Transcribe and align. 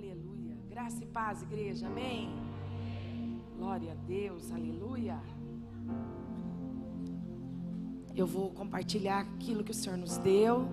Aleluia. 0.00 0.56
Graça 0.66 1.04
e 1.04 1.06
paz, 1.06 1.42
igreja. 1.42 1.86
Amém. 1.86 2.30
Glória 3.58 3.92
a 3.92 3.94
Deus. 3.94 4.50
Aleluia. 4.50 5.20
Eu 8.16 8.26
vou 8.26 8.50
compartilhar 8.50 9.20
aquilo 9.20 9.62
que 9.62 9.72
o 9.72 9.74
Senhor 9.74 9.98
nos 9.98 10.16
deu. 10.16 10.66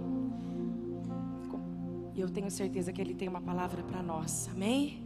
E 2.15 2.21
eu 2.21 2.29
tenho 2.29 2.49
certeza 2.49 2.93
que 2.93 3.01
Ele 3.01 3.13
tem 3.13 3.27
uma 3.27 3.41
palavra 3.41 3.83
para 3.83 4.01
nós. 4.01 4.47
Amém? 4.49 5.03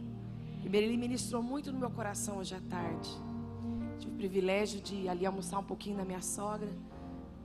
Primeiro, 0.60 0.86
Ele 0.86 0.96
ministrou 0.96 1.42
muito 1.42 1.72
no 1.72 1.80
meu 1.80 1.90
coração 1.90 2.38
hoje 2.38 2.54
à 2.54 2.60
tarde. 2.60 3.10
Tive 3.98 4.12
o 4.12 4.16
privilégio 4.16 4.80
de 4.80 5.08
ali 5.08 5.26
almoçar 5.26 5.58
um 5.58 5.64
pouquinho 5.64 5.96
na 5.96 6.04
minha 6.04 6.22
sogra. 6.22 6.70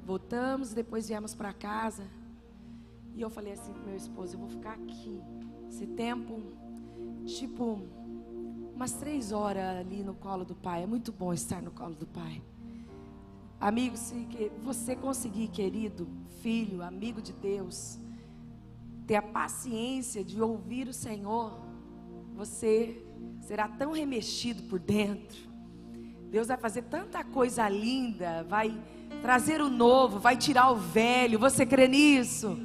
Voltamos, 0.06 0.76
depois 0.76 1.08
viemos 1.08 1.34
para 1.34 1.52
casa. 1.54 2.04
E 3.16 3.22
eu 3.22 3.32
falei 3.32 3.54
assim 3.54 3.74
para 3.74 3.82
meu 3.82 3.96
esposo: 3.96 4.36
eu 4.36 4.40
vou 4.40 4.50
ficar 4.50 4.74
aqui. 4.74 5.20
Esse 5.68 5.86
tempo, 5.86 6.40
tipo, 7.28 7.82
umas 8.74 8.94
três 8.94 9.32
horas 9.32 9.78
ali 9.78 10.04
no 10.04 10.14
colo 10.14 10.46
do 10.46 10.56
pai. 10.56 10.84
É 10.84 10.88
muito 10.88 11.12
bom 11.12 11.34
estar 11.34 11.62
no 11.62 11.72
colo 11.72 11.94
do 11.94 12.08
pai. 12.08 12.42
Amigo, 13.60 13.98
se 13.98 14.28
você 14.62 14.96
conseguir, 14.96 15.48
querido, 15.48 16.08
filho, 16.42 16.84
amigo 16.84 17.22
de 17.22 17.34
Deus, 17.34 18.00
ter 19.06 19.16
a 19.16 19.22
paciência 19.22 20.24
de 20.24 20.42
ouvir 20.42 20.88
o 20.88 20.94
Senhor, 20.94 21.60
você 22.36 23.04
será 23.42 23.68
tão 23.68 23.92
remexido 23.94 24.64
por 24.64 24.80
dentro. 24.80 25.48
Deus 26.30 26.48
vai 26.48 26.58
fazer 26.58 26.84
tanta 26.84 27.24
coisa 27.24 27.68
linda, 27.68 28.44
vai 28.44 28.80
trazer 29.22 29.62
o 29.62 29.70
novo, 29.70 30.20
vai 30.20 30.38
tirar 30.38 30.70
o 30.70 30.76
velho. 30.76 31.40
Você 31.40 31.66
crê 31.66 31.88
nisso? 31.88 32.60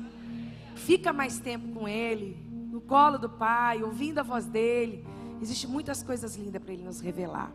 Fica 0.75 1.13
mais 1.13 1.39
tempo 1.39 1.69
com 1.69 1.89
Ele, 1.89 2.37
colo 2.83 3.19
do 3.19 3.29
Pai, 3.29 3.83
ouvindo 3.83 4.19
a 4.19 4.23
voz 4.23 4.47
dEle. 4.47 5.05
Existem 5.41 5.69
muitas 5.69 6.03
coisas 6.03 6.37
lindas 6.37 6.63
para 6.63 6.73
Ele 6.73 6.83
nos 6.83 7.01
revelar. 7.01 7.53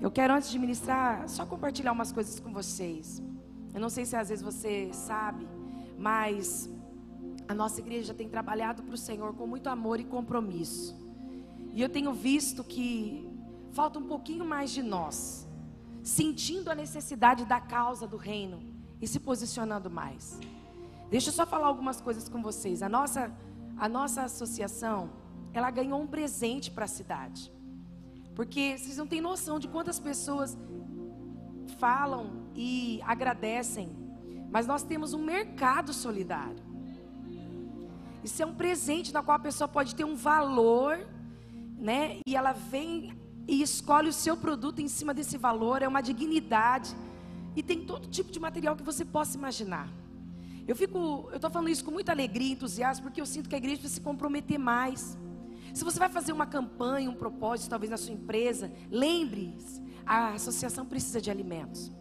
Eu 0.00 0.10
quero, 0.10 0.32
antes 0.32 0.50
de 0.50 0.58
ministrar, 0.58 1.28
só 1.28 1.44
compartilhar 1.44 1.92
umas 1.92 2.12
coisas 2.12 2.40
com 2.40 2.52
vocês. 2.52 3.22
Eu 3.74 3.80
não 3.80 3.88
sei 3.88 4.04
se 4.04 4.16
às 4.16 4.28
vezes 4.28 4.42
você 4.42 4.90
sabe, 4.92 5.46
mas 5.98 6.70
a 7.46 7.54
nossa 7.54 7.80
igreja 7.80 8.14
tem 8.14 8.28
trabalhado 8.28 8.82
para 8.82 8.94
o 8.94 8.98
Senhor 8.98 9.34
com 9.34 9.46
muito 9.46 9.68
amor 9.68 10.00
e 10.00 10.04
compromisso. 10.04 10.96
E 11.72 11.82
eu 11.82 11.88
tenho 11.88 12.12
visto 12.12 12.64
que 12.64 13.28
falta 13.72 13.98
um 13.98 14.06
pouquinho 14.06 14.44
mais 14.44 14.70
de 14.70 14.82
nós, 14.82 15.46
sentindo 16.02 16.70
a 16.70 16.74
necessidade 16.74 17.44
da 17.44 17.60
causa 17.60 18.06
do 18.06 18.16
reino 18.16 18.62
e 19.00 19.06
se 19.06 19.20
posicionando 19.20 19.90
mais. 19.90 20.38
Deixa 21.10 21.30
eu 21.30 21.32
só 21.32 21.44
falar 21.44 21.66
algumas 21.66 22.00
coisas 22.00 22.28
com 22.28 22.40
vocês. 22.40 22.82
A 22.82 22.88
nossa, 22.88 23.32
a 23.80 23.88
nossa 23.88 24.22
associação, 24.24 25.10
ela 25.54 25.70
ganhou 25.70 25.98
um 26.02 26.06
presente 26.06 26.70
para 26.70 26.84
a 26.84 26.88
cidade. 26.88 27.50
Porque 28.34 28.76
vocês 28.76 28.98
não 28.98 29.06
têm 29.06 29.22
noção 29.22 29.58
de 29.58 29.68
quantas 29.68 29.98
pessoas 29.98 30.56
falam 31.78 32.50
e 32.54 33.00
agradecem. 33.04 33.88
Mas 34.50 34.66
nós 34.66 34.82
temos 34.82 35.14
um 35.14 35.24
mercado 35.24 35.94
solidário. 35.94 36.62
Isso 38.22 38.42
é 38.42 38.46
um 38.46 38.54
presente 38.54 39.14
na 39.14 39.22
qual 39.22 39.36
a 39.36 39.40
pessoa 39.40 39.66
pode 39.66 39.94
ter 39.94 40.04
um 40.04 40.14
valor, 40.14 40.98
né? 41.78 42.20
E 42.26 42.36
ela 42.36 42.52
vem 42.52 43.18
e 43.48 43.62
escolhe 43.62 44.10
o 44.10 44.12
seu 44.12 44.36
produto 44.36 44.80
em 44.80 44.88
cima 44.88 45.14
desse 45.14 45.38
valor, 45.38 45.80
é 45.80 45.88
uma 45.88 46.02
dignidade. 46.02 46.94
E 47.56 47.62
tem 47.62 47.86
todo 47.86 48.06
tipo 48.08 48.30
de 48.30 48.38
material 48.38 48.76
que 48.76 48.82
você 48.82 49.06
possa 49.06 49.38
imaginar. 49.38 49.88
Eu 50.66 50.76
fico, 50.76 51.28
eu 51.30 51.36
estou 51.36 51.50
falando 51.50 51.68
isso 51.68 51.84
com 51.84 51.90
muita 51.90 52.12
alegria 52.12 52.48
e 52.48 52.52
entusiasmo, 52.52 53.04
porque 53.04 53.20
eu 53.20 53.26
sinto 53.26 53.48
que 53.48 53.54
a 53.54 53.58
igreja 53.58 53.78
precisa 53.78 53.94
se 53.94 54.00
comprometer 54.00 54.58
mais. 54.58 55.18
Se 55.72 55.84
você 55.84 55.98
vai 55.98 56.08
fazer 56.08 56.32
uma 56.32 56.46
campanha, 56.46 57.10
um 57.10 57.14
propósito, 57.14 57.70
talvez 57.70 57.90
na 57.90 57.96
sua 57.96 58.12
empresa, 58.12 58.72
lembre-se, 58.90 59.82
a 60.04 60.30
associação 60.34 60.84
precisa 60.84 61.20
de 61.20 61.30
alimentos. 61.30 61.92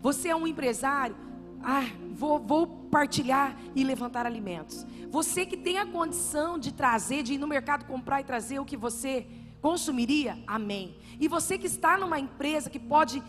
Você 0.00 0.28
é 0.28 0.36
um 0.36 0.46
empresário, 0.46 1.16
ah, 1.62 1.84
vou, 2.12 2.38
vou 2.38 2.66
partilhar 2.66 3.56
e 3.74 3.82
levantar 3.82 4.26
alimentos. 4.26 4.86
Você 5.10 5.44
que 5.44 5.56
tem 5.56 5.78
a 5.78 5.86
condição 5.86 6.58
de 6.58 6.72
trazer, 6.72 7.22
de 7.22 7.34
ir 7.34 7.38
no 7.38 7.46
mercado 7.46 7.86
comprar 7.86 8.20
e 8.20 8.24
trazer 8.24 8.58
o 8.58 8.64
que 8.64 8.76
você 8.76 9.26
consumiria, 9.60 10.38
amém. 10.46 10.96
E 11.18 11.26
você 11.26 11.58
que 11.58 11.66
está 11.66 11.98
numa 11.98 12.20
empresa 12.20 12.70
que 12.70 12.78
pode 12.78 13.22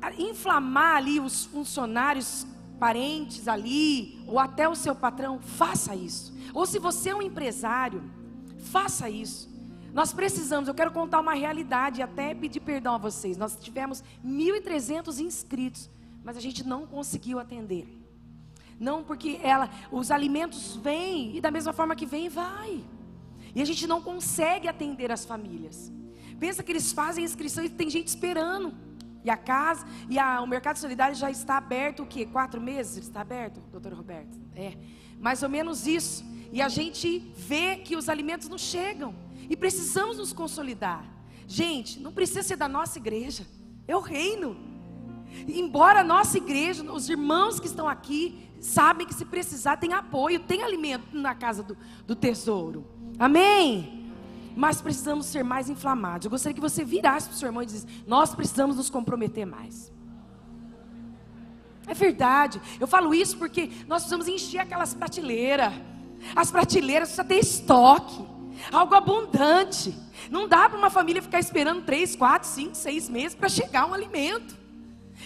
ah, 0.00 0.12
inflamar 0.18 0.96
ali 0.96 1.20
os 1.20 1.44
funcionários, 1.44 2.46
parentes 2.78 3.48
ali, 3.48 4.22
ou 4.26 4.38
até 4.38 4.68
o 4.68 4.74
seu 4.74 4.94
patrão, 4.94 5.40
faça 5.40 5.94
isso. 5.94 6.32
Ou 6.54 6.66
se 6.66 6.78
você 6.78 7.10
é 7.10 7.14
um 7.14 7.22
empresário, 7.22 8.02
faça 8.58 9.08
isso. 9.10 9.48
Nós 9.92 10.12
precisamos, 10.12 10.68
eu 10.68 10.74
quero 10.74 10.90
contar 10.90 11.20
uma 11.20 11.34
realidade 11.34 12.00
e 12.00 12.02
até 12.02 12.34
pedir 12.34 12.60
perdão 12.60 12.94
a 12.94 12.98
vocês. 12.98 13.36
Nós 13.36 13.56
tivemos 13.56 14.02
1.300 14.24 15.18
inscritos, 15.20 15.90
mas 16.22 16.36
a 16.36 16.40
gente 16.40 16.66
não 16.66 16.86
conseguiu 16.86 17.38
atender. 17.38 17.88
Não 18.78 19.02
porque 19.02 19.40
ela, 19.42 19.68
os 19.90 20.10
alimentos 20.10 20.76
vêm 20.76 21.36
e 21.36 21.40
da 21.40 21.50
mesma 21.50 21.72
forma 21.72 21.96
que 21.96 22.06
vem, 22.06 22.28
vai. 22.28 22.84
E 23.54 23.62
a 23.62 23.64
gente 23.64 23.86
não 23.86 24.00
consegue 24.00 24.68
atender 24.68 25.10
as 25.10 25.24
famílias. 25.24 25.90
Pensa 26.38 26.62
que 26.62 26.70
eles 26.70 26.92
fazem 26.92 27.24
inscrição 27.24 27.64
e 27.64 27.68
tem 27.68 27.90
gente 27.90 28.08
esperando. 28.08 28.72
E 29.24 29.30
a 29.30 29.36
casa, 29.36 29.86
e 30.08 30.18
a, 30.18 30.40
o 30.40 30.46
mercado 30.46 30.76
solidário 30.76 31.14
já 31.14 31.30
está 31.30 31.56
aberto 31.56 32.02
o 32.02 32.06
quê? 32.06 32.24
Quatro 32.26 32.60
meses? 32.60 32.98
Está 32.98 33.20
aberto, 33.20 33.60
doutor 33.72 33.92
Roberto? 33.92 34.38
É, 34.54 34.76
mais 35.18 35.42
ou 35.42 35.48
menos 35.48 35.86
isso. 35.86 36.24
E 36.52 36.62
a 36.62 36.68
gente 36.68 37.18
vê 37.36 37.76
que 37.76 37.96
os 37.96 38.08
alimentos 38.08 38.48
não 38.48 38.58
chegam. 38.58 39.14
E 39.50 39.56
precisamos 39.56 40.18
nos 40.18 40.32
consolidar. 40.32 41.04
Gente, 41.46 41.98
não 42.00 42.12
precisa 42.12 42.42
ser 42.42 42.56
da 42.56 42.68
nossa 42.68 42.98
igreja. 42.98 43.46
É 43.86 43.96
o 43.96 44.00
reino. 44.00 44.56
Embora 45.46 46.00
a 46.00 46.04
nossa 46.04 46.38
igreja, 46.38 46.82
os 46.90 47.08
irmãos 47.08 47.60
que 47.60 47.66
estão 47.66 47.88
aqui, 47.88 48.48
sabem 48.60 49.06
que 49.06 49.14
se 49.14 49.24
precisar 49.24 49.76
tem 49.76 49.92
apoio, 49.92 50.40
tem 50.40 50.62
alimento 50.62 51.06
na 51.12 51.34
casa 51.34 51.62
do, 51.62 51.76
do 52.06 52.14
tesouro. 52.14 52.86
Amém? 53.18 53.97
Mas 54.58 54.82
precisamos 54.82 55.26
ser 55.26 55.44
mais 55.44 55.70
inflamados. 55.70 56.24
Eu 56.24 56.32
gostaria 56.32 56.52
que 56.52 56.60
você 56.60 56.82
virasse 56.82 57.28
para 57.28 57.36
o 57.36 57.38
seu 57.38 57.46
irmão 57.46 57.62
e 57.62 57.66
dissesse: 57.66 57.86
Nós 58.08 58.34
precisamos 58.34 58.74
nos 58.74 58.90
comprometer 58.90 59.46
mais. 59.46 59.92
É 61.86 61.94
verdade. 61.94 62.60
Eu 62.80 62.88
falo 62.88 63.14
isso 63.14 63.38
porque 63.38 63.70
nós 63.86 64.02
precisamos 64.02 64.26
encher 64.26 64.58
aquelas 64.58 64.92
prateleiras. 64.92 65.72
As 66.34 66.50
prateleiras 66.50 67.10
precisam 67.10 67.26
ter 67.26 67.38
estoque. 67.38 68.26
Algo 68.72 68.96
abundante. 68.96 69.96
Não 70.28 70.48
dá 70.48 70.68
para 70.68 70.76
uma 70.76 70.90
família 70.90 71.22
ficar 71.22 71.38
esperando 71.38 71.84
três, 71.84 72.16
quatro, 72.16 72.48
cinco, 72.48 72.74
seis 72.74 73.08
meses 73.08 73.36
para 73.36 73.48
chegar 73.48 73.86
um 73.86 73.94
alimento. 73.94 74.58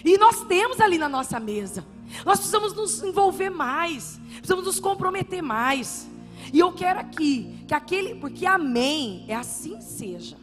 E 0.05 0.15
nós 0.15 0.43
temos 0.43 0.79
ali 0.79 0.99
na 0.99 1.09
nossa 1.09 1.39
mesa. 1.39 1.83
Nós 2.23 2.37
precisamos 2.37 2.71
nos 2.75 3.01
envolver 3.01 3.49
mais, 3.49 4.21
precisamos 4.35 4.65
nos 4.65 4.79
comprometer 4.79 5.41
mais. 5.41 6.07
E 6.51 6.59
eu 6.59 6.71
quero 6.73 6.99
aqui 6.99 7.63
que 7.67 7.73
aquele, 7.73 8.15
porque 8.15 8.45
amém, 8.45 9.25
é 9.27 9.35
assim 9.35 9.79
seja. 9.81 10.37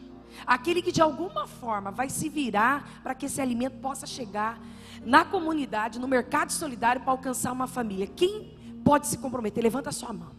Aquele 0.45 0.81
que 0.81 0.91
de 0.91 1.01
alguma 1.01 1.47
forma 1.47 1.91
vai 1.91 2.09
se 2.09 2.29
virar 2.29 3.01
para 3.03 3.13
que 3.13 3.25
esse 3.25 3.41
alimento 3.41 3.77
possa 3.79 4.07
chegar 4.07 4.59
na 5.05 5.25
comunidade, 5.25 5.99
no 5.99 6.07
mercado 6.07 6.51
solidário 6.51 7.01
para 7.01 7.11
alcançar 7.11 7.51
uma 7.51 7.67
família. 7.67 8.07
Quem 8.07 8.57
pode 8.83 9.07
se 9.07 9.17
comprometer? 9.17 9.63
Levanta 9.63 9.89
a 9.89 9.93
sua 9.93 10.13
mão. 10.13 10.31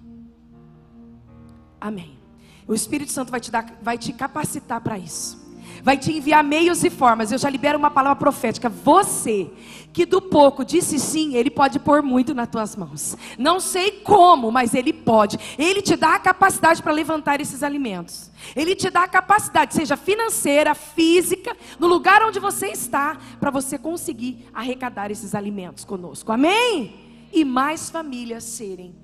Amém. 1.80 2.18
O 2.66 2.74
Espírito 2.74 3.12
Santo 3.12 3.30
vai 3.30 3.40
te 3.40 3.50
dar, 3.50 3.78
vai 3.82 3.98
te 3.98 4.12
capacitar 4.12 4.80
para 4.80 4.98
isso 4.98 5.41
vai 5.82 5.98
te 5.98 6.12
enviar 6.12 6.44
meios 6.44 6.84
e 6.84 6.90
formas. 6.90 7.32
Eu 7.32 7.38
já 7.38 7.50
libero 7.50 7.78
uma 7.78 7.90
palavra 7.90 8.16
profética. 8.16 8.68
Você, 8.68 9.50
que 9.92 10.06
do 10.06 10.22
pouco 10.22 10.64
disse 10.64 10.98
sim, 10.98 11.34
Ele 11.34 11.50
pode 11.50 11.78
pôr 11.80 12.02
muito 12.02 12.32
nas 12.32 12.48
tuas 12.48 12.76
mãos. 12.76 13.16
Não 13.36 13.58
sei 13.58 13.90
como, 13.90 14.50
mas 14.50 14.74
Ele 14.74 14.92
pode. 14.92 15.38
Ele 15.58 15.82
te 15.82 15.96
dá 15.96 16.14
a 16.14 16.20
capacidade 16.20 16.82
para 16.82 16.92
levantar 16.92 17.40
esses 17.40 17.62
alimentos. 17.62 18.30
Ele 18.54 18.76
te 18.76 18.88
dá 18.88 19.02
a 19.02 19.08
capacidade, 19.08 19.74
seja 19.74 19.96
financeira, 19.96 20.74
física, 20.74 21.56
no 21.78 21.88
lugar 21.88 22.22
onde 22.22 22.38
você 22.38 22.68
está, 22.68 23.18
para 23.40 23.50
você 23.50 23.76
conseguir 23.76 24.48
arrecadar 24.54 25.10
esses 25.10 25.34
alimentos 25.34 25.84
conosco. 25.84 26.30
Amém? 26.30 27.28
E 27.32 27.44
mais 27.44 27.90
famílias 27.90 28.44
serem 28.44 28.94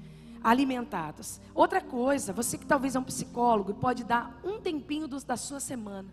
alimentadas. 0.44 1.40
Outra 1.52 1.80
coisa, 1.80 2.32
você 2.32 2.56
que 2.56 2.64
talvez 2.64 2.94
é 2.94 3.00
um 3.00 3.04
psicólogo, 3.04 3.74
pode 3.74 4.04
dar 4.04 4.38
um 4.44 4.60
tempinho 4.60 5.08
da 5.08 5.36
sua 5.36 5.58
semana 5.58 6.08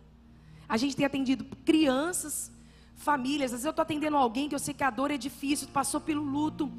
a 0.67 0.77
gente 0.77 0.95
tem 0.95 1.05
atendido 1.05 1.45
crianças, 1.63 2.51
famílias. 2.95 3.51
Às 3.51 3.51
vezes 3.51 3.65
eu 3.65 3.71
estou 3.71 3.83
atendendo 3.83 4.17
alguém 4.17 4.49
que 4.49 4.55
eu 4.55 4.59
sei 4.59 4.73
que 4.73 4.83
a 4.83 4.89
dor 4.89 5.11
é 5.11 5.17
difícil, 5.17 5.67
passou 5.67 5.99
pelo 6.01 6.23
luto. 6.23 6.71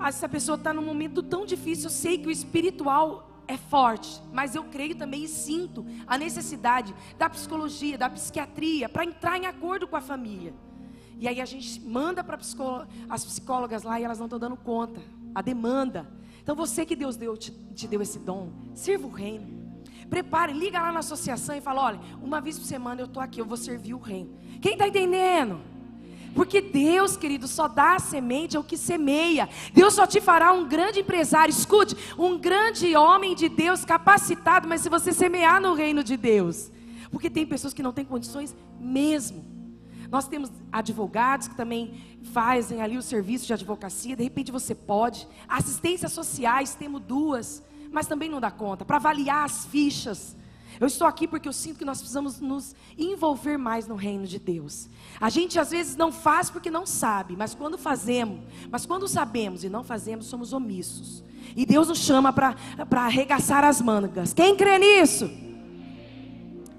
Essa 0.00 0.28
pessoa 0.28 0.56
está 0.56 0.72
num 0.72 0.84
momento 0.84 1.22
tão 1.22 1.44
difícil. 1.46 1.86
Eu 1.86 1.90
sei 1.90 2.18
que 2.18 2.28
o 2.28 2.30
espiritual 2.30 3.28
é 3.46 3.56
forte, 3.56 4.20
mas 4.32 4.54
eu 4.54 4.64
creio 4.64 4.94
também 4.94 5.24
e 5.24 5.28
sinto 5.28 5.84
a 6.06 6.16
necessidade 6.16 6.94
da 7.18 7.28
psicologia, 7.28 7.98
da 7.98 8.08
psiquiatria, 8.08 8.88
para 8.88 9.04
entrar 9.04 9.38
em 9.38 9.46
acordo 9.46 9.86
com 9.86 9.96
a 9.96 10.00
família. 10.00 10.54
E 11.18 11.28
aí 11.28 11.40
a 11.40 11.44
gente 11.44 11.80
manda 11.80 12.24
para 12.24 12.36
as 13.08 13.24
psicólogas 13.24 13.82
lá 13.82 14.00
e 14.00 14.04
elas 14.04 14.18
não 14.18 14.26
estão 14.26 14.38
dando 14.38 14.56
conta. 14.56 15.00
A 15.34 15.40
demanda. 15.40 16.06
Então 16.42 16.54
você 16.56 16.84
que 16.84 16.96
Deus 16.96 17.16
deu, 17.16 17.36
te, 17.36 17.52
te 17.74 17.86
deu 17.86 18.02
esse 18.02 18.18
dom, 18.18 18.50
sirva 18.74 19.06
o 19.06 19.10
reino. 19.10 19.61
Prepare, 20.12 20.52
liga 20.52 20.78
lá 20.78 20.92
na 20.92 20.98
associação 20.98 21.56
e 21.56 21.60
fala: 21.62 21.80
olha, 21.80 22.00
uma 22.22 22.38
vez 22.38 22.58
por 22.58 22.66
semana 22.66 23.00
eu 23.00 23.06
estou 23.06 23.22
aqui, 23.22 23.40
eu 23.40 23.46
vou 23.46 23.56
servir 23.56 23.94
o 23.94 23.98
reino. 23.98 24.36
Quem 24.60 24.74
está 24.74 24.86
entendendo? 24.86 25.58
Porque 26.34 26.60
Deus, 26.60 27.16
querido, 27.16 27.48
só 27.48 27.66
dá 27.66 27.98
semente 27.98 28.54
ao 28.54 28.62
que 28.62 28.76
semeia. 28.76 29.48
Deus 29.72 29.94
só 29.94 30.06
te 30.06 30.20
fará 30.20 30.52
um 30.52 30.68
grande 30.68 31.00
empresário. 31.00 31.50
Escute, 31.50 31.96
um 32.18 32.38
grande 32.38 32.94
homem 32.94 33.34
de 33.34 33.48
Deus 33.48 33.86
capacitado, 33.86 34.68
mas 34.68 34.82
se 34.82 34.90
você 34.90 35.12
semear 35.12 35.60
no 35.62 35.72
reino 35.72 36.04
de 36.04 36.16
Deus. 36.16 36.70
Porque 37.10 37.30
tem 37.30 37.46
pessoas 37.46 37.74
que 37.74 37.82
não 37.82 37.92
têm 37.92 38.04
condições 38.04 38.54
mesmo. 38.78 39.44
Nós 40.10 40.28
temos 40.28 40.50
advogados 40.70 41.48
que 41.48 41.54
também 41.54 42.18
fazem 42.32 42.82
ali 42.82 42.98
o 42.98 43.02
serviço 43.02 43.46
de 43.46 43.54
advocacia, 43.54 44.14
de 44.14 44.22
repente 44.22 44.52
você 44.52 44.74
pode. 44.74 45.26
Assistências 45.48 46.12
sociais, 46.12 46.74
temos 46.74 47.00
duas, 47.00 47.62
mas 47.92 48.06
também 48.06 48.28
não 48.28 48.40
dá 48.40 48.50
conta. 48.50 48.84
Para 48.84 48.96
avaliar 48.96 49.44
as 49.44 49.66
fichas. 49.66 50.34
Eu 50.80 50.86
estou 50.86 51.06
aqui 51.06 51.28
porque 51.28 51.46
eu 51.46 51.52
sinto 51.52 51.78
que 51.78 51.84
nós 51.84 51.98
precisamos 51.98 52.40
nos 52.40 52.74
envolver 52.98 53.56
mais 53.56 53.86
no 53.86 53.94
reino 53.94 54.26
de 54.26 54.38
Deus. 54.38 54.88
A 55.20 55.28
gente 55.28 55.58
às 55.58 55.70
vezes 55.70 55.94
não 55.94 56.10
faz 56.10 56.50
porque 56.50 56.70
não 56.70 56.86
sabe, 56.86 57.36
mas 57.36 57.54
quando 57.54 57.78
fazemos, 57.78 58.40
mas 58.70 58.86
quando 58.86 59.06
sabemos 59.06 59.62
e 59.62 59.68
não 59.68 59.84
fazemos, 59.84 60.26
somos 60.26 60.52
omissos. 60.52 61.22
E 61.54 61.66
Deus 61.66 61.88
nos 61.88 61.98
chama 61.98 62.32
para 62.32 62.56
arregaçar 62.92 63.62
as 63.62 63.80
mangas. 63.80 64.32
Quem 64.32 64.56
crê 64.56 64.78
nisso? 64.78 65.30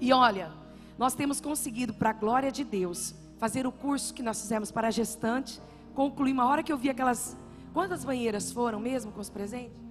E 0.00 0.12
olha, 0.12 0.52
nós 0.98 1.14
temos 1.14 1.40
conseguido, 1.40 1.94
para 1.94 2.10
a 2.10 2.12
glória 2.12 2.50
de 2.50 2.64
Deus, 2.64 3.14
fazer 3.38 3.66
o 3.66 3.72
curso 3.72 4.12
que 4.12 4.22
nós 4.22 4.40
fizemos 4.40 4.70
para 4.70 4.88
a 4.88 4.90
gestante, 4.90 5.60
concluir. 5.94 6.32
Uma 6.32 6.46
hora 6.46 6.62
que 6.62 6.72
eu 6.72 6.76
vi 6.76 6.90
aquelas. 6.90 7.36
Quantas 7.72 8.04
banheiras 8.04 8.52
foram 8.52 8.78
mesmo 8.80 9.12
com 9.12 9.20
os 9.20 9.30
presentes? 9.30 9.83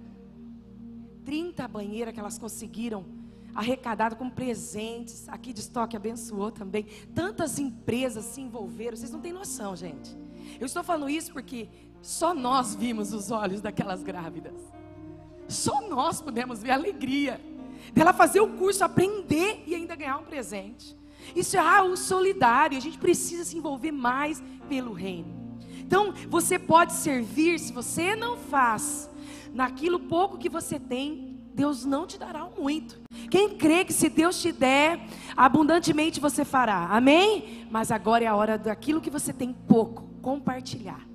30 1.24 1.66
banheiras 1.68 2.12
que 2.12 2.20
elas 2.20 2.38
conseguiram 2.38 3.04
arrecadado 3.54 4.16
com 4.16 4.28
presentes. 4.28 5.28
Aqui 5.28 5.52
de 5.52 5.60
estoque 5.60 5.96
abençoou 5.96 6.50
também. 6.50 6.86
Tantas 7.14 7.58
empresas 7.58 8.24
se 8.24 8.40
envolveram. 8.40 8.96
Vocês 8.96 9.12
não 9.12 9.20
têm 9.20 9.32
noção, 9.32 9.76
gente. 9.76 10.16
Eu 10.60 10.66
estou 10.66 10.82
falando 10.82 11.08
isso 11.08 11.32
porque 11.32 11.68
só 12.02 12.34
nós 12.34 12.74
vimos 12.74 13.12
os 13.12 13.30
olhos 13.30 13.60
daquelas 13.60 14.02
grávidas. 14.02 14.54
Só 15.48 15.88
nós 15.88 16.20
pudemos 16.20 16.62
ver 16.62 16.72
a 16.72 16.74
alegria 16.74 17.40
dela 17.92 18.12
fazer 18.12 18.40
o 18.40 18.56
curso, 18.56 18.84
aprender 18.84 19.62
e 19.66 19.74
ainda 19.74 19.94
ganhar 19.94 20.18
um 20.18 20.24
presente. 20.24 20.96
Isso 21.34 21.56
é 21.56 21.60
algo 21.60 21.96
solidário. 21.96 22.76
A 22.76 22.80
gente 22.80 22.98
precisa 22.98 23.44
se 23.44 23.56
envolver 23.56 23.92
mais 23.92 24.42
pelo 24.68 24.92
reino. 24.92 25.44
Então, 25.78 26.14
você 26.28 26.58
pode 26.58 26.94
servir 26.94 27.58
se 27.58 27.72
você 27.72 28.16
não 28.16 28.36
faz 28.36 29.10
naquilo 29.54 30.00
pouco 30.00 30.36
que 30.36 30.48
você 30.48 30.78
tem, 30.78 31.38
Deus 31.54 31.84
não 31.84 32.06
te 32.06 32.18
dará 32.18 32.50
muito. 32.58 33.00
Quem 33.30 33.56
crê 33.56 33.84
que 33.84 33.92
se 33.92 34.08
Deus 34.08 34.42
te 34.42 34.50
der, 34.50 35.00
abundantemente 35.36 36.20
você 36.20 36.44
fará. 36.44 36.88
Amém? 36.90 37.66
Mas 37.70 37.92
agora 37.92 38.24
é 38.24 38.26
a 38.26 38.34
hora 38.34 38.58
daquilo 38.58 39.00
que 39.00 39.08
você 39.08 39.32
tem 39.32 39.52
pouco, 39.52 40.02
compartilhar. 40.20 41.06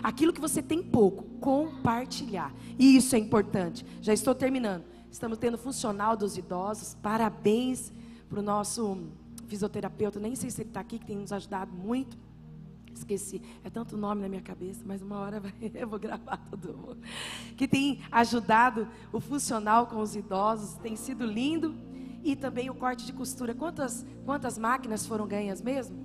Aquilo 0.00 0.32
que 0.32 0.40
você 0.40 0.62
tem 0.62 0.80
pouco, 0.80 1.24
compartilhar. 1.40 2.54
E 2.78 2.96
isso 2.96 3.16
é 3.16 3.18
importante. 3.18 3.84
Já 4.00 4.12
estou 4.12 4.34
terminando. 4.34 4.84
Estamos 5.10 5.38
tendo 5.38 5.58
funcional 5.58 6.16
dos 6.16 6.38
idosos. 6.38 6.96
Parabéns 7.02 7.92
para 8.28 8.38
o 8.38 8.42
nosso 8.42 9.08
fisioterapeuta. 9.48 10.20
Nem 10.20 10.36
sei 10.36 10.50
se 10.50 10.60
ele 10.60 10.70
está 10.70 10.80
aqui, 10.80 11.00
que 11.00 11.06
tem 11.06 11.16
nos 11.16 11.32
ajudado 11.32 11.72
muito. 11.72 12.16
Esqueci, 12.98 13.40
é 13.64 13.70
tanto 13.70 13.96
nome 13.96 14.22
na 14.22 14.28
minha 14.28 14.42
cabeça, 14.42 14.82
mas 14.84 15.00
uma 15.00 15.18
hora 15.18 15.40
vai, 15.40 15.52
eu 15.74 15.88
vou 15.88 15.98
gravar 15.98 16.40
mundo. 16.64 16.98
Que 17.56 17.68
tem 17.68 18.00
ajudado 18.10 18.88
o 19.12 19.20
funcional 19.20 19.86
com 19.86 20.00
os 20.00 20.16
idosos, 20.16 20.74
tem 20.74 20.96
sido 20.96 21.24
lindo. 21.24 21.74
E 22.24 22.34
também 22.34 22.68
o 22.68 22.74
corte 22.74 23.06
de 23.06 23.12
costura. 23.12 23.54
Quantas, 23.54 24.04
quantas 24.24 24.58
máquinas 24.58 25.06
foram 25.06 25.26
ganhas 25.26 25.62
mesmo? 25.62 25.96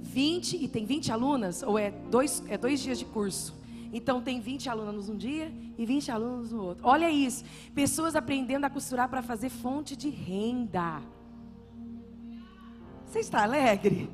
20, 0.00 0.62
e 0.62 0.68
tem 0.68 0.84
20 0.84 1.12
alunas, 1.12 1.62
ou 1.62 1.78
é 1.78 1.90
dois, 1.90 2.42
é 2.48 2.58
dois 2.58 2.80
dias 2.80 2.98
de 2.98 3.04
curso. 3.04 3.54
Então 3.92 4.20
tem 4.20 4.40
20 4.40 4.68
alunos 4.68 5.08
um 5.08 5.16
dia 5.16 5.52
e 5.78 5.86
20 5.86 6.10
alunos 6.10 6.50
no 6.50 6.62
outro. 6.62 6.84
Olha 6.84 7.08
isso, 7.08 7.44
pessoas 7.74 8.16
aprendendo 8.16 8.64
a 8.64 8.70
costurar 8.70 9.08
para 9.08 9.22
fazer 9.22 9.48
fonte 9.48 9.94
de 9.94 10.10
renda. 10.10 11.00
Você 13.06 13.20
está 13.20 13.44
alegre? 13.44 14.10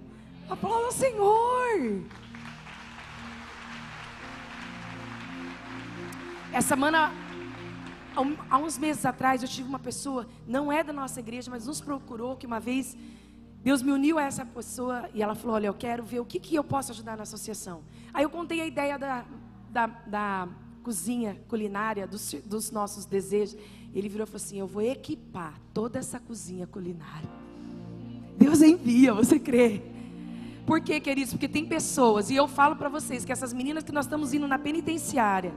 Aplauda 0.51 0.89
o 0.89 0.93
Senhor. 0.93 2.03
Essa 6.53 6.71
semana, 6.71 7.13
há 8.51 8.59
uns 8.59 8.77
meses 8.77 9.07
atrás, 9.07 9.45
eu 9.45 9.49
tive 9.49 9.69
uma 9.69 9.79
pessoa, 9.79 10.27
não 10.49 10.73
é 10.73 10.83
da 10.83 10.93
nossa 10.93 11.21
igreja, 11.21 11.49
mas 11.49 11.67
nos 11.67 11.81
procurou 11.81 12.37
que 12.37 12.47
uma 12.47 12.59
vez 12.59 12.97
Deus 13.63 13.81
me 13.81 13.93
uniu 13.93 14.19
a 14.19 14.25
essa 14.25 14.45
pessoa 14.45 15.09
e 15.15 15.23
ela 15.23 15.37
falou: 15.37 15.55
Olha, 15.55 15.69
eu 15.69 15.75
quero 15.75 16.03
ver 16.03 16.19
o 16.19 16.25
que, 16.25 16.41
que 16.41 16.57
eu 16.57 16.65
posso 16.65 16.91
ajudar 16.91 17.17
na 17.17 17.23
associação. 17.23 17.85
Aí 18.13 18.25
eu 18.25 18.31
contei 18.31 18.61
a 18.61 18.67
ideia 18.67 18.99
da, 18.99 19.25
da, 19.71 19.87
da 19.87 20.49
cozinha 20.83 21.41
culinária, 21.47 22.09
dos, 22.09 22.35
dos 22.45 22.73
nossos 22.73 23.05
desejos. 23.05 23.57
Ele 23.95 24.09
virou 24.09 24.25
e 24.25 24.27
falou 24.27 24.45
assim: 24.45 24.59
Eu 24.59 24.67
vou 24.67 24.83
equipar 24.83 25.61
toda 25.73 26.01
essa 26.01 26.19
cozinha 26.19 26.67
culinária. 26.67 27.31
Deus 28.37 28.61
envia, 28.63 29.15
você 29.15 29.39
crê? 29.39 30.00
Por 30.71 30.81
quê, 30.81 31.01
queridos? 31.01 31.33
Porque 31.33 31.49
tem 31.49 31.67
pessoas, 31.67 32.31
e 32.31 32.37
eu 32.37 32.47
falo 32.47 32.77
para 32.77 32.89
vocês 32.89 33.25
que 33.25 33.33
essas 33.33 33.53
meninas 33.53 33.83
que 33.83 33.91
nós 33.91 34.05
estamos 34.05 34.33
indo 34.33 34.47
na 34.47 34.57
penitenciária, 34.57 35.53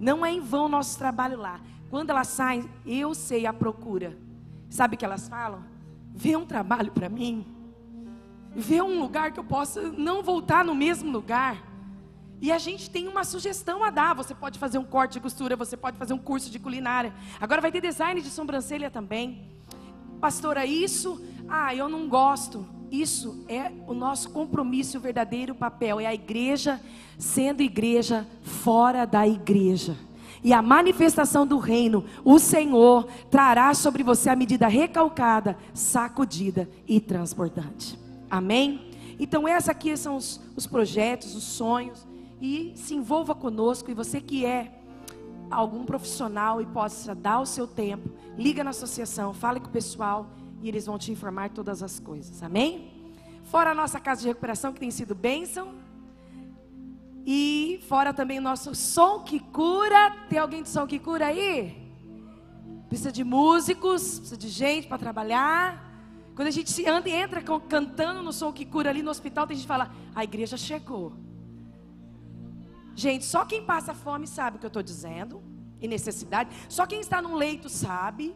não 0.00 0.26
é 0.26 0.32
em 0.32 0.40
vão 0.40 0.68
nosso 0.68 0.98
trabalho 0.98 1.38
lá. 1.38 1.60
Quando 1.88 2.10
elas 2.10 2.26
saem, 2.26 2.68
eu 2.84 3.14
sei 3.14 3.46
a 3.46 3.52
procura. 3.52 4.18
Sabe 4.68 4.96
o 4.96 4.98
que 4.98 5.04
elas 5.04 5.28
falam? 5.28 5.62
Vê 6.12 6.34
um 6.34 6.44
trabalho 6.44 6.90
para 6.90 7.08
mim. 7.08 7.46
Vê 8.56 8.82
um 8.82 8.98
lugar 8.98 9.30
que 9.30 9.38
eu 9.38 9.44
possa 9.44 9.82
não 9.82 10.20
voltar 10.20 10.64
no 10.64 10.74
mesmo 10.74 11.12
lugar. 11.12 11.62
E 12.40 12.50
a 12.50 12.58
gente 12.58 12.90
tem 12.90 13.06
uma 13.06 13.22
sugestão 13.22 13.84
a 13.84 13.90
dar. 13.90 14.16
Você 14.16 14.34
pode 14.34 14.58
fazer 14.58 14.78
um 14.78 14.84
corte 14.84 15.12
de 15.12 15.20
costura, 15.20 15.54
você 15.54 15.76
pode 15.76 15.96
fazer 15.96 16.12
um 16.12 16.18
curso 16.18 16.50
de 16.50 16.58
culinária. 16.58 17.14
Agora 17.40 17.60
vai 17.60 17.70
ter 17.70 17.80
design 17.80 18.20
de 18.20 18.30
sobrancelha 18.30 18.90
também. 18.90 19.48
Pastora, 20.20 20.66
isso, 20.66 21.24
ah, 21.48 21.72
eu 21.72 21.88
não 21.88 22.08
gosto. 22.08 22.74
Isso 22.90 23.44
é 23.48 23.72
o 23.86 23.94
nosso 23.94 24.30
compromisso, 24.30 24.98
o 24.98 25.00
verdadeiro 25.00 25.54
papel. 25.54 26.00
É 26.00 26.06
a 26.06 26.14
igreja 26.14 26.80
sendo 27.18 27.62
igreja 27.62 28.26
fora 28.42 29.04
da 29.04 29.26
igreja. 29.26 29.96
E 30.44 30.52
a 30.52 30.62
manifestação 30.62 31.46
do 31.46 31.58
reino, 31.58 32.04
o 32.24 32.38
Senhor 32.38 33.08
trará 33.30 33.74
sobre 33.74 34.02
você 34.02 34.28
a 34.28 34.36
medida 34.36 34.68
recalcada, 34.68 35.56
sacudida 35.74 36.68
e 36.86 37.00
transbordante. 37.00 37.98
Amém? 38.30 38.92
Então, 39.18 39.48
esses 39.48 39.68
aqui 39.68 39.96
são 39.96 40.16
os, 40.16 40.40
os 40.54 40.66
projetos, 40.66 41.34
os 41.34 41.42
sonhos. 41.42 42.06
E 42.40 42.72
se 42.76 42.94
envolva 42.94 43.34
conosco. 43.34 43.90
E 43.90 43.94
você 43.94 44.20
que 44.20 44.44
é 44.44 44.72
algum 45.50 45.84
profissional 45.84 46.60
e 46.60 46.66
possa 46.66 47.14
dar 47.14 47.40
o 47.40 47.46
seu 47.46 47.66
tempo, 47.66 48.10
liga 48.36 48.62
na 48.62 48.70
associação, 48.70 49.32
fale 49.32 49.60
com 49.60 49.66
o 49.66 49.70
pessoal 49.70 50.30
e 50.62 50.68
eles 50.68 50.86
vão 50.86 50.98
te 50.98 51.10
informar 51.12 51.50
todas 51.50 51.82
as 51.82 51.98
coisas. 52.00 52.42
Amém? 52.42 52.92
Fora 53.44 53.70
a 53.70 53.74
nossa 53.74 54.00
casa 54.00 54.22
de 54.22 54.28
recuperação 54.28 54.72
que 54.72 54.80
tem 54.80 54.90
sido 54.90 55.14
bênção. 55.14 55.74
E 57.24 57.80
fora 57.88 58.12
também 58.12 58.38
o 58.38 58.42
nosso 58.42 58.74
som 58.74 59.20
que 59.20 59.40
cura. 59.40 60.10
Tem 60.28 60.38
alguém 60.38 60.62
de 60.62 60.68
som 60.68 60.86
que 60.86 60.98
cura 60.98 61.26
aí? 61.26 61.86
Precisa 62.88 63.10
de 63.10 63.24
músicos, 63.24 64.18
precisa 64.18 64.36
de 64.36 64.48
gente 64.48 64.86
para 64.86 64.98
trabalhar. 64.98 65.84
Quando 66.34 66.48
a 66.48 66.52
gente 66.52 66.86
anda 66.86 67.08
e 67.08 67.12
entra 67.12 67.42
cantando 67.42 68.22
no 68.22 68.32
som 68.32 68.52
que 68.52 68.64
cura 68.64 68.90
ali 68.90 69.02
no 69.02 69.10
hospital, 69.10 69.46
tem 69.46 69.56
gente 69.56 69.64
que 69.64 69.68
fala: 69.68 69.90
a 70.14 70.22
igreja 70.22 70.56
chegou. 70.56 71.12
Gente, 72.94 73.24
só 73.24 73.44
quem 73.44 73.62
passa 73.62 73.92
fome 73.92 74.26
sabe 74.26 74.56
o 74.56 74.60
que 74.60 74.66
eu 74.66 74.68
estou 74.68 74.82
dizendo, 74.82 75.42
e 75.80 75.88
necessidade. 75.88 76.50
Só 76.68 76.86
quem 76.86 77.00
está 77.00 77.20
num 77.20 77.34
leito 77.34 77.68
sabe. 77.68 78.34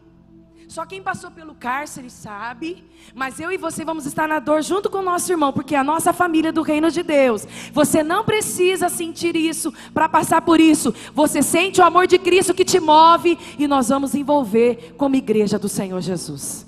Só 0.71 0.85
quem 0.85 1.01
passou 1.01 1.29
pelo 1.29 1.53
cárcere 1.53 2.09
sabe, 2.09 2.81
mas 3.13 3.41
eu 3.41 3.51
e 3.51 3.57
você 3.57 3.83
vamos 3.83 4.05
estar 4.05 4.25
na 4.25 4.39
dor 4.39 4.61
junto 4.61 4.89
com 4.89 4.99
o 4.99 5.03
nosso 5.03 5.29
irmão, 5.29 5.51
porque 5.51 5.75
é 5.75 5.77
a 5.77 5.83
nossa 5.83 6.13
família 6.13 6.49
do 6.49 6.61
reino 6.61 6.89
de 6.89 7.03
Deus. 7.03 7.45
Você 7.73 8.01
não 8.01 8.23
precisa 8.23 8.87
sentir 8.87 9.35
isso 9.35 9.73
para 9.93 10.07
passar 10.07 10.41
por 10.43 10.61
isso. 10.61 10.95
Você 11.13 11.41
sente 11.41 11.81
o 11.81 11.83
amor 11.83 12.07
de 12.07 12.17
Cristo 12.17 12.53
que 12.53 12.63
te 12.63 12.79
move 12.79 13.37
e 13.59 13.67
nós 13.67 13.89
vamos 13.89 14.15
envolver 14.15 14.95
como 14.97 15.17
igreja 15.17 15.59
do 15.59 15.67
Senhor 15.67 15.99
Jesus. 15.99 16.65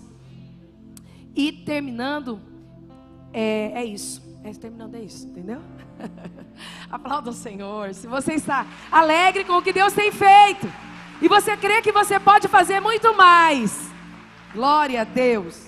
E 1.33 1.53
terminando, 1.53 2.41
é, 3.31 3.71
é 3.73 3.85
isso. 3.85 4.21
É, 4.43 4.51
terminando 4.51 4.95
é 4.95 4.99
isso, 4.99 5.27
entendeu? 5.27 5.61
Aplauda 6.91 7.29
o 7.29 7.33
Senhor. 7.33 7.93
Se 7.93 8.05
você 8.05 8.33
está 8.33 8.67
alegre 8.91 9.45
com 9.45 9.53
o 9.53 9.61
que 9.61 9.71
Deus 9.71 9.93
tem 9.93 10.11
feito 10.11 10.69
e 11.21 11.29
você 11.29 11.55
crê 11.55 11.81
que 11.81 11.93
você 11.93 12.19
pode 12.19 12.49
fazer 12.49 12.81
muito 12.81 13.15
mais, 13.15 13.92
Glória 14.53 15.01
a 15.01 15.03
Deus. 15.03 15.67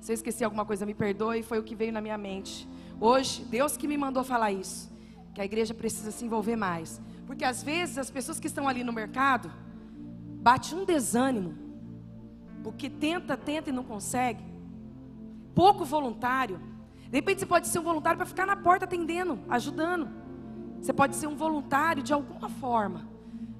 Se 0.00 0.10
eu 0.10 0.14
esqueci 0.14 0.42
alguma 0.42 0.64
coisa, 0.64 0.86
me 0.86 0.94
perdoe, 0.94 1.42
foi 1.42 1.58
o 1.58 1.62
que 1.62 1.74
veio 1.74 1.92
na 1.92 2.00
minha 2.00 2.16
mente. 2.16 2.66
Hoje, 2.98 3.44
Deus 3.44 3.76
que 3.76 3.86
me 3.86 3.98
mandou 3.98 4.24
falar 4.24 4.52
isso, 4.52 4.90
que 5.34 5.40
a 5.42 5.44
igreja 5.44 5.74
precisa 5.74 6.10
se 6.10 6.24
envolver 6.24 6.56
mais. 6.56 6.98
Porque 7.26 7.44
às 7.44 7.62
vezes 7.62 7.98
as 7.98 8.08
pessoas 8.08 8.40
que 8.40 8.46
estão 8.46 8.66
ali 8.66 8.82
no 8.82 8.90
mercado 8.90 9.52
bate 10.40 10.74
um 10.74 10.86
desânimo. 10.86 11.54
Porque 12.62 12.88
tenta, 12.88 13.36
tenta 13.36 13.68
e 13.68 13.72
não 13.72 13.84
consegue. 13.84 14.42
Pouco 15.54 15.84
voluntário. 15.84 16.58
De 17.10 17.18
repente 17.18 17.40
você 17.40 17.46
pode 17.46 17.68
ser 17.68 17.80
um 17.80 17.82
voluntário 17.82 18.16
para 18.16 18.26
ficar 18.26 18.46
na 18.46 18.56
porta 18.56 18.86
atendendo, 18.86 19.38
ajudando. 19.46 20.08
Você 20.80 20.92
pode 20.92 21.14
ser 21.14 21.26
um 21.26 21.36
voluntário 21.36 22.02
de 22.02 22.14
alguma 22.14 22.48
forma. 22.48 23.06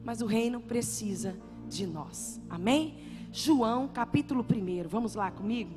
Mas 0.03 0.23
o 0.23 0.27
reino 0.27 0.63
precisa 0.63 1.37
de 1.69 1.87
nós. 1.87 2.41
Amém? 2.49 3.06
João 3.39 3.87
capítulo 3.87 4.43
1. 4.43 4.89
Vamos 4.89 5.15
lá 5.15 5.31
comigo? 5.31 5.75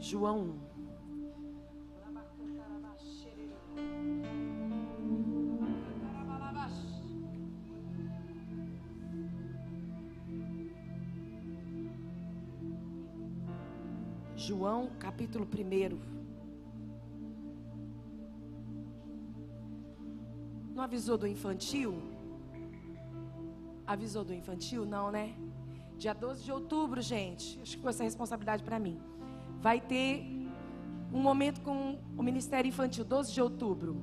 João 0.00 0.40
1. 0.40 0.58
João 14.34 14.88
capítulo 14.98 15.46
1. 15.46 16.15
Não 20.76 20.84
avisou 20.84 21.16
do 21.16 21.26
infantil? 21.26 22.02
Avisou 23.86 24.22
do 24.22 24.34
infantil? 24.34 24.84
Não, 24.84 25.10
né? 25.10 25.34
Dia 25.96 26.12
12 26.12 26.44
de 26.44 26.52
outubro, 26.52 27.00
gente. 27.00 27.58
Acho 27.62 27.76
que 27.76 27.82
foi 27.82 27.88
essa 27.88 28.04
responsabilidade 28.04 28.62
para 28.62 28.78
mim. 28.78 29.00
Vai 29.58 29.80
ter 29.80 30.26
um 31.10 31.18
momento 31.18 31.62
com 31.62 31.98
o 32.14 32.22
Ministério 32.22 32.68
Infantil, 32.68 33.06
12 33.06 33.32
de 33.32 33.40
outubro. 33.40 33.96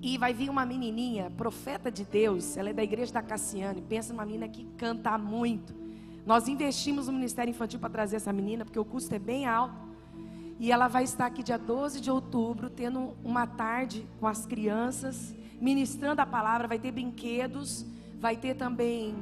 E 0.00 0.16
vai 0.16 0.32
vir 0.32 0.48
uma 0.48 0.64
menininha, 0.64 1.30
profeta 1.30 1.92
de 1.92 2.06
Deus. 2.06 2.56
Ela 2.56 2.70
é 2.70 2.72
da 2.72 2.82
igreja 2.82 3.12
da 3.12 3.22
Cassiane. 3.22 3.82
Pensa 3.82 4.14
numa 4.14 4.24
menina 4.24 4.48
que 4.48 4.64
canta 4.78 5.18
muito. 5.18 5.74
Nós 6.24 6.48
investimos 6.48 7.06
no 7.06 7.12
Ministério 7.12 7.50
Infantil 7.50 7.78
para 7.78 7.90
trazer 7.90 8.16
essa 8.16 8.32
menina, 8.32 8.64
porque 8.64 8.78
o 8.78 8.84
custo 8.84 9.14
é 9.14 9.18
bem 9.18 9.44
alto. 9.44 9.90
E 10.58 10.72
ela 10.72 10.88
vai 10.88 11.04
estar 11.04 11.26
aqui 11.26 11.42
dia 11.42 11.58
12 11.58 12.00
de 12.00 12.10
outubro, 12.10 12.70
tendo 12.70 13.14
uma 13.22 13.46
tarde 13.46 14.08
com 14.18 14.26
as 14.26 14.46
crianças, 14.46 15.34
ministrando 15.60 16.20
a 16.20 16.26
palavra. 16.26 16.66
Vai 16.66 16.78
ter 16.78 16.90
brinquedos, 16.90 17.84
vai 18.18 18.36
ter 18.36 18.54
também 18.54 19.14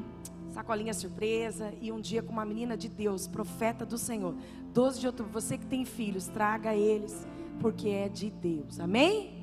sacolinha 0.50 0.94
surpresa 0.94 1.72
e 1.80 1.92
um 1.92 2.00
dia 2.00 2.22
com 2.22 2.32
uma 2.32 2.44
menina 2.44 2.76
de 2.76 2.88
Deus, 2.88 3.26
profeta 3.26 3.84
do 3.84 3.98
Senhor. 3.98 4.34
12 4.72 5.00
de 5.00 5.06
outubro, 5.06 5.32
você 5.32 5.58
que 5.58 5.66
tem 5.66 5.84
filhos, 5.84 6.26
traga 6.26 6.74
eles, 6.74 7.26
porque 7.60 7.88
é 7.88 8.08
de 8.08 8.30
Deus. 8.30 8.80
Amém? 8.80 9.38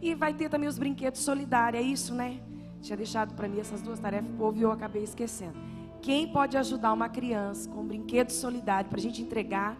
E 0.00 0.14
vai 0.14 0.32
ter 0.32 0.48
também 0.48 0.68
os 0.68 0.78
brinquedos 0.78 1.20
solidários, 1.20 1.82
é 1.82 1.84
isso, 1.84 2.14
né? 2.14 2.40
Tinha 2.80 2.96
deixado 2.96 3.34
para 3.34 3.48
mim 3.48 3.60
essas 3.60 3.82
duas 3.82 3.98
tarefas, 3.98 4.30
povo, 4.38 4.58
e 4.58 4.62
eu 4.62 4.72
acabei 4.72 5.02
esquecendo. 5.02 5.58
Quem 6.00 6.28
pode 6.32 6.56
ajudar 6.56 6.92
uma 6.92 7.08
criança 7.08 7.68
com 7.68 7.82
um 7.82 7.86
brinquedo 7.86 8.30
solidário 8.30 8.88
para 8.88 8.98
a 8.98 9.02
gente 9.02 9.20
entregar 9.20 9.76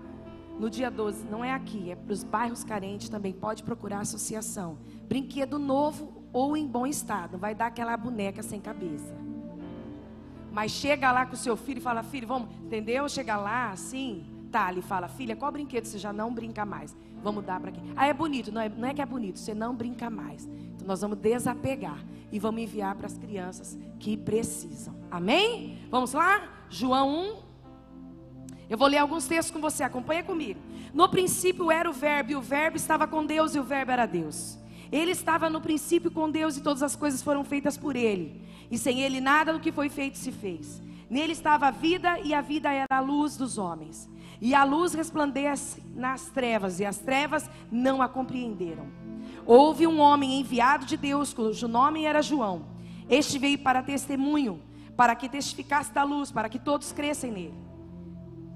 no 0.59 0.69
dia 0.69 0.91
12? 0.91 1.25
Não 1.25 1.43
é 1.43 1.53
aqui, 1.53 1.91
é 1.91 1.97
para 1.97 2.13
os 2.13 2.23
bairros 2.23 2.63
carentes 2.63 3.09
também. 3.09 3.33
Pode 3.33 3.63
procurar 3.63 3.99
a 3.99 4.03
associação. 4.03 4.77
Brinquedo 5.09 5.59
novo 5.59 6.20
ou 6.33 6.57
em 6.57 6.67
bom 6.67 6.87
estado. 6.87 7.39
Vai 7.39 7.55
dar 7.55 7.67
aquela 7.67 7.97
boneca 7.97 8.43
sem 8.43 8.61
cabeça. 8.61 9.15
Mas 10.53 10.73
chega 10.73 11.13
lá 11.13 11.27
com 11.27 11.35
o 11.35 11.37
seu 11.37 11.57
filho 11.57 11.79
e 11.79 11.83
fala: 11.83 12.03
Filho, 12.03 12.27
vamos, 12.27 12.49
entendeu? 12.63 13.09
Chega 13.09 13.37
lá 13.37 13.71
assim. 13.71 14.25
Tá, 14.51 14.71
ele 14.71 14.83
fala: 14.83 15.09
Filha, 15.09 15.37
qual 15.37 15.53
brinquedo 15.53 15.85
você 15.85 15.99
já 15.99 16.13
não 16.13 16.33
brinca 16.33 16.65
mais? 16.65 16.97
Vamos 17.23 17.45
dar 17.45 17.61
para 17.61 17.71
quem? 17.71 17.83
Ah, 17.95 18.07
é 18.07 18.13
bonito. 18.13 18.51
Não 18.51 18.61
é, 18.61 18.69
não 18.69 18.89
é 18.89 18.95
que 18.95 19.03
é 19.03 19.07
bonito, 19.07 19.39
você 19.39 19.55
não 19.55 19.75
brinca 19.75 20.11
mais. 20.11 20.47
Então 20.47 20.87
nós 20.87 21.01
vamos 21.01 21.19
desapegar 21.19 21.99
e 22.33 22.39
vamos 22.39 22.63
enviar 22.63 22.95
para 22.95 23.07
as 23.07 23.17
crianças 23.17 23.79
que 23.99 24.17
precisam. 24.17 24.95
Amém? 25.11 25.79
Vamos 25.91 26.13
lá? 26.13 26.49
João 26.69 27.09
1. 27.37 27.51
Eu 28.69 28.79
vou 28.79 28.87
ler 28.87 28.99
alguns 28.99 29.27
textos 29.27 29.53
com 29.53 29.61
você, 29.61 29.83
acompanha 29.83 30.23
comigo. 30.23 30.61
No 30.95 31.09
princípio 31.09 31.71
era 31.73 31.91
o 31.91 31.93
Verbo, 31.93 32.31
e 32.31 32.37
o 32.37 32.41
Verbo 32.41 32.77
estava 32.77 33.07
com 33.07 33.27
Deus, 33.27 33.55
e 33.55 33.59
o 33.59 33.65
Verbo 33.65 33.91
era 33.91 34.07
Deus. 34.07 34.60
Ele 34.93 35.13
estava 35.13 35.49
no 35.49 35.61
princípio 35.61 36.11
com 36.11 36.31
Deus, 36.31 36.57
e 36.57 36.63
todas 36.63 36.83
as 36.83 36.97
coisas 36.97 37.23
foram 37.23 37.45
feitas 37.45 37.77
por 37.77 37.97
Ele. 37.97 38.43
E 38.71 38.79
sem 38.79 39.01
Ele 39.01 39.21
nada 39.21 39.53
do 39.53 39.61
que 39.61 39.73
foi 39.73 39.89
feito 39.89 40.19
se 40.19 40.33
fez. 40.33 40.83
Nele 41.09 41.33
estava 41.33 41.67
a 41.67 41.71
vida, 41.71 42.21
e 42.21 42.33
a 42.33 42.41
vida 42.41 42.73
era 42.73 42.87
a 42.91 43.01
luz 43.01 43.37
dos 43.37 43.59
homens. 43.59 44.09
E 44.41 44.55
a 44.55 44.65
luz 44.65 44.95
resplandece 44.95 45.83
nas 45.95 46.27
trevas, 46.31 46.81
e 46.81 46.85
as 46.85 46.99
trevas 46.99 47.51
não 47.71 48.01
a 48.01 48.09
compreenderam. 48.09 48.87
Houve 49.45 49.87
um 49.87 49.99
homem 50.01 50.41
enviado 50.41 50.87
de 50.87 50.97
Deus, 50.97 51.35
cujo 51.35 51.67
nome 51.67 52.05
era 52.05 52.23
João. 52.23 52.67
Este 53.09 53.39
veio 53.39 53.59
para 53.59 53.83
testemunho, 53.83 54.63
para 54.97 55.17
que 55.17 55.29
testificasse 55.29 55.93
da 55.93 56.05
luz, 56.05 56.31
para 56.31 56.49
que 56.49 56.59
todos 56.59 56.93
crescem 56.93 57.33
nele. 57.33 57.55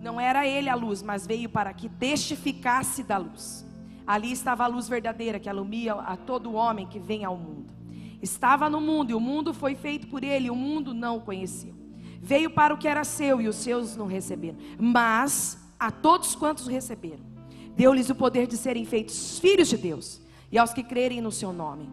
Não 0.01 0.21
era 0.21 0.47
ele 0.47 0.69
a 0.69 0.75
luz, 0.75 1.03
mas 1.03 1.27
veio 1.27 1.49
para 1.49 1.73
que 1.73 1.89
testificasse 1.89 3.03
da 3.03 3.17
luz. 3.17 3.64
Ali 4.07 4.33
estava 4.33 4.65
a 4.65 4.67
luz 4.67 4.89
verdadeira 4.89 5.39
que 5.39 5.49
alumia 5.49 5.95
a 5.95 6.17
todo 6.17 6.55
homem 6.55 6.87
que 6.87 6.99
vem 6.99 7.25
ao 7.25 7.37
mundo. 7.37 7.73
Estava 8.21 8.69
no 8.71 8.81
mundo 8.81 9.11
e 9.11 9.15
o 9.15 9.21
mundo 9.21 9.53
foi 9.53 9.75
feito 9.75 10.07
por 10.07 10.25
ele, 10.25 10.47
e 10.47 10.51
o 10.51 10.57
mundo 10.57 10.95
não 10.95 11.19
o 11.19 11.21
conheceu. 11.21 11.75
Veio 12.21 12.51
para 12.51 12.73
o 12.73 12.79
que 12.79 12.89
era 12.89 13.05
seu 13.05 13.41
e 13.41 13.49
os 13.49 13.57
seus 13.57 13.97
não 13.97 14.07
receberam. 14.07 14.57
Mas 14.79 15.59
a 15.79 15.91
todos 15.91 16.35
quantos 16.35 16.67
receberam, 16.67 17.23
deu-lhes 17.77 18.09
o 18.09 18.15
poder 18.15 18.47
de 18.47 18.57
serem 18.57 18.85
feitos 18.85 19.39
filhos 19.39 19.69
de 19.69 19.77
Deus 19.77 20.23
e 20.51 20.59
aos 20.59 20.73
que 20.73 20.83
crerem 20.83 21.21
no 21.21 21.33
seu 21.33 21.53
nome, 21.53 21.89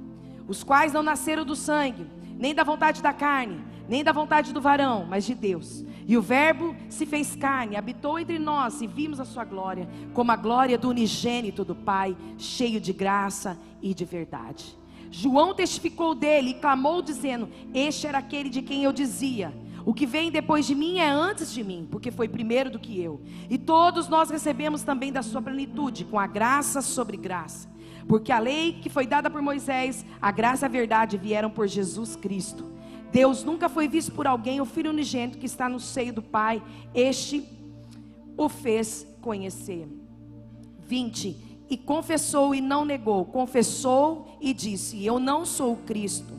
os 0.48 0.64
quais 0.64 0.94
não 0.94 1.04
nasceram 1.04 1.44
do 1.44 1.56
sangue, 1.56 2.08
nem 2.38 2.54
da 2.56 2.64
vontade 2.64 3.02
da 3.02 3.12
carne, 3.12 3.60
nem 3.90 4.04
da 4.04 4.12
vontade 4.12 4.54
do 4.54 4.62
varão, 4.62 5.06
mas 5.10 5.26
de 5.26 5.36
Deus. 5.36 5.84
E 6.08 6.18
o 6.18 6.22
Verbo 6.22 6.76
se 6.90 7.06
fez 7.06 7.36
carne, 7.36 7.76
habitou 7.76 8.20
entre 8.20 8.40
nós 8.40 8.82
e 8.82 8.88
vimos 8.88 9.20
a 9.20 9.26
sua 9.26 9.46
glória, 9.46 9.88
como 10.14 10.32
a 10.32 10.36
glória 10.36 10.78
do 10.78 10.90
unigênito 10.90 11.64
do 11.64 11.76
Pai, 11.76 12.16
cheio 12.38 12.82
de 12.82 12.92
graça 12.92 13.58
e 13.82 13.94
de 13.94 14.06
verdade. 14.06 14.78
João 15.12 15.54
testificou 15.54 16.16
dele 16.16 16.52
e 16.52 16.54
clamou, 16.56 17.02
dizendo: 17.02 17.50
Este 17.74 18.08
era 18.08 18.18
aquele 18.18 18.50
de 18.50 18.62
quem 18.62 18.84
eu 18.84 18.94
dizia. 18.94 19.54
O 19.86 19.94
que 19.94 20.06
vem 20.06 20.32
depois 20.32 20.66
de 20.66 20.76
mim 20.76 21.00
é 21.00 21.10
antes 21.10 21.52
de 21.52 21.64
mim, 21.64 21.88
porque 21.90 22.12
foi 22.12 22.28
primeiro 22.28 22.70
do 22.70 22.80
que 22.80 23.02
eu. 23.02 23.22
E 23.50 23.58
todos 23.58 24.08
nós 24.08 24.30
recebemos 24.30 24.84
também 24.84 25.12
da 25.12 25.24
sua 25.24 25.42
plenitude, 25.42 26.06
com 26.06 26.20
a 26.20 26.28
graça 26.28 26.82
sobre 26.82 27.18
graça. 27.18 27.70
Porque 28.08 28.32
a 28.32 28.40
lei 28.40 28.74
que 28.74 28.90
foi 28.90 29.08
dada 29.08 29.30
por 29.30 29.42
Moisés, 29.42 30.06
a 30.22 30.32
graça 30.32 30.66
e 30.66 30.68
a 30.68 30.70
verdade 30.70 31.18
vieram 31.18 31.50
por 31.50 31.68
Jesus 31.68 32.16
Cristo. 32.16 32.72
Deus 33.12 33.44
nunca 33.44 33.68
foi 33.68 33.88
visto 33.88 34.12
por 34.12 34.26
alguém, 34.26 34.62
o 34.62 34.66
Filho 34.66 34.90
unigênito 34.90 35.38
que 35.38 35.46
está 35.46 35.68
no 35.68 35.80
seio 35.80 36.14
do 36.14 36.22
Pai, 36.22 36.64
este 36.94 37.46
o 38.38 38.48
fez 38.48 39.06
conhecer. 39.22 39.88
20. 40.80 41.52
E 41.70 41.78
confessou 41.78 42.54
e 42.54 42.60
não 42.60 42.84
negou, 42.84 43.26
confessou 43.26 44.38
e 44.42 44.54
disse: 44.54 45.06
Eu 45.06 45.20
não 45.20 45.46
sou 45.46 45.74
o 45.74 45.78
Cristo. 45.78 46.34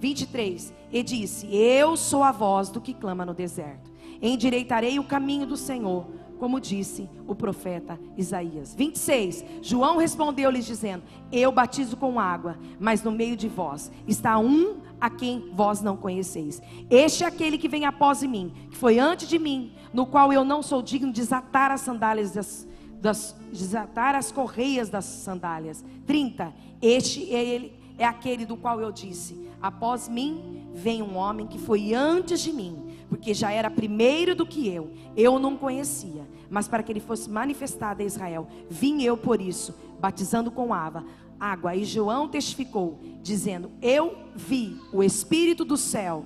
23. 0.00 0.72
E 0.90 1.02
disse: 1.02 1.46
Eu 1.54 1.96
sou 1.96 2.22
a 2.22 2.32
voz 2.32 2.70
do 2.70 2.80
que 2.80 2.94
clama 2.94 3.26
no 3.26 3.34
deserto. 3.34 3.90
Endireitarei 4.20 4.98
o 4.98 5.04
caminho 5.04 5.46
do 5.46 5.56
Senhor, 5.56 6.06
como 6.38 6.60
disse 6.60 7.08
o 7.26 7.34
profeta 7.34 7.98
Isaías. 8.16 8.74
26. 8.74 9.44
João 9.60 9.98
respondeu-lhes 9.98 10.64
dizendo: 10.64 11.02
Eu 11.30 11.52
batizo 11.52 11.96
com 11.96 12.18
água, 12.18 12.58
mas 12.80 13.02
no 13.02 13.12
meio 13.12 13.36
de 13.36 13.48
vós 13.48 13.92
está 14.06 14.38
um 14.38 14.76
a 15.00 15.08
quem 15.08 15.50
vós 15.52 15.80
não 15.80 15.96
conheceis. 15.96 16.60
Este 16.90 17.24
é 17.24 17.26
aquele 17.26 17.58
que 17.58 17.68
vem 17.68 17.84
após 17.84 18.22
mim, 18.22 18.52
que 18.70 18.76
foi 18.76 18.98
antes 18.98 19.28
de 19.28 19.38
mim, 19.38 19.72
no 19.92 20.06
qual 20.06 20.32
eu 20.32 20.44
não 20.44 20.62
sou 20.62 20.82
digno 20.82 21.12
de 21.12 21.20
desatar 21.20 21.70
as 21.70 21.80
sandálias 21.80 22.32
das, 22.32 22.68
das 23.00 23.36
desatar 23.52 24.14
as 24.14 24.30
correias 24.30 24.88
das 24.88 25.04
sandálias. 25.04 25.84
30. 26.06 26.52
Este 26.80 27.34
é 27.34 27.44
ele 27.44 27.78
é 27.98 28.04
aquele 28.04 28.46
do 28.46 28.56
qual 28.56 28.80
eu 28.80 28.92
disse: 28.92 29.48
Após 29.60 30.08
mim 30.08 30.68
vem 30.72 31.02
um 31.02 31.16
homem 31.16 31.46
que 31.46 31.58
foi 31.58 31.92
antes 31.92 32.40
de 32.40 32.52
mim, 32.52 32.96
porque 33.08 33.34
já 33.34 33.50
era 33.50 33.70
primeiro 33.70 34.34
do 34.34 34.46
que 34.46 34.68
eu. 34.68 34.92
Eu 35.16 35.38
não 35.38 35.56
conhecia, 35.56 36.26
mas 36.48 36.68
para 36.68 36.82
que 36.82 36.92
ele 36.92 37.00
fosse 37.00 37.28
manifestado 37.28 38.02
a 38.02 38.04
Israel, 38.04 38.46
vim 38.70 39.02
eu 39.02 39.16
por 39.16 39.40
isso, 39.40 39.74
batizando 39.98 40.50
com 40.50 40.72
água. 40.72 41.04
Água. 41.38 41.74
E 41.74 41.84
João 41.84 42.28
testificou, 42.28 43.00
dizendo: 43.22 43.70
Eu 43.80 44.16
vi 44.34 44.76
o 44.92 45.02
Espírito 45.02 45.64
do 45.64 45.76
céu 45.76 46.24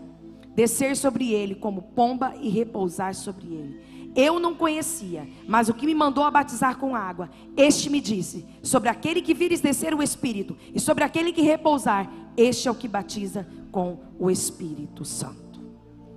descer 0.54 0.96
sobre 0.96 1.32
ele 1.32 1.54
como 1.54 1.82
pomba 1.82 2.34
e 2.40 2.48
repousar 2.48 3.14
sobre 3.14 3.46
ele. 3.46 3.92
Eu 4.14 4.38
não 4.38 4.54
conhecia, 4.54 5.26
mas 5.48 5.70
o 5.70 5.74
que 5.74 5.86
me 5.86 5.94
mandou 5.94 6.24
a 6.24 6.30
batizar 6.30 6.76
com 6.76 6.94
água, 6.94 7.30
este 7.56 7.88
me 7.88 8.00
disse: 8.00 8.44
sobre 8.62 8.88
aquele 8.88 9.22
que 9.22 9.32
vires 9.32 9.60
descer 9.60 9.94
o 9.94 10.02
Espírito, 10.02 10.56
e 10.74 10.78
sobre 10.78 11.02
aquele 11.02 11.32
que 11.32 11.40
repousar, 11.40 12.10
este 12.36 12.68
é 12.68 12.70
o 12.70 12.74
que 12.74 12.88
batiza 12.88 13.46
com 13.70 14.00
o 14.18 14.30
Espírito 14.30 15.04
Santo. 15.04 15.60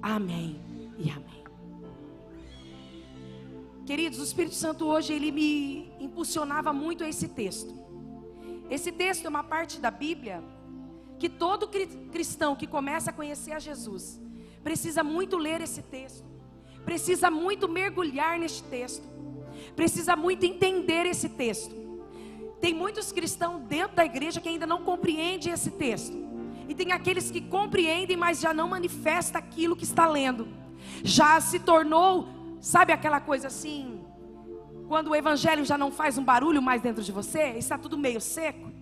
Amém 0.02 0.60
e 0.98 1.10
amém. 1.10 1.44
Queridos, 3.86 4.20
o 4.20 4.24
Espírito 4.24 4.56
Santo 4.56 4.86
hoje 4.86 5.14
ele 5.14 5.32
me 5.32 5.92
impulsionava 6.00 6.74
muito 6.74 7.04
a 7.04 7.08
esse 7.08 7.28
texto. 7.30 7.85
Esse 8.70 8.92
texto 8.92 9.26
é 9.26 9.30
uma 9.30 9.44
parte 9.44 9.80
da 9.80 9.92
Bíblia 9.92 10.44
que 11.20 11.30
todo 11.30 11.68
cristão 11.68 12.56
que 12.56 12.68
começa 12.68 13.10
a 13.10 13.14
conhecer 13.14 13.54
a 13.54 13.60
Jesus 13.60 14.22
precisa 14.64 15.04
muito 15.04 15.38
ler 15.38 15.62
esse 15.62 15.82
texto, 15.82 16.26
precisa 16.84 17.30
muito 17.30 17.70
mergulhar 17.70 18.40
neste 18.40 18.64
texto, 18.64 19.08
precisa 19.76 20.16
muito 20.16 20.44
entender 20.44 21.06
esse 21.06 21.30
texto. 21.30 21.76
Tem 22.60 22.74
muitos 22.74 23.12
cristãos 23.12 23.62
dentro 23.64 23.96
da 23.96 24.06
igreja 24.06 24.42
que 24.42 24.50
ainda 24.50 24.66
não 24.66 24.84
compreendem 24.84 25.54
esse 25.54 25.70
texto. 25.72 26.26
E 26.68 26.74
tem 26.74 26.92
aqueles 26.92 27.30
que 27.30 27.42
compreendem, 27.42 28.18
mas 28.18 28.40
já 28.40 28.54
não 28.54 28.68
manifesta 28.68 29.38
aquilo 29.38 29.76
que 29.76 29.84
está 29.84 30.08
lendo. 30.08 30.48
Já 31.04 31.40
se 31.40 31.60
tornou, 31.60 32.28
sabe 32.60 32.92
aquela 32.92 33.20
coisa 33.20 33.48
assim, 33.48 33.95
quando 34.88 35.10
o 35.10 35.16
evangelho 35.16 35.66
já 35.66 35.78
não 35.78 35.92
faz 35.92 36.18
um 36.18 36.24
barulho 36.24 36.62
mais 36.62 36.82
dentro 36.82 37.04
de 37.04 37.12
você, 37.12 37.54
está 37.58 37.78
tudo 37.78 37.98
meio 37.98 38.22
seco. 38.22 38.75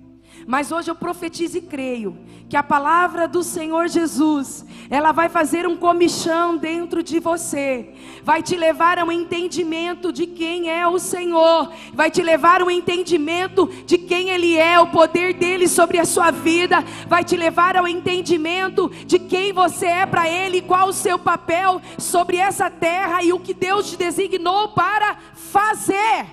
Mas 0.45 0.71
hoje 0.71 0.91
eu 0.91 0.95
profetizo 0.95 1.57
e 1.57 1.61
creio 1.61 2.17
que 2.49 2.57
a 2.57 2.63
palavra 2.63 3.27
do 3.27 3.41
Senhor 3.43 3.87
Jesus, 3.87 4.65
ela 4.89 5.11
vai 5.11 5.29
fazer 5.29 5.65
um 5.65 5.77
comichão 5.77 6.57
dentro 6.57 7.01
de 7.01 7.19
você, 7.19 7.93
vai 8.23 8.43
te 8.43 8.55
levar 8.55 8.99
a 8.99 9.05
um 9.05 9.11
entendimento 9.11 10.11
de 10.11 10.27
quem 10.27 10.69
é 10.69 10.85
o 10.85 10.99
Senhor, 10.99 11.71
vai 11.93 12.11
te 12.11 12.21
levar 12.21 12.61
a 12.61 12.65
um 12.65 12.69
entendimento 12.69 13.67
de 13.85 13.97
quem 13.97 14.29
Ele 14.29 14.57
é, 14.57 14.79
o 14.79 14.87
poder 14.87 15.33
dele 15.33 15.67
sobre 15.67 15.97
a 15.97 16.05
sua 16.05 16.29
vida, 16.29 16.83
vai 17.07 17.23
te 17.23 17.37
levar 17.37 17.77
ao 17.77 17.87
entendimento 17.87 18.89
de 19.05 19.17
quem 19.17 19.53
você 19.53 19.85
é 19.85 20.05
para 20.05 20.29
Ele, 20.29 20.61
qual 20.61 20.89
o 20.89 20.93
seu 20.93 21.17
papel 21.17 21.81
sobre 21.97 22.37
essa 22.37 22.69
terra 22.69 23.23
e 23.23 23.31
o 23.31 23.39
que 23.39 23.53
Deus 23.53 23.89
te 23.89 23.97
designou 23.97 24.69
para 24.69 25.17
fazer. 25.33 26.27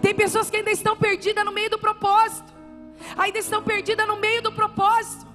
Tem 0.00 0.14
pessoas 0.14 0.48
que 0.48 0.56
ainda 0.56 0.70
estão 0.70 0.96
perdidas 0.96 1.44
no 1.44 1.52
meio 1.52 1.68
do 1.68 1.78
propósito 1.78 2.55
ainda 3.16 3.38
estão 3.38 3.62
perdidas 3.62 4.06
no 4.06 4.16
meio 4.16 4.42
do 4.42 4.52
propósito. 4.52 5.26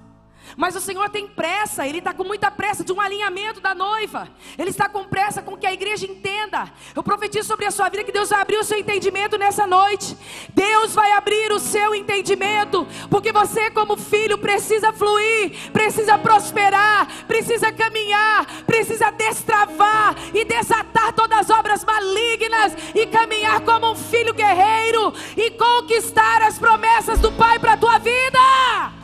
Mas 0.57 0.75
o 0.75 0.81
Senhor 0.81 1.09
tem 1.09 1.27
pressa, 1.27 1.87
Ele 1.87 1.99
está 1.99 2.13
com 2.13 2.23
muita 2.23 2.51
pressa 2.51 2.83
de 2.83 2.91
um 2.91 2.99
alinhamento 2.99 3.59
da 3.59 3.73
noiva. 3.73 4.29
Ele 4.57 4.69
está 4.69 4.89
com 4.89 5.03
pressa 5.05 5.41
com 5.41 5.57
que 5.57 5.65
a 5.65 5.73
igreja 5.73 6.05
entenda. 6.05 6.71
Eu 6.95 7.03
profetizo 7.03 7.47
sobre 7.47 7.65
a 7.65 7.71
sua 7.71 7.89
vida 7.89 8.03
que 8.03 8.11
Deus 8.11 8.29
vai 8.29 8.41
abrir 8.41 8.57
o 8.57 8.63
seu 8.63 8.77
entendimento 8.77 9.37
nessa 9.37 9.65
noite. 9.65 10.17
Deus 10.53 10.93
vai 10.93 11.11
abrir 11.13 11.51
o 11.51 11.59
seu 11.59 11.95
entendimento, 11.95 12.87
porque 13.09 13.31
você, 13.31 13.69
como 13.71 13.97
filho, 13.97 14.37
precisa 14.37 14.91
fluir, 14.91 15.71
precisa 15.71 16.17
prosperar, 16.17 17.07
precisa 17.27 17.71
caminhar, 17.71 18.45
precisa 18.65 19.11
destravar 19.11 20.15
e 20.33 20.45
desatar 20.45 21.13
todas 21.13 21.39
as 21.39 21.49
obras 21.49 21.83
malignas 21.83 22.73
e 22.93 23.05
caminhar 23.07 23.61
como 23.61 23.91
um 23.91 23.95
filho 23.95 24.33
guerreiro 24.33 25.13
e 25.35 25.51
conquistar 25.51 26.41
as 26.43 26.57
promessas 26.57 27.19
do 27.19 27.31
Pai 27.31 27.59
para 27.59 27.73
a 27.73 27.77
tua 27.77 27.97
vida. 27.97 29.00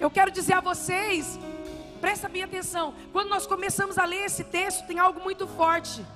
Eu 0.00 0.10
quero 0.10 0.30
dizer 0.30 0.52
a 0.52 0.60
vocês, 0.60 1.38
presta 2.00 2.28
bem 2.28 2.44
atenção, 2.44 2.94
quando 3.12 3.28
nós 3.28 3.46
começamos 3.46 3.98
a 3.98 4.04
ler 4.04 4.26
esse 4.26 4.44
texto, 4.44 4.86
tem 4.86 4.98
algo 4.98 5.20
muito 5.20 5.46
forte. 5.46 6.06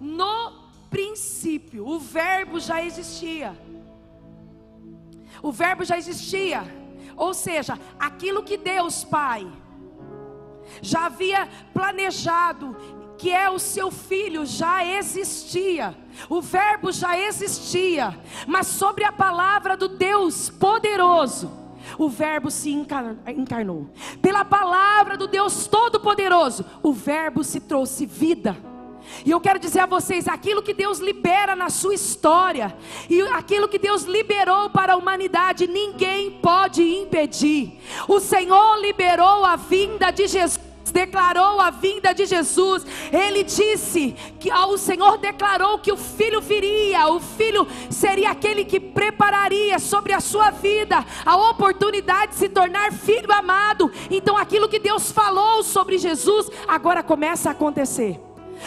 No 0.00 0.52
princípio, 0.88 1.84
o 1.84 1.98
verbo 1.98 2.60
já 2.60 2.84
existia. 2.84 3.58
O 5.42 5.50
verbo 5.50 5.84
já 5.84 5.98
existia. 5.98 6.62
Ou 7.16 7.34
seja, 7.34 7.76
aquilo 7.98 8.44
que 8.44 8.56
Deus 8.56 9.02
Pai 9.02 9.50
já 10.80 11.06
havia 11.06 11.48
planejado, 11.74 12.76
que 13.18 13.30
é 13.30 13.50
o 13.50 13.58
seu 13.58 13.90
filho, 13.90 14.46
já 14.46 14.84
existia. 14.84 15.96
O 16.28 16.40
verbo 16.40 16.92
já 16.92 17.18
existia. 17.18 18.16
Mas 18.46 18.68
sobre 18.68 19.02
a 19.02 19.10
palavra 19.10 19.76
do 19.76 19.88
Deus 19.88 20.48
poderoso, 20.48 21.61
o 21.98 22.08
Verbo 22.08 22.50
se 22.50 22.70
encarnou. 22.70 23.88
Pela 24.20 24.44
palavra 24.44 25.16
do 25.16 25.26
Deus 25.26 25.66
Todo-Poderoso, 25.66 26.64
o 26.82 26.92
Verbo 26.92 27.42
se 27.44 27.60
trouxe 27.60 28.06
vida. 28.06 28.56
E 29.24 29.30
eu 29.30 29.40
quero 29.40 29.58
dizer 29.58 29.80
a 29.80 29.86
vocês: 29.86 30.28
aquilo 30.28 30.62
que 30.62 30.72
Deus 30.72 30.98
libera 30.98 31.56
na 31.56 31.70
sua 31.70 31.94
história, 31.94 32.76
e 33.10 33.20
aquilo 33.22 33.68
que 33.68 33.78
Deus 33.78 34.04
liberou 34.04 34.70
para 34.70 34.94
a 34.94 34.96
humanidade, 34.96 35.66
ninguém 35.66 36.30
pode 36.30 36.82
impedir. 36.82 37.80
O 38.08 38.20
Senhor 38.20 38.76
liberou 38.80 39.44
a 39.44 39.56
vinda 39.56 40.10
de 40.10 40.26
Jesus 40.26 40.71
declarou 40.92 41.60
a 41.60 41.70
vinda 41.70 42.12
de 42.12 42.26
Jesus. 42.26 42.86
Ele 43.12 43.42
disse 43.42 44.14
que 44.38 44.52
o 44.52 44.76
Senhor 44.76 45.18
declarou 45.18 45.78
que 45.78 45.90
o 45.90 45.96
filho 45.96 46.40
viria, 46.40 47.08
o 47.08 47.20
filho 47.20 47.66
seria 47.90 48.30
aquele 48.30 48.64
que 48.64 48.78
prepararia 48.78 49.78
sobre 49.78 50.12
a 50.12 50.20
sua 50.20 50.50
vida 50.50 51.04
a 51.24 51.36
oportunidade 51.50 52.32
de 52.32 52.38
se 52.38 52.48
tornar 52.48 52.92
filho 52.92 53.32
amado. 53.32 53.90
Então 54.10 54.36
aquilo 54.36 54.68
que 54.68 54.78
Deus 54.78 55.10
falou 55.10 55.62
sobre 55.62 55.98
Jesus 55.98 56.50
agora 56.68 57.02
começa 57.02 57.48
a 57.48 57.52
acontecer. 57.52 58.20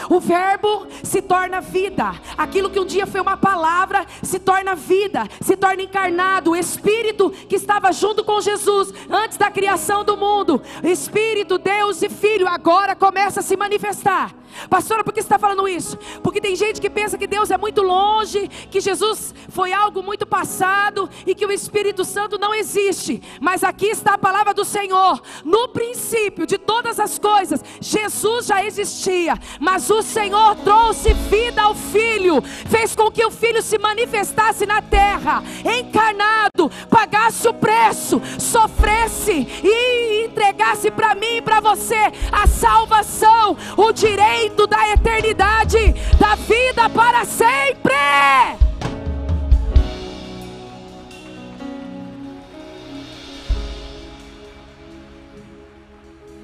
O 0.08 0.20
Verbo 0.20 0.86
se 1.02 1.22
torna 1.22 1.60
vida. 1.60 2.12
Aquilo 2.36 2.70
que 2.70 2.80
um 2.80 2.84
dia 2.84 3.06
foi 3.06 3.20
uma 3.20 3.36
palavra 3.36 4.06
se 4.22 4.38
torna 4.38 4.74
vida, 4.74 5.26
se 5.40 5.56
torna 5.56 5.82
encarnado. 5.82 6.50
O 6.50 6.56
Espírito 6.56 7.30
que 7.30 7.56
estava 7.56 7.92
junto 7.92 8.24
com 8.24 8.40
Jesus 8.40 8.92
antes 9.10 9.36
da 9.36 9.50
criação 9.50 10.04
do 10.04 10.16
mundo, 10.16 10.62
Espírito, 10.82 11.58
Deus 11.58 12.02
e 12.02 12.08
Filho, 12.08 12.48
agora 12.48 12.94
começa 12.94 13.40
a 13.40 13.42
se 13.42 13.56
manifestar. 13.56 14.34
Pastora, 14.70 15.04
por 15.04 15.12
que 15.12 15.20
você 15.20 15.26
está 15.26 15.38
falando 15.38 15.68
isso? 15.68 15.98
Porque 16.22 16.40
tem 16.40 16.56
gente 16.56 16.80
que 16.80 16.88
pensa 16.88 17.18
que 17.18 17.26
Deus 17.26 17.50
é 17.50 17.58
muito 17.58 17.82
longe, 17.82 18.48
que 18.70 18.80
Jesus 18.80 19.34
foi 19.48 19.72
algo 19.72 20.02
muito 20.02 20.26
passado 20.26 21.08
e 21.26 21.34
que 21.34 21.44
o 21.44 21.52
Espírito 21.52 22.04
Santo 22.04 22.38
não 22.38 22.54
existe. 22.54 23.22
Mas 23.40 23.62
aqui 23.62 23.86
está 23.86 24.14
a 24.14 24.18
palavra 24.18 24.54
do 24.54 24.64
Senhor. 24.64 25.20
No 25.44 25.68
princípio 25.68 26.46
de 26.46 26.58
todas 26.58 26.98
as 26.98 27.18
coisas, 27.18 27.62
Jesus 27.80 28.46
já 28.46 28.64
existia, 28.64 29.38
mas 29.60 29.85
o 29.92 30.02
Senhor 30.02 30.56
trouxe 30.56 31.12
vida 31.14 31.62
ao 31.62 31.74
Filho, 31.74 32.42
fez 32.68 32.94
com 32.94 33.10
que 33.10 33.24
o 33.24 33.30
Filho 33.30 33.62
se 33.62 33.78
manifestasse 33.78 34.66
na 34.66 34.82
terra, 34.82 35.42
encarnado, 35.64 36.70
pagasse 36.88 37.48
o 37.48 37.54
preço, 37.54 38.20
sofresse 38.38 39.46
e 39.62 40.26
entregasse 40.26 40.90
para 40.90 41.14
mim 41.14 41.36
e 41.36 41.42
para 41.42 41.60
você 41.60 42.12
a 42.30 42.46
salvação, 42.46 43.56
o 43.76 43.92
direito 43.92 44.66
da 44.66 44.90
eternidade, 44.90 45.94
da 46.18 46.34
vida 46.34 46.88
para 46.90 47.24
sempre. 47.24 47.94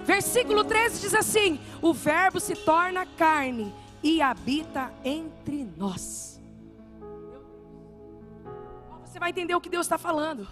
Versículo 0.04 0.64
13 0.64 1.00
diz 1.00 1.14
assim: 1.14 1.60
O 1.80 1.92
Verbo 1.92 2.40
se 2.40 2.54
torna 2.54 3.06
carne 3.06 3.74
e 4.02 4.20
habita 4.20 4.92
entre 5.04 5.64
nós. 5.76 6.40
Você 9.04 9.18
vai 9.18 9.30
entender 9.30 9.54
o 9.54 9.60
que 9.60 9.68
Deus 9.68 9.86
está 9.86 9.98
falando. 9.98 10.48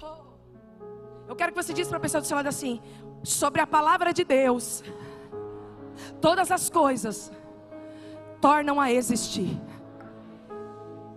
Eu 1.27 1.35
quero 1.35 1.53
que 1.53 1.63
você 1.63 1.73
diga 1.73 1.89
para 1.89 1.99
a 1.99 2.01
pessoa 2.01 2.21
do 2.21 2.27
seu 2.27 2.37
lado 2.37 2.49
assim: 2.49 2.81
sobre 3.23 3.61
a 3.61 3.67
palavra 3.67 4.13
de 4.13 4.25
Deus, 4.25 4.85
todas 6.21 6.51
as 6.51 6.71
coisas 6.71 7.33
tornam 8.41 8.81
a 8.81 8.93
existir. 8.93 9.61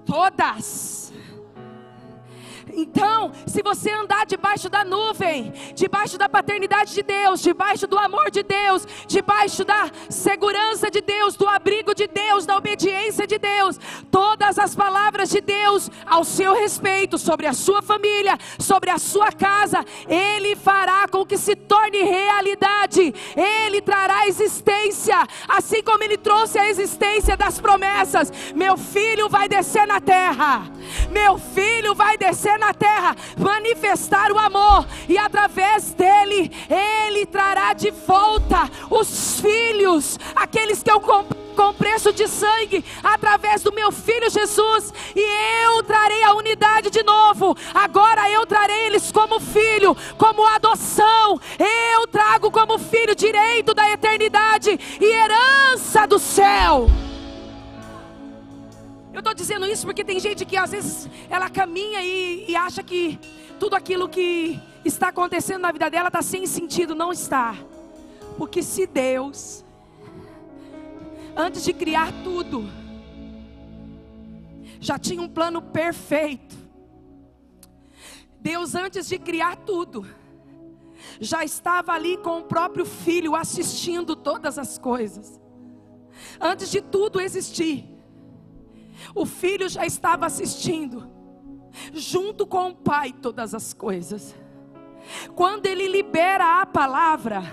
Todas. 0.05 1.13
Então, 2.75 3.31
se 3.45 3.61
você 3.61 3.91
andar 3.91 4.25
debaixo 4.25 4.69
da 4.69 4.83
nuvem, 4.83 5.53
debaixo 5.75 6.17
da 6.17 6.27
paternidade 6.27 6.93
de 6.93 7.03
Deus, 7.03 7.41
debaixo 7.41 7.85
do 7.85 7.97
amor 7.97 8.31
de 8.31 8.41
Deus, 8.41 8.87
debaixo 9.07 9.63
da 9.63 9.89
segurança 10.09 10.89
de 10.89 11.01
Deus, 11.01 11.35
do 11.35 11.47
abrigo 11.47 11.93
de 11.93 12.07
Deus, 12.07 12.45
da 12.45 12.57
obediência 12.57 13.27
de 13.27 13.37
Deus, 13.37 13.79
todas 14.09 14.57
as 14.57 14.75
palavras 14.75 15.29
de 15.29 15.39
Deus 15.39 15.89
ao 16.05 16.23
seu 16.23 16.53
respeito, 16.53 17.17
sobre 17.17 17.45
a 17.45 17.53
sua 17.53 17.81
família, 17.81 18.37
sobre 18.59 18.89
a 18.89 18.97
sua 18.97 19.31
casa, 19.31 19.85
Ele 20.07 20.55
fará 20.55 21.07
com 21.07 21.25
que 21.25 21.37
se 21.37 21.55
torne 21.55 22.01
realidade, 22.01 23.13
Ele 23.35 23.81
trará 23.81 24.27
existência, 24.27 25.27
assim 25.47 25.83
como 25.83 26.03
Ele 26.03 26.17
trouxe 26.17 26.57
a 26.57 26.69
existência 26.69 27.37
das 27.37 27.59
promessas. 27.59 28.31
Meu 28.55 28.77
filho 28.77 29.29
vai 29.29 29.47
descer 29.47 29.85
na 29.85 30.01
terra, 30.01 30.71
meu 31.09 31.37
filho 31.37 31.95
vai 31.95 32.17
descer 32.17 32.57
na 32.57 32.73
terra 32.73 33.15
manifestar 33.37 34.31
o 34.31 34.39
amor, 34.39 34.85
e 35.07 35.17
através 35.17 35.93
dele, 35.93 36.51
ele 36.69 37.25
trará 37.25 37.73
de 37.73 37.91
volta 37.91 38.69
os 38.89 39.39
filhos, 39.39 40.19
aqueles 40.35 40.81
que 40.81 40.91
eu 40.91 40.99
comprei 40.99 41.43
com 41.53 41.73
preço 41.73 42.11
de 42.11 42.27
sangue, 42.27 42.83
através 43.03 43.61
do 43.61 43.71
meu 43.71 43.91
filho 43.91 44.29
Jesus, 44.29 44.91
e 45.15 45.65
eu 45.65 45.83
trarei 45.83 46.23
a 46.23 46.33
unidade 46.33 46.89
de 46.89 47.03
novo. 47.03 47.55
Agora 47.73 48.29
eu 48.29 48.45
trarei 48.45 48.87
eles 48.87 49.11
como 49.11 49.39
filho, 49.39 49.95
como 50.17 50.45
adoção. 50.45 51.39
Eu 51.93 52.07
trago 52.07 52.51
como 52.51 52.77
filho 52.79 53.15
direito 53.15 53.73
da 53.73 53.89
eternidade 53.91 54.79
e 54.99 55.05
herança 55.05 56.07
do 56.07 56.19
céu. 56.19 56.89
Eu 59.13 59.19
estou 59.19 59.33
dizendo 59.35 59.67
isso 59.67 59.85
porque 59.85 60.03
tem 60.03 60.19
gente 60.19 60.43
que 60.43 60.57
às 60.57 60.71
vezes 60.71 61.07
ela 61.29 61.47
caminha 61.47 62.01
e, 62.01 62.49
e 62.49 62.55
acha 62.55 62.81
que 62.81 63.19
tudo 63.59 63.75
aquilo 63.75 64.09
que 64.09 64.59
está 64.83 65.09
acontecendo 65.09 65.61
na 65.61 65.71
vida 65.71 65.87
dela 65.87 66.07
está 66.07 66.23
sem 66.23 66.47
sentido. 66.47 66.95
Não 66.95 67.11
está. 67.11 67.55
Porque 68.39 68.63
se 68.63 68.87
Deus, 68.87 69.63
antes 71.35 71.63
de 71.63 71.73
criar 71.73 72.11
tudo, 72.23 72.67
já 74.79 74.97
tinha 74.97 75.21
um 75.21 75.29
plano 75.29 75.61
perfeito. 75.61 76.55
Deus, 78.39 78.73
antes 78.73 79.07
de 79.07 79.19
criar 79.19 79.57
tudo, 79.57 80.07
já 81.19 81.43
estava 81.43 81.93
ali 81.93 82.17
com 82.17 82.39
o 82.39 82.43
próprio 82.43 82.83
filho 82.83 83.35
assistindo 83.35 84.15
todas 84.15 84.57
as 84.57 84.79
coisas. 84.79 85.39
Antes 86.41 86.71
de 86.71 86.81
tudo 86.81 87.21
existir, 87.21 87.92
o 89.15 89.25
filho 89.25 89.67
já 89.69 89.85
estava 89.85 90.25
assistindo, 90.25 91.09
junto 91.93 92.45
com 92.45 92.69
o 92.69 92.75
pai, 92.75 93.13
todas 93.13 93.53
as 93.53 93.73
coisas. 93.73 94.35
Quando 95.35 95.65
ele 95.65 95.87
libera 95.87 96.61
a 96.61 96.65
palavra, 96.65 97.43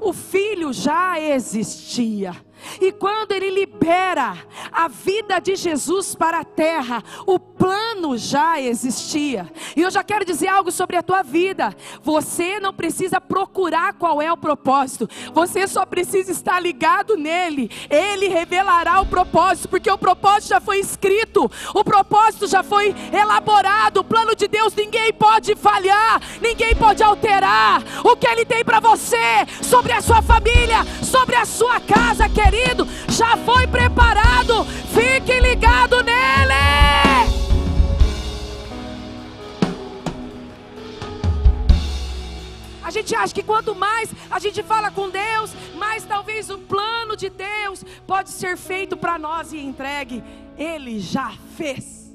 o 0.00 0.12
filho 0.12 0.72
já 0.72 1.20
existia. 1.20 2.32
E 2.80 2.92
quando 2.92 3.32
ele 3.32 3.50
libera 3.50 4.36
a 4.70 4.88
vida 4.88 5.38
de 5.38 5.56
Jesus 5.56 6.14
para 6.14 6.40
a 6.40 6.44
terra, 6.44 7.02
o 7.26 7.38
plano 7.38 8.16
já 8.16 8.60
existia. 8.60 9.50
E 9.76 9.82
eu 9.82 9.90
já 9.90 10.02
quero 10.04 10.24
dizer 10.24 10.48
algo 10.48 10.70
sobre 10.70 10.96
a 10.96 11.02
tua 11.02 11.22
vida. 11.22 11.74
Você 12.02 12.60
não 12.60 12.72
precisa 12.72 13.20
procurar 13.20 13.94
qual 13.94 14.20
é 14.20 14.32
o 14.32 14.36
propósito. 14.36 15.08
Você 15.32 15.66
só 15.66 15.86
precisa 15.86 16.30
estar 16.30 16.60
ligado 16.60 17.16
nele. 17.16 17.70
Ele 17.88 18.28
revelará 18.28 19.00
o 19.00 19.06
propósito, 19.06 19.68
porque 19.68 19.90
o 19.90 19.98
propósito 19.98 20.50
já 20.50 20.60
foi 20.60 20.78
escrito, 20.78 21.50
o 21.74 21.84
propósito 21.84 22.46
já 22.46 22.62
foi 22.62 22.94
elaborado. 23.12 24.00
O 24.00 24.04
plano 24.04 24.34
de 24.34 24.48
Deus 24.48 24.74
ninguém 24.74 25.12
pode 25.12 25.54
falhar, 25.54 26.20
ninguém 26.40 26.74
pode 26.74 27.02
alterar. 27.02 27.82
O 28.04 28.16
que 28.16 28.26
ele 28.26 28.44
tem 28.44 28.64
para 28.64 28.80
você, 28.80 29.46
sobre 29.62 29.92
a 29.92 30.00
sua 30.00 30.22
família, 30.22 30.84
sobre 31.02 31.36
a 31.36 31.44
sua 31.44 31.80
casa, 31.80 32.28
querido 32.28 32.49
querido, 32.50 32.86
já 33.08 33.36
foi 33.36 33.66
preparado. 33.66 34.64
Fique 34.92 35.38
ligado 35.38 36.02
nele. 36.02 36.90
A 42.82 42.90
gente 42.90 43.14
acha 43.14 43.32
que 43.32 43.42
quanto 43.44 43.72
mais 43.72 44.10
a 44.28 44.40
gente 44.40 44.64
fala 44.64 44.90
com 44.90 45.08
Deus, 45.08 45.52
mais 45.76 46.04
talvez 46.04 46.50
o 46.50 46.58
plano 46.58 47.16
de 47.16 47.30
Deus 47.30 47.84
pode 48.04 48.30
ser 48.30 48.56
feito 48.56 48.96
para 48.96 49.16
nós 49.16 49.52
e 49.52 49.58
entregue. 49.58 50.24
Ele 50.58 50.98
já 50.98 51.30
fez. 51.56 52.10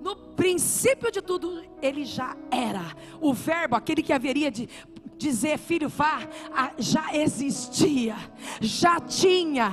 No 0.00 0.14
princípio 0.14 1.10
de 1.10 1.20
tudo, 1.20 1.64
ele 1.82 2.04
já 2.04 2.36
era. 2.52 2.84
O 3.20 3.34
verbo, 3.34 3.74
aquele 3.74 4.00
que 4.00 4.12
haveria 4.12 4.48
de 4.52 4.68
dizer 5.16 5.58
filho 5.58 5.88
vá, 5.88 6.20
já 6.78 7.14
existia, 7.14 8.16
já 8.60 9.00
tinha, 9.00 9.72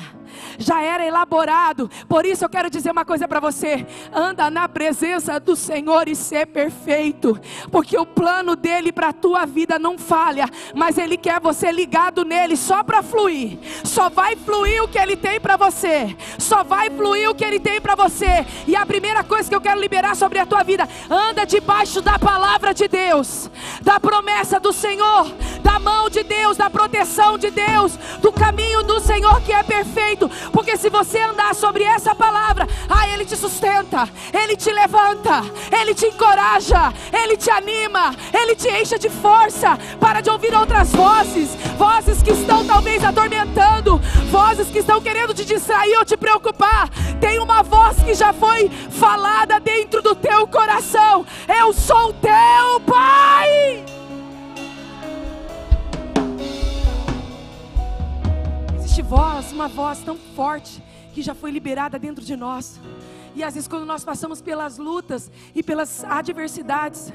já 0.58 0.82
era 0.82 1.06
elaborado. 1.06 1.90
Por 2.08 2.26
isso 2.26 2.46
eu 2.46 2.50
quero 2.50 2.70
dizer 2.70 2.92
uma 2.92 3.06
coisa 3.06 3.28
para 3.28 3.40
você: 3.40 3.86
anda 4.14 4.50
na 4.50 4.70
presença 4.70 5.40
do 5.40 5.56
Senhor 5.56 6.08
e 6.08 6.16
ser 6.16 6.48
perfeito, 6.48 7.40
porque 7.72 7.98
o 7.98 8.06
plano 8.06 8.56
dele 8.56 8.92
para 8.92 9.10
a 9.10 9.14
tua 9.14 9.46
vida 9.46 9.78
não 9.78 9.98
falha, 9.98 10.46
mas 10.74 10.98
ele 10.98 11.18
quer 11.18 11.40
você 11.40 11.72
ligado 11.72 12.24
nele 12.24 12.56
só 12.56 12.84
para 12.84 13.04
fluir. 13.04 13.60
Só 13.84 14.10
vai 14.10 14.36
fluir 14.36 14.84
o 14.84 14.88
que 14.88 14.98
ele 14.98 15.18
tem 15.18 15.40
para 15.40 15.58
você. 15.58 16.16
Só 16.40 16.64
vai 16.64 16.90
fluir 16.90 17.30
o 17.30 17.36
que 17.36 17.44
ele 17.44 17.60
tem 17.60 17.82
para 17.82 17.96
você. 17.96 18.46
E 18.68 18.76
a 18.76 18.86
primeira 18.86 19.24
coisa 19.24 19.50
que 19.50 19.56
eu 19.56 19.62
quero 19.62 19.80
liberar 19.80 20.16
sobre 20.16 20.40
a 20.40 20.46
tua 20.46 20.64
vida, 20.64 20.88
anda 21.10 21.46
debaixo 21.46 22.02
da 22.02 22.18
palavra 22.18 22.74
de 22.74 22.88
Deus, 22.88 23.50
da 23.82 24.00
promessa 24.00 24.60
do 24.60 24.72
Senhor 24.72 25.33
da 25.62 25.80
mão 25.80 26.10
de 26.10 26.24
Deus, 26.24 26.58
da 26.58 26.70
proteção 26.70 27.38
de 27.38 27.50
Deus, 27.50 27.98
do 28.22 28.32
caminho 28.32 28.84
do 28.84 29.00
Senhor 29.00 29.42
que 29.42 29.52
é 29.52 29.64
perfeito. 29.64 30.30
Porque 30.52 30.78
se 30.78 30.90
você 30.90 31.20
andar 31.20 31.56
sobre 31.56 31.84
essa 31.84 32.14
palavra, 32.14 32.68
ah, 32.90 33.08
Ele 33.10 33.26
te 33.26 33.36
sustenta, 33.36 34.08
Ele 34.34 34.56
te 34.56 34.72
levanta, 34.72 35.42
Ele 35.72 35.94
te 35.94 36.06
encoraja, 36.06 36.94
Ele 37.12 37.38
te 37.38 37.50
anima, 37.50 38.16
Ele 38.34 38.56
te 38.56 38.70
enche 38.70 38.98
de 38.98 39.10
força. 39.10 39.78
Para 40.00 40.22
de 40.22 40.30
ouvir 40.30 40.54
outras 40.54 40.92
vozes, 40.92 41.56
vozes 41.78 42.22
que 42.22 42.32
estão 42.32 42.66
talvez 42.66 43.04
atormentando, 43.04 43.98
vozes 44.30 44.68
que 44.68 44.80
estão 44.80 45.02
querendo 45.02 45.34
te 45.34 45.46
distrair 45.46 45.98
ou 45.98 46.06
te 46.06 46.18
preocupar. 46.18 46.90
Tem 47.20 47.40
uma 47.40 47.64
voz 47.64 47.98
que 48.04 48.14
já 48.14 48.34
foi 48.34 48.70
falada 48.92 49.60
dentro 49.60 50.02
do 50.02 50.16
teu 50.16 50.48
coração: 50.48 51.26
Eu 51.48 51.74
sou 51.74 52.14
teu 52.14 52.80
Pai. 52.86 54.03
Existe 58.94 59.10
voz, 59.10 59.52
uma 59.52 59.68
voz 59.68 60.04
tão 60.04 60.16
forte 60.16 60.84
que 61.16 61.24
já 61.24 61.34
foi 61.34 61.50
liberada 61.50 61.98
dentro 61.98 62.24
de 62.24 62.36
nós. 62.36 62.80
E 63.34 63.44
às 63.44 63.56
vezes, 63.56 63.68
quando 63.68 63.88
nós 63.88 64.06
passamos 64.06 64.40
pelas 64.40 64.78
lutas 64.78 65.32
e 65.56 65.64
pelas 65.64 66.04
adversidades, 66.04 67.12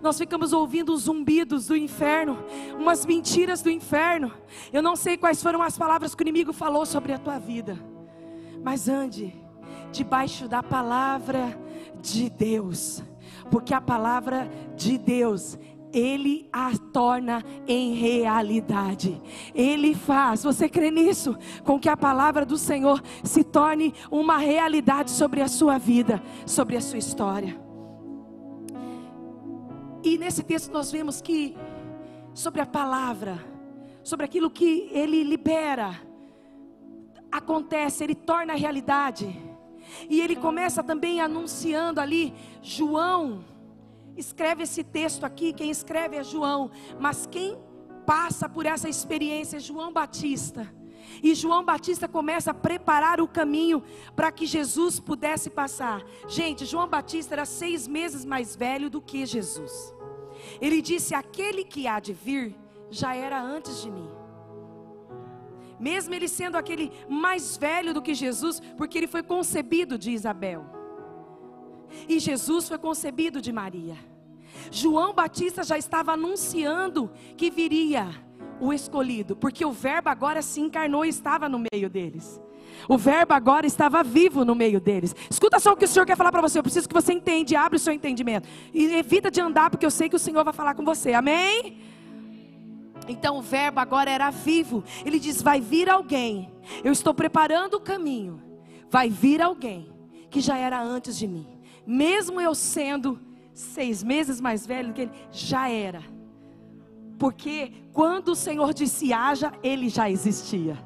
nós 0.00 0.16
ficamos 0.16 0.52
ouvindo 0.52 0.94
os 0.94 1.02
zumbidos 1.02 1.66
do 1.66 1.76
inferno, 1.76 2.38
umas 2.78 3.04
mentiras 3.04 3.60
do 3.60 3.68
inferno. 3.68 4.32
Eu 4.72 4.80
não 4.80 4.94
sei 4.94 5.16
quais 5.16 5.42
foram 5.42 5.60
as 5.62 5.76
palavras 5.76 6.14
que 6.14 6.22
o 6.22 6.24
inimigo 6.24 6.52
falou 6.52 6.86
sobre 6.86 7.12
a 7.12 7.18
tua 7.18 7.40
vida, 7.40 7.76
mas 8.62 8.88
ande 8.88 9.34
debaixo 9.90 10.46
da 10.46 10.62
palavra 10.62 11.58
de 12.00 12.30
Deus, 12.30 13.02
porque 13.50 13.74
a 13.74 13.80
palavra 13.80 14.48
de 14.76 14.96
Deus 14.96 15.58
ele 15.92 16.48
a 16.52 16.72
torna 16.92 17.42
em 17.66 17.94
realidade. 17.94 19.20
Ele 19.54 19.94
faz, 19.94 20.42
você 20.42 20.68
crê 20.68 20.90
nisso? 20.90 21.36
Com 21.64 21.78
que 21.78 21.88
a 21.88 21.96
palavra 21.96 22.44
do 22.44 22.58
Senhor 22.58 23.02
se 23.24 23.42
torne 23.42 23.94
uma 24.10 24.38
realidade 24.38 25.10
sobre 25.10 25.40
a 25.40 25.48
sua 25.48 25.78
vida, 25.78 26.22
sobre 26.44 26.76
a 26.76 26.80
sua 26.80 26.98
história. 26.98 27.58
E 30.02 30.18
nesse 30.18 30.42
texto 30.42 30.72
nós 30.72 30.92
vemos 30.92 31.20
que, 31.20 31.56
sobre 32.32 32.60
a 32.60 32.66
palavra, 32.66 33.38
sobre 34.02 34.24
aquilo 34.24 34.50
que 34.50 34.88
ele 34.92 35.24
libera, 35.24 36.00
acontece, 37.30 38.04
ele 38.04 38.14
torna 38.14 38.54
realidade. 38.54 39.36
E 40.08 40.20
ele 40.20 40.36
começa 40.36 40.82
também 40.82 41.20
anunciando 41.20 42.00
ali, 42.00 42.34
João 42.62 43.44
escreve 44.16 44.62
esse 44.62 44.82
texto 44.82 45.24
aqui, 45.24 45.52
quem 45.52 45.70
escreve 45.70 46.16
é 46.16 46.24
João, 46.24 46.70
mas 46.98 47.26
quem 47.26 47.58
passa 48.06 48.48
por 48.48 48.66
essa 48.66 48.88
experiência 48.88 49.56
é 49.56 49.60
João 49.60 49.92
Batista. 49.92 50.72
E 51.22 51.34
João 51.34 51.64
Batista 51.64 52.08
começa 52.08 52.50
a 52.50 52.54
preparar 52.54 53.20
o 53.20 53.28
caminho 53.28 53.82
para 54.14 54.32
que 54.32 54.46
Jesus 54.46 54.98
pudesse 55.00 55.48
passar. 55.50 56.04
Gente, 56.28 56.64
João 56.64 56.88
Batista 56.88 57.34
era 57.34 57.44
seis 57.44 57.86
meses 57.86 58.24
mais 58.24 58.56
velho 58.56 58.90
do 58.90 59.00
que 59.00 59.24
Jesus. 59.24 59.94
Ele 60.60 60.82
disse: 60.82 61.14
Aquele 61.14 61.64
que 61.64 61.86
há 61.86 62.00
de 62.00 62.12
vir 62.12 62.54
já 62.90 63.14
era 63.14 63.40
antes 63.40 63.82
de 63.82 63.90
mim. 63.90 64.08
Mesmo 65.78 66.14
ele 66.14 66.28
sendo 66.28 66.56
aquele 66.56 66.90
mais 67.08 67.56
velho 67.56 67.92
do 67.92 68.02
que 68.02 68.14
Jesus, 68.14 68.60
porque 68.76 68.96
ele 68.98 69.06
foi 69.06 69.22
concebido 69.22 69.98
de 69.98 70.10
Isabel. 70.10 70.75
E 72.08 72.18
Jesus 72.18 72.68
foi 72.68 72.78
concebido 72.78 73.40
de 73.40 73.52
Maria. 73.52 73.96
João 74.70 75.12
Batista 75.12 75.62
já 75.62 75.78
estava 75.78 76.12
anunciando 76.12 77.10
que 77.36 77.50
viria 77.50 78.08
o 78.60 78.72
escolhido, 78.72 79.36
porque 79.36 79.64
o 79.64 79.72
Verbo 79.72 80.08
agora 80.08 80.42
se 80.42 80.60
encarnou 80.60 81.04
e 81.04 81.08
estava 81.08 81.48
no 81.48 81.62
meio 81.72 81.90
deles. 81.90 82.40
O 82.88 82.98
Verbo 82.98 83.32
agora 83.32 83.66
estava 83.66 84.02
vivo 84.02 84.44
no 84.44 84.54
meio 84.54 84.80
deles. 84.80 85.14
Escuta 85.30 85.58
só 85.58 85.72
o 85.72 85.76
que 85.76 85.84
o 85.84 85.88
Senhor 85.88 86.04
quer 86.04 86.16
falar 86.16 86.30
para 86.30 86.42
você. 86.42 86.58
Eu 86.58 86.62
preciso 86.62 86.88
que 86.88 86.94
você 86.94 87.12
entenda, 87.12 87.58
abre 87.58 87.76
o 87.76 87.80
seu 87.80 87.92
entendimento. 87.92 88.48
E 88.72 88.94
evita 88.94 89.30
de 89.30 89.40
andar, 89.40 89.70
porque 89.70 89.86
eu 89.86 89.90
sei 89.90 90.08
que 90.08 90.16
o 90.16 90.18
Senhor 90.18 90.44
vai 90.44 90.52
falar 90.52 90.74
com 90.74 90.84
você. 90.84 91.12
Amém? 91.12 91.78
Então 93.08 93.38
o 93.38 93.42
Verbo 93.42 93.80
agora 93.80 94.10
era 94.10 94.30
vivo. 94.30 94.84
Ele 95.04 95.18
diz: 95.18 95.40
Vai 95.42 95.60
vir 95.60 95.88
alguém. 95.88 96.52
Eu 96.84 96.92
estou 96.92 97.14
preparando 97.14 97.74
o 97.74 97.80
caminho. 97.80 98.42
Vai 98.90 99.08
vir 99.08 99.40
alguém 99.40 99.90
que 100.30 100.40
já 100.40 100.56
era 100.56 100.80
antes 100.80 101.16
de 101.16 101.26
mim 101.26 101.55
mesmo 101.86 102.40
eu 102.40 102.54
sendo 102.54 103.20
seis 103.54 104.02
meses 104.02 104.40
mais 104.40 104.66
velho 104.66 104.92
que 104.92 105.02
ele, 105.02 105.12
já 105.30 105.68
era. 105.68 106.02
Porque 107.18 107.72
quando 107.92 108.28
o 108.28 108.36
Senhor 108.36 108.74
disse 108.74 109.12
haja, 109.12 109.52
ele 109.62 109.88
já 109.88 110.10
existia. 110.10 110.76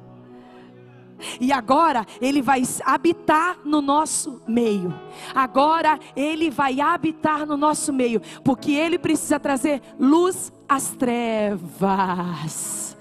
E 1.39 1.51
agora 1.51 2.05
ele 2.19 2.41
vai 2.41 2.63
habitar 2.83 3.59
no 3.63 3.81
nosso 3.81 4.41
meio. 4.47 4.93
Agora 5.35 5.99
ele 6.15 6.49
vai 6.49 6.81
habitar 6.81 7.45
no 7.45 7.57
nosso 7.57 7.93
meio, 7.93 8.21
porque 8.43 8.71
ele 8.71 8.97
precisa 8.97 9.39
trazer 9.39 9.81
luz 9.99 10.51
às 10.67 10.91
trevas. 10.91 12.97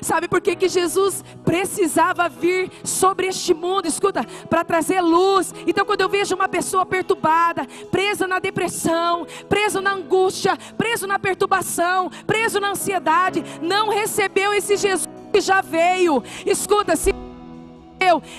Sabe 0.00 0.28
por 0.28 0.40
que, 0.40 0.56
que 0.56 0.68
Jesus 0.68 1.24
precisava 1.44 2.28
vir 2.28 2.70
sobre 2.84 3.26
este 3.26 3.54
mundo? 3.54 3.86
Escuta, 3.86 4.24
para 4.48 4.64
trazer 4.64 5.00
luz. 5.00 5.54
Então, 5.66 5.84
quando 5.84 6.00
eu 6.00 6.08
vejo 6.08 6.34
uma 6.34 6.48
pessoa 6.48 6.84
perturbada, 6.86 7.66
presa 7.90 8.26
na 8.26 8.38
depressão, 8.38 9.26
preso 9.48 9.80
na 9.80 9.92
angústia, 9.92 10.56
preso 10.76 11.06
na 11.06 11.18
perturbação, 11.18 12.10
preso 12.26 12.60
na 12.60 12.70
ansiedade, 12.70 13.44
não 13.60 13.88
recebeu 13.88 14.52
esse 14.52 14.76
Jesus 14.76 15.08
que 15.32 15.40
já 15.40 15.60
veio. 15.60 16.22
Escuta, 16.44 16.96
se 16.96 17.14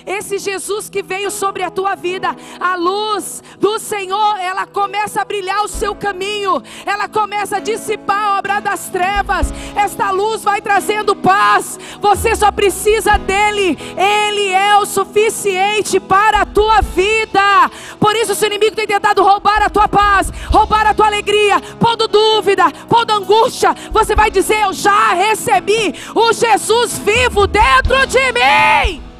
esse 0.06 0.40
Jesus 0.40 0.90
que 0.90 1.04
veio 1.04 1.30
sobre 1.30 1.64
a 1.64 1.70
tua 1.70 1.96
vida, 1.96 2.36
a 2.60 2.76
luz 2.76 3.44
do 3.60 3.78
Senhor, 3.78 4.38
ela 4.40 4.66
começa 4.66 5.22
a 5.22 5.26
brilhar 5.26 5.64
o 5.64 5.68
seu 5.68 5.94
caminho, 5.94 6.62
ela 6.86 7.08
começa 7.08 7.58
a 7.58 7.60
dissipar 7.60 8.18
a 8.18 8.38
obra 8.40 8.60
das 8.60 8.90
trevas. 8.90 9.54
Esta 9.76 10.10
luz 10.10 10.44
vai 10.44 10.62
trazendo 10.62 11.16
paz. 11.16 11.80
Você 12.00 12.36
só 12.36 12.52
precisa 12.52 13.18
dele, 13.18 13.78
ele 13.98 14.50
é 14.50 14.76
o 14.78 14.86
suficiente 14.86 16.00
para 16.00 16.42
a 16.42 16.46
tua 16.46 16.82
vida. 16.82 17.70
Por 18.00 18.16
isso, 18.16 18.34
se 18.34 18.46
o 18.46 18.48
inimigo 18.48 18.76
tem 18.76 18.88
tentado 18.88 19.24
roubar 19.24 19.62
a 19.62 19.70
tua 19.70 19.88
paz, 19.88 20.32
roubar 20.50 20.88
a 20.88 20.94
tua 20.94 21.06
alegria, 21.06 21.62
pondo 21.80 22.08
dúvida, 22.08 22.66
pondo 22.90 23.12
angústia, 23.12 23.76
você 23.92 24.16
vai 24.16 24.32
dizer: 24.32 24.64
Eu 24.64 24.74
já 24.74 25.14
recebi 25.14 25.94
o 26.16 26.34
Jesus 26.34 26.98
vivo 26.98 27.46
dentro 27.46 28.08
de 28.08 28.32
mim. 28.32 29.11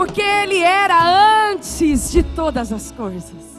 Porque 0.00 0.22
Ele 0.22 0.62
era 0.62 1.50
antes 1.50 2.10
de 2.10 2.22
todas 2.22 2.72
as 2.72 2.90
coisas. 2.90 3.49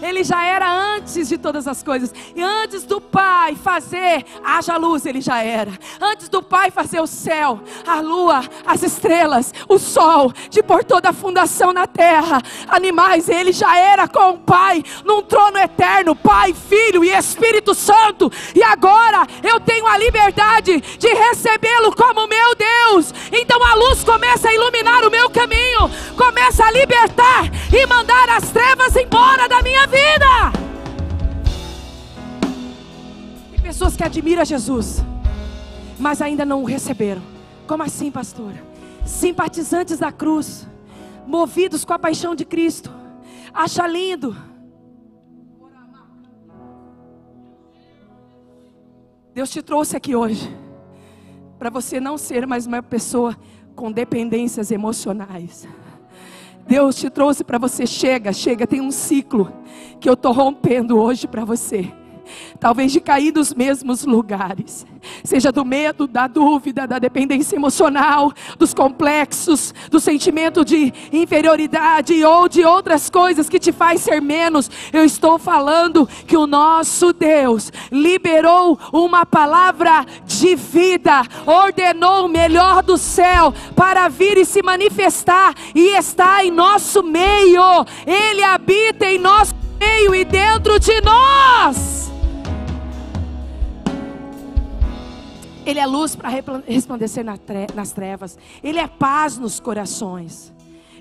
Ele 0.00 0.22
já 0.22 0.44
era 0.44 0.70
antes 0.70 1.28
de 1.28 1.36
todas 1.36 1.66
as 1.66 1.82
coisas. 1.82 2.12
E 2.34 2.42
antes 2.42 2.84
do 2.84 3.00
Pai 3.00 3.54
fazer 3.54 4.24
haja 4.44 4.76
luz, 4.76 5.06
ele 5.06 5.20
já 5.20 5.42
era. 5.42 5.72
Antes 6.00 6.28
do 6.28 6.42
Pai 6.42 6.70
fazer 6.70 7.00
o 7.00 7.06
céu, 7.06 7.60
a 7.86 8.00
lua, 8.00 8.42
as 8.66 8.82
estrelas, 8.82 9.52
o 9.68 9.78
sol, 9.78 10.32
de 10.50 10.62
pôr 10.62 10.84
toda 10.84 11.10
a 11.10 11.12
fundação 11.12 11.72
na 11.72 11.86
terra, 11.86 12.40
animais, 12.68 13.28
ele 13.28 13.52
já 13.52 13.76
era 13.76 14.06
com 14.06 14.30
o 14.30 14.38
Pai, 14.38 14.82
num 15.04 15.22
trono 15.22 15.58
eterno, 15.58 16.14
Pai, 16.14 16.54
Filho 16.54 17.04
e 17.04 17.10
Espírito 17.10 17.74
Santo. 17.74 18.30
E 18.54 18.62
agora 18.62 19.26
eu 19.42 19.58
tenho 19.60 19.86
a 19.86 19.98
liberdade 19.98 20.80
de 20.80 21.08
recebê-lo 21.08 21.94
como 21.94 22.28
meu 22.28 22.54
Deus. 22.54 23.12
Então 23.32 23.62
a 23.64 23.74
luz 23.74 24.04
começa 24.04 24.48
a 24.48 24.54
iluminar 24.54 25.04
o 25.04 25.10
meu 25.10 25.28
caminho, 25.30 25.90
começa 26.16 26.64
a 26.64 26.70
libertar 26.70 27.44
e 27.72 27.86
mandar 27.86 28.28
as 28.30 28.50
trevas 28.50 28.94
embora 28.96 29.48
da 29.48 29.62
minha 29.62 29.87
vida. 29.88 30.52
Tem 33.50 33.60
pessoas 33.60 33.96
que 33.96 34.04
admiram 34.04 34.44
Jesus, 34.44 35.02
mas 35.98 36.22
ainda 36.22 36.44
não 36.44 36.62
o 36.62 36.66
receberam. 36.66 37.22
Como 37.66 37.82
assim, 37.82 38.10
pastora? 38.10 38.62
Simpatizantes 39.04 39.98
da 39.98 40.12
cruz, 40.12 40.66
movidos 41.26 41.84
com 41.84 41.92
a 41.92 41.98
paixão 41.98 42.34
de 42.34 42.44
Cristo, 42.44 42.90
acha 43.52 43.86
lindo. 43.86 44.36
Deus 49.34 49.50
te 49.50 49.62
trouxe 49.62 49.96
aqui 49.96 50.16
hoje 50.16 50.52
para 51.58 51.70
você 51.70 52.00
não 52.00 52.16
ser 52.16 52.46
mais 52.46 52.66
uma 52.66 52.82
pessoa 52.82 53.36
com 53.74 53.90
dependências 53.90 54.70
emocionais. 54.70 55.68
Deus 56.68 56.96
te 56.96 57.08
trouxe 57.08 57.42
para 57.42 57.58
você. 57.58 57.86
Chega, 57.86 58.32
chega, 58.32 58.66
tem 58.66 58.82
um 58.82 58.90
ciclo 58.90 59.50
que 59.98 60.08
eu 60.08 60.12
estou 60.12 60.32
rompendo 60.32 60.98
hoje 60.98 61.26
para 61.26 61.44
você 61.44 61.90
talvez 62.58 62.92
de 62.92 63.00
cair 63.00 63.32
dos 63.32 63.54
mesmos 63.54 64.04
lugares, 64.04 64.86
seja 65.24 65.52
do 65.52 65.64
medo, 65.64 66.06
da 66.06 66.26
dúvida, 66.26 66.86
da 66.86 66.98
dependência 66.98 67.56
emocional, 67.56 68.32
dos 68.58 68.74
complexos, 68.74 69.74
do 69.90 70.00
sentimento 70.00 70.64
de 70.64 70.92
inferioridade 71.12 72.22
ou 72.24 72.48
de 72.48 72.64
outras 72.64 73.10
coisas 73.10 73.48
que 73.48 73.58
te 73.58 73.72
faz 73.72 74.00
ser 74.00 74.20
menos. 74.20 74.70
Eu 74.92 75.04
estou 75.04 75.38
falando 75.38 76.08
que 76.26 76.36
o 76.36 76.46
nosso 76.46 77.12
Deus 77.12 77.72
liberou 77.90 78.78
uma 78.92 79.24
palavra 79.24 80.04
de 80.24 80.54
vida, 80.54 81.22
ordenou 81.46 82.26
o 82.26 82.28
melhor 82.28 82.82
do 82.82 82.96
céu 82.96 83.52
para 83.74 84.08
vir 84.08 84.38
e 84.38 84.44
se 84.44 84.62
manifestar 84.62 85.54
e 85.74 85.96
está 85.96 86.44
em 86.44 86.50
nosso 86.50 87.02
meio. 87.02 87.84
Ele 88.06 88.42
habita 88.42 89.06
em 89.06 89.18
nosso 89.18 89.54
meio 89.78 90.14
e 90.14 90.24
dentro 90.24 90.78
de 90.78 91.00
nós. 91.00 92.07
Ele 95.68 95.80
é 95.80 95.84
luz 95.84 96.16
para 96.16 96.30
resplandecer 96.66 97.22
nas 97.74 97.92
trevas. 97.92 98.38
Ele 98.64 98.78
é 98.78 98.88
paz 98.88 99.36
nos 99.36 99.60
corações. 99.60 100.50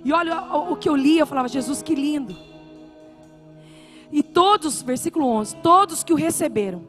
E 0.04 0.12
olha 0.12 0.42
o 0.42 0.76
que 0.76 0.90
eu 0.90 0.96
li, 0.96 1.18
eu 1.18 1.26
falava, 1.26 1.48
Jesus, 1.48 1.82
que 1.82 1.96
lindo. 1.96 2.36
E 4.12 4.22
todos, 4.22 4.82
versículo 4.82 5.26
11: 5.26 5.56
todos 5.64 6.04
que 6.04 6.12
o 6.12 6.18
receberam, 6.18 6.86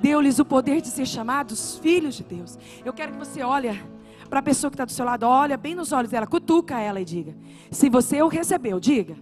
deu-lhes 0.00 0.40
o 0.40 0.44
poder 0.44 0.80
de 0.80 0.88
ser 0.88 1.06
chamados 1.06 1.78
filhos 1.78 2.16
de 2.16 2.24
Deus. 2.24 2.58
Eu 2.84 2.92
quero 2.92 3.12
que 3.12 3.18
você 3.18 3.40
olhe 3.40 3.70
para 4.28 4.40
a 4.40 4.42
pessoa 4.42 4.68
que 4.68 4.74
está 4.74 4.84
do 4.84 4.90
seu 4.90 5.04
lado, 5.04 5.22
olha 5.24 5.56
bem 5.56 5.76
nos 5.76 5.92
olhos 5.92 6.10
dela, 6.10 6.26
cutuca 6.26 6.80
ela 6.80 7.00
e 7.00 7.04
diga: 7.04 7.36
se 7.70 7.88
você 7.88 8.20
o 8.20 8.26
recebeu, 8.26 8.80
diga. 8.80 9.14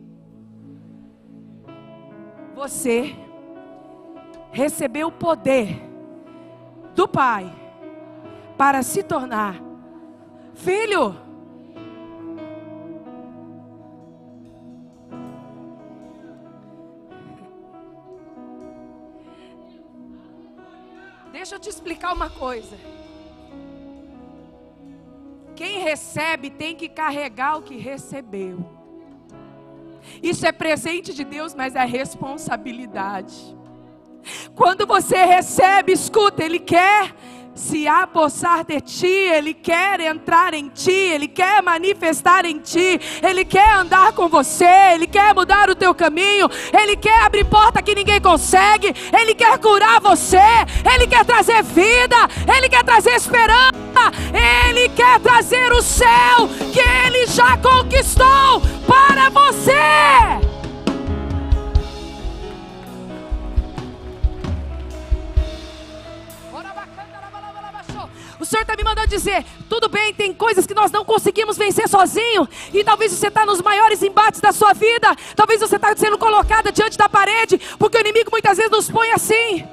Você 2.54 3.14
recebeu 4.50 5.08
o 5.08 5.12
poder 5.12 5.82
do 6.94 7.06
Pai 7.06 7.59
para 8.60 8.82
se 8.82 9.02
tornar 9.02 9.58
filho. 10.54 11.16
Deixa 21.32 21.54
eu 21.54 21.58
te 21.58 21.70
explicar 21.70 22.12
uma 22.12 22.28
coisa. 22.28 22.76
Quem 25.56 25.78
recebe 25.78 26.50
tem 26.50 26.76
que 26.76 26.86
carregar 26.86 27.56
o 27.56 27.62
que 27.62 27.78
recebeu. 27.78 28.62
Isso 30.22 30.44
é 30.44 30.52
presente 30.52 31.14
de 31.14 31.24
Deus, 31.24 31.54
mas 31.54 31.74
é 31.74 31.86
responsabilidade. 31.86 33.56
Quando 34.54 34.86
você 34.86 35.24
recebe, 35.24 35.92
escuta, 35.92 36.44
Ele 36.44 36.58
quer 36.58 37.14
se 37.54 37.86
apossar 37.86 38.64
de 38.64 38.80
ti, 38.80 39.06
Ele 39.06 39.52
quer 39.54 40.00
entrar 40.00 40.54
em 40.54 40.68
ti, 40.68 40.90
Ele 40.90 41.28
quer 41.28 41.62
manifestar 41.62 42.44
em 42.44 42.58
ti, 42.58 43.00
Ele 43.22 43.44
quer 43.44 43.74
andar 43.74 44.12
com 44.12 44.28
você, 44.28 44.94
Ele 44.94 45.06
quer 45.06 45.34
mudar 45.34 45.68
o 45.68 45.74
teu 45.74 45.94
caminho, 45.94 46.48
Ele 46.72 46.96
quer 46.96 47.22
abrir 47.24 47.44
porta 47.44 47.82
que 47.82 47.94
ninguém 47.94 48.20
consegue, 48.20 48.94
Ele 49.12 49.34
quer 49.34 49.58
curar 49.58 50.00
você, 50.00 50.38
Ele 50.92 51.06
quer 51.06 51.24
trazer 51.24 51.62
vida, 51.62 52.16
Ele 52.56 52.68
quer 52.68 52.84
trazer 52.84 53.10
esperança, 53.10 53.72
Ele 54.32 54.88
quer 54.90 55.20
trazer 55.20 55.72
o 55.72 55.82
céu 55.82 56.48
que 56.72 56.80
Ele 56.80 57.26
já 57.26 57.56
conquistou 57.58 58.62
para 58.86 59.28
você. 59.30 60.49
Senhor 68.50 68.62
está 68.62 68.74
me 68.74 68.82
mandando 68.82 69.06
dizer: 69.06 69.44
tudo 69.68 69.88
bem, 69.88 70.12
tem 70.12 70.34
coisas 70.34 70.66
que 70.66 70.74
nós 70.74 70.90
não 70.90 71.04
conseguimos 71.04 71.56
vencer 71.56 71.88
sozinho, 71.88 72.48
e 72.74 72.82
talvez 72.82 73.12
você 73.12 73.28
está 73.28 73.46
nos 73.46 73.62
maiores 73.62 74.02
embates 74.02 74.40
da 74.40 74.50
sua 74.50 74.72
vida, 74.72 75.14
talvez 75.36 75.60
você 75.60 75.76
está 75.76 75.94
sendo 75.96 76.18
colocada 76.18 76.72
diante 76.72 76.98
da 76.98 77.08
parede, 77.08 77.60
porque 77.78 77.96
o 77.96 78.00
inimigo 78.00 78.28
muitas 78.32 78.56
vezes 78.56 78.72
nos 78.72 78.90
põe 78.90 79.08
assim. 79.12 79.64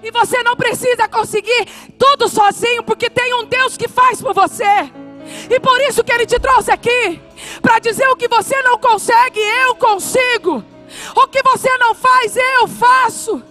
E 0.00 0.10
você 0.12 0.42
não 0.44 0.56
precisa 0.56 1.08
conseguir 1.08 1.66
tudo 1.98 2.28
sozinho, 2.28 2.84
porque 2.84 3.10
tem 3.10 3.34
um 3.34 3.44
Deus 3.44 3.76
que 3.76 3.88
faz 3.88 4.22
por 4.22 4.32
você. 4.32 4.88
E 5.50 5.60
por 5.60 5.78
isso 5.82 6.04
que 6.04 6.12
Ele 6.12 6.26
te 6.26 6.38
trouxe 6.38 6.70
aqui, 6.70 7.20
para 7.60 7.80
dizer 7.80 8.08
o 8.08 8.16
que 8.16 8.28
você 8.28 8.62
não 8.62 8.78
consegue, 8.78 9.40
eu 9.40 9.74
consigo. 9.74 10.64
O 11.16 11.26
que 11.26 11.42
você 11.42 11.76
não 11.78 11.94
faz, 11.96 12.36
eu 12.36 12.68
faço. 12.68 13.42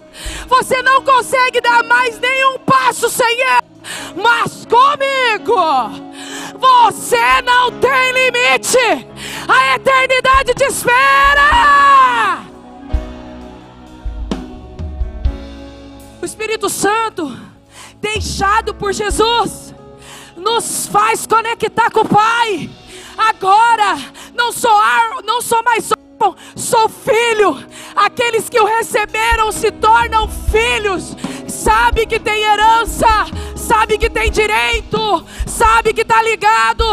Você 0.48 0.82
não 0.82 1.02
consegue 1.02 1.60
dar 1.60 1.84
mais 1.84 2.18
nenhum 2.18 2.58
passo 2.60 3.08
sem 3.08 3.40
Ele 3.40 3.69
mas 4.16 4.66
comigo 4.66 5.54
você 6.58 7.42
não 7.42 7.70
tem 7.72 8.12
limite, 8.12 9.06
a 9.48 9.74
eternidade 9.76 10.54
te 10.54 10.64
espera. 10.64 12.40
O 16.20 16.24
Espírito 16.24 16.68
Santo, 16.68 17.34
deixado 18.00 18.74
por 18.74 18.92
Jesus, 18.92 19.74
nos 20.36 20.86
faz 20.86 21.26
conectar 21.26 21.90
com 21.90 22.00
o 22.00 22.08
Pai. 22.08 22.68
Agora, 23.16 23.98
não 24.34 24.52
sou, 24.52 24.76
ar, 24.76 25.22
não 25.24 25.40
sou 25.40 25.62
mais 25.62 25.90
participam, 26.20 26.34
sou 26.54 26.88
filho. 26.88 27.64
Aqueles 27.96 28.48
que 28.48 28.60
o 28.60 28.64
receberam 28.64 29.50
se 29.50 29.70
tornam 29.70 30.28
filhos. 30.28 31.16
Sabe 31.48 32.06
que 32.06 32.20
tem 32.20 32.42
herança, 32.42 33.06
sabe 33.70 33.96
que 33.96 34.10
tem 34.10 34.32
direito, 34.32 34.98
sabe 35.46 35.94
que 35.94 36.00
está 36.00 36.20
ligado, 36.20 36.84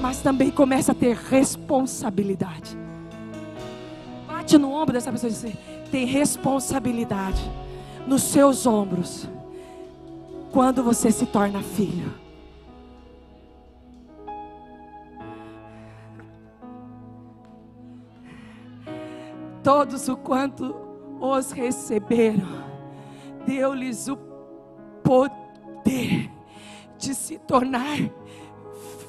mas 0.00 0.20
também 0.20 0.50
começa 0.50 0.90
a 0.90 0.94
ter 0.94 1.14
responsabilidade. 1.14 2.76
Bate 4.26 4.58
no 4.58 4.72
ombro 4.72 4.92
dessa 4.92 5.12
pessoa 5.12 5.30
e 5.30 5.32
diz: 5.32 5.44
assim, 5.44 5.56
tem 5.92 6.04
responsabilidade 6.04 7.40
nos 8.08 8.24
seus 8.24 8.66
ombros 8.66 9.28
quando 10.50 10.82
você 10.82 11.12
se 11.12 11.26
torna 11.26 11.62
filho. 11.62 12.12
Todos 19.62 20.08
o 20.08 20.16
quanto 20.16 20.74
os 21.20 21.52
receberam, 21.52 22.48
deu-lhes 23.46 24.08
o 24.08 24.25
poder 25.06 26.28
de 26.98 27.14
se 27.14 27.38
tornar 27.38 27.98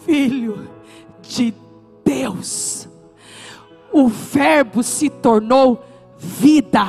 filho 0.06 0.70
de 1.24 1.52
Deus. 2.06 2.88
O 3.92 4.08
Verbo 4.08 4.84
se 4.84 5.10
tornou 5.10 5.84
vida, 6.16 6.86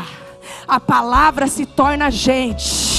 a 0.67 0.79
palavra 0.79 1.47
se 1.47 1.65
torna 1.65 2.11
gente 2.11 2.99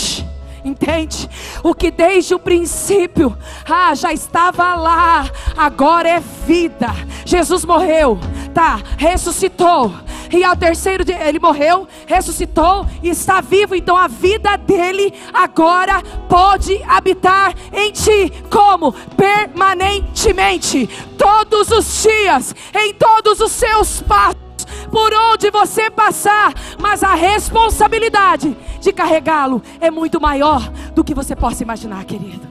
entende? 0.64 1.30
O 1.64 1.74
que 1.74 1.90
desde 1.90 2.36
o 2.36 2.40
princípio, 2.40 3.36
ah, 3.66 3.96
já 3.96 4.12
estava 4.12 4.76
lá, 4.76 5.30
agora 5.56 6.10
é 6.10 6.20
vida. 6.20 6.90
Jesus 7.26 7.64
morreu, 7.64 8.20
tá, 8.54 8.82
ressuscitou. 8.98 9.94
E 10.32 10.44
ao 10.44 10.56
terceiro 10.56 11.04
dia 11.04 11.28
ele 11.28 11.40
morreu, 11.40 11.88
ressuscitou 12.06 12.86
e 13.02 13.10
está 13.10 13.42
vivo. 13.42 13.76
Então 13.76 13.98
a 13.98 14.08
vida 14.08 14.56
dele 14.58 15.14
agora 15.34 16.02
pode 16.28 16.82
habitar 16.84 17.54
em 17.74 17.92
ti, 17.92 18.32
como 18.50 18.94
permanentemente, 19.16 20.88
todos 21.18 21.72
os 21.72 22.04
dias, 22.04 22.56
em 22.76 22.94
todos 22.94 23.40
os 23.40 23.52
seus 23.52 24.02
passos 24.02 24.50
por 24.92 25.14
onde 25.14 25.52
você 25.52 25.90
passar, 25.90 26.54
mas 26.80 27.04
a 27.04 27.14
responsabilidade 27.14 28.56
de 28.82 28.92
carregá-lo 28.92 29.62
é 29.80 29.92
muito 29.92 30.20
maior 30.20 30.70
do 30.94 31.04
que 31.04 31.14
você 31.14 31.36
possa 31.36 31.64
imaginar, 31.64 32.04
querido. 32.06 32.48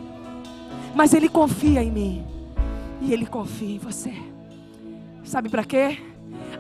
Mas 0.95 1.15
Ele 1.15 1.29
confia 1.29 1.83
em 1.83 1.91
mim 1.91 2.27
e 3.01 3.13
Ele 3.13 3.27
confia 3.27 3.75
em 3.75 3.79
você. 3.79 4.13
Sabe 5.25 5.49
para 5.49 5.65
quê? 5.65 5.99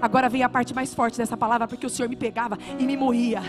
Agora 0.00 0.28
vem 0.28 0.42
a 0.42 0.48
parte 0.48 0.74
mais 0.74 0.94
forte 0.94 1.18
dessa 1.18 1.36
palavra, 1.36 1.66
porque 1.66 1.86
o 1.86 1.90
Senhor 1.90 2.08
me 2.08 2.16
pegava 2.16 2.58
e 2.78 2.84
me 2.84 2.96
moía, 2.96 3.42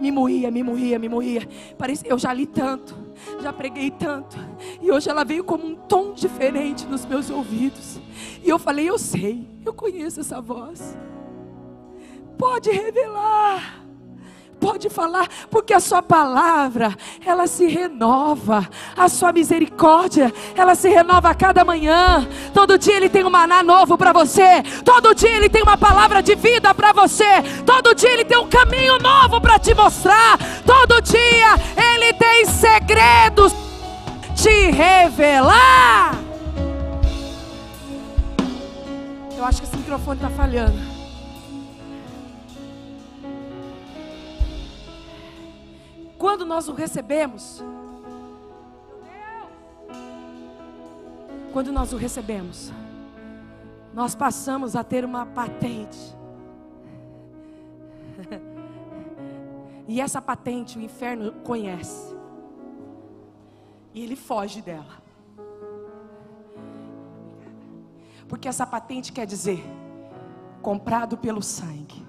me 0.00 0.10
moía, 0.10 0.50
me 0.50 0.62
moía, 0.62 0.98
me 0.98 1.08
moía. 1.08 1.48
Parece, 1.76 2.06
eu 2.08 2.18
já 2.18 2.32
li 2.32 2.46
tanto, 2.46 2.94
já 3.40 3.52
preguei 3.52 3.90
tanto, 3.90 4.36
e 4.80 4.90
hoje 4.90 5.10
ela 5.10 5.24
veio 5.24 5.44
como 5.44 5.66
um 5.66 5.74
tom 5.74 6.12
diferente 6.12 6.86
nos 6.86 7.04
meus 7.04 7.30
ouvidos. 7.30 8.00
E 8.44 8.48
eu 8.48 8.58
falei: 8.58 8.88
Eu 8.88 8.98
sei, 8.98 9.48
eu 9.64 9.74
conheço 9.74 10.20
essa 10.20 10.40
voz 10.40 10.96
pode 12.38 12.70
revelar. 12.70 13.87
Pode 14.60 14.90
falar, 14.90 15.28
porque 15.50 15.72
a 15.72 15.80
sua 15.80 16.02
palavra, 16.02 16.96
ela 17.24 17.46
se 17.46 17.66
renova. 17.66 18.68
A 18.96 19.08
sua 19.08 19.32
misericórdia, 19.32 20.32
ela 20.56 20.74
se 20.74 20.88
renova 20.88 21.30
a 21.30 21.34
cada 21.34 21.64
manhã. 21.64 22.26
Todo 22.52 22.76
dia 22.76 22.96
ele 22.96 23.08
tem 23.08 23.24
um 23.24 23.30
maná 23.30 23.62
novo 23.62 23.96
para 23.96 24.12
você. 24.12 24.62
Todo 24.84 25.14
dia 25.14 25.36
ele 25.36 25.48
tem 25.48 25.62
uma 25.62 25.78
palavra 25.78 26.22
de 26.22 26.34
vida 26.34 26.74
para 26.74 26.92
você. 26.92 27.24
Todo 27.64 27.94
dia 27.94 28.10
ele 28.10 28.24
tem 28.24 28.38
um 28.38 28.48
caminho 28.48 28.98
novo 28.98 29.40
para 29.40 29.58
te 29.58 29.74
mostrar. 29.74 30.38
Todo 30.66 31.00
dia 31.02 31.54
ele 31.94 32.12
tem 32.14 32.44
segredos 32.46 33.52
te 34.34 34.70
revelar. 34.70 36.16
Eu 39.36 39.44
acho 39.44 39.60
que 39.60 39.68
esse 39.68 39.76
microfone 39.76 40.16
está 40.16 40.30
falhando. 40.30 40.87
Quando 46.18 46.44
nós 46.44 46.68
o 46.68 46.72
recebemos, 46.72 47.62
quando 51.52 51.70
nós 51.70 51.92
o 51.92 51.96
recebemos, 51.96 52.72
nós 53.94 54.16
passamos 54.16 54.74
a 54.74 54.82
ter 54.82 55.04
uma 55.04 55.24
patente. 55.24 56.16
E 59.86 60.00
essa 60.00 60.20
patente 60.20 60.76
o 60.76 60.82
inferno 60.82 61.32
conhece. 61.44 62.14
E 63.94 64.02
ele 64.02 64.16
foge 64.16 64.60
dela. 64.60 65.02
Porque 68.28 68.48
essa 68.48 68.66
patente 68.66 69.12
quer 69.12 69.24
dizer 69.24 69.64
comprado 70.60 71.16
pelo 71.16 71.40
sangue 71.40 72.07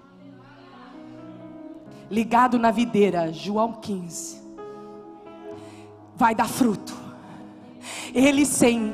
ligado 2.09 2.57
na 2.57 2.71
videira, 2.71 3.31
João 3.31 3.73
15, 3.73 4.41
vai 6.15 6.33
dar 6.33 6.47
fruto. 6.47 6.93
Ele 8.13 8.45
sem 8.45 8.93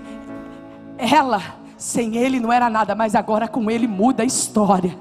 ela, 0.98 1.42
sem 1.78 2.18
ele 2.18 2.40
não 2.40 2.52
era 2.52 2.70
nada, 2.70 2.96
mas 2.96 3.16
agora 3.16 3.48
com 3.48 3.70
ele 3.70 3.88
muda 3.88 4.24
a 4.24 4.26
história. 4.26 4.98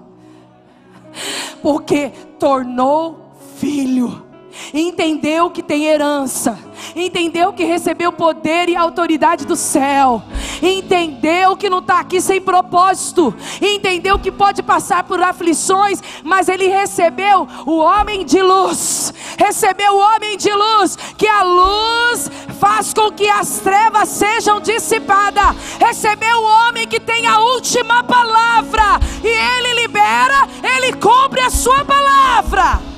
Porque 1.63 2.11
tornou 2.39 3.33
filho 3.57 4.25
entendeu 4.73 5.51
que 5.51 5.63
tem 5.63 5.85
herança, 5.85 6.59
entendeu 6.95 7.53
que 7.53 7.65
recebeu 7.65 8.13
poder 8.13 8.69
e 8.69 8.77
autoridade 8.77 9.45
do 9.45 9.57
céu, 9.57 10.23
entendeu 10.65 11.57
que 11.57 11.69
não 11.69 11.79
está 11.79 12.01
aqui 12.01 12.21
sem 12.21 12.41
propósito, 12.41 13.35
entendeu 13.61 14.19
que 14.19 14.33
pode 14.33 14.63
passar 14.63 15.05
por 15.05 15.21
aflições, 15.23 16.03
mas 16.23 16.49
ele 16.49 16.67
recebeu 16.67 17.47
o 17.67 17.79
homem 17.79 18.25
de 18.25 18.41
luz, 18.41 19.13
recebeu 19.39 19.93
o 19.93 19.99
homem 19.99 20.37
de 20.37 20.51
luz, 20.51 20.97
que 21.17 21.27
a 21.27 21.43
luz 21.43 22.31
faz 22.59 22.95
com 22.95 23.11
que 23.13 23.29
as 23.29 23.59
trevas 23.61 24.09
sejam 24.09 24.61
dissipadas, 24.61 25.55
recebeu 25.79 26.39
o 26.39 26.69
homem 26.69 26.87
que 26.87 26.99
tem 26.99 27.27
a 27.27 27.39
última 27.39 28.03
palavra, 28.03 29.01
e 29.23 29.29
ele 29.29 29.83
libera, 29.83 30.49
ele 30.63 30.95
cumpre 30.95 31.41
a 31.41 31.51
sua 31.51 31.85
palavra. 31.85 32.94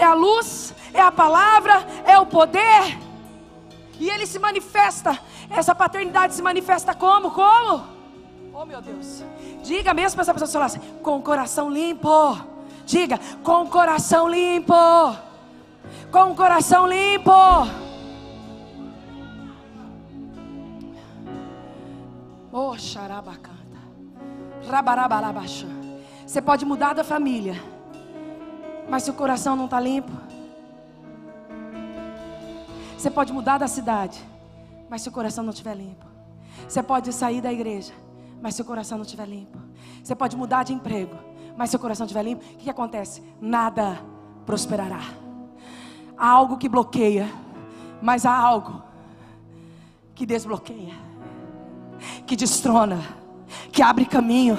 É 0.00 0.04
a 0.04 0.14
luz, 0.14 0.74
é 0.94 1.00
a 1.00 1.12
palavra, 1.12 1.74
é 2.06 2.18
o 2.18 2.24
poder. 2.24 2.98
E 3.98 4.08
ele 4.08 4.26
se 4.26 4.38
manifesta, 4.38 5.18
essa 5.50 5.74
paternidade 5.74 6.34
se 6.34 6.40
manifesta 6.40 6.94
como? 6.94 7.30
Como? 7.30 7.84
Oh 8.54 8.64
meu 8.64 8.80
Deus. 8.80 9.22
Diga 9.62 9.92
mesmo 9.92 10.16
para 10.16 10.22
essa 10.22 10.32
pessoa 10.32 10.64
assim, 10.64 10.80
com 11.02 11.18
o 11.18 11.22
coração 11.22 11.68
limpo. 11.68 12.38
Diga, 12.86 13.20
com 13.44 13.62
o 13.64 13.68
coração 13.68 14.26
limpo. 14.26 14.74
Com 16.10 16.30
o 16.30 16.34
coração 16.34 16.86
limpo. 16.86 17.30
Oh, 22.50 22.76
xarabacanta. 22.78 23.78
Rabarabarabaxã. 24.68 25.68
Você 26.26 26.40
pode 26.40 26.64
mudar 26.64 26.94
da 26.94 27.04
família 27.04 27.79
mas 28.90 29.04
se 29.04 29.10
o 29.10 29.14
coração 29.14 29.54
não 29.54 29.66
está 29.66 29.78
limpo, 29.78 30.10
você 32.98 33.08
pode 33.08 33.32
mudar 33.32 33.56
da 33.56 33.68
cidade, 33.68 34.20
mas 34.90 35.02
se 35.02 35.08
o 35.08 35.12
coração 35.12 35.44
não 35.44 35.52
estiver 35.52 35.76
limpo, 35.76 36.04
você 36.68 36.82
pode 36.82 37.12
sair 37.12 37.40
da 37.40 37.52
igreja, 37.52 37.92
mas 38.42 38.56
se 38.56 38.62
o 38.62 38.64
coração 38.64 38.98
não 38.98 39.04
estiver 39.04 39.28
limpo, 39.28 39.56
você 40.02 40.12
pode 40.16 40.36
mudar 40.36 40.64
de 40.64 40.72
emprego, 40.72 41.16
mas 41.56 41.70
se 41.70 41.76
o 41.76 41.78
coração 41.78 42.04
estiver 42.04 42.24
limpo, 42.24 42.44
o 42.44 42.48
que, 42.48 42.64
que 42.64 42.70
acontece? 42.70 43.22
Nada 43.40 44.00
prosperará. 44.44 45.00
Há 46.18 46.28
algo 46.28 46.58
que 46.58 46.68
bloqueia, 46.68 47.30
mas 48.02 48.26
há 48.26 48.36
algo 48.36 48.82
que 50.16 50.26
desbloqueia, 50.26 50.94
que 52.26 52.34
destrona, 52.34 52.98
que 53.70 53.82
abre 53.82 54.04
caminho, 54.04 54.56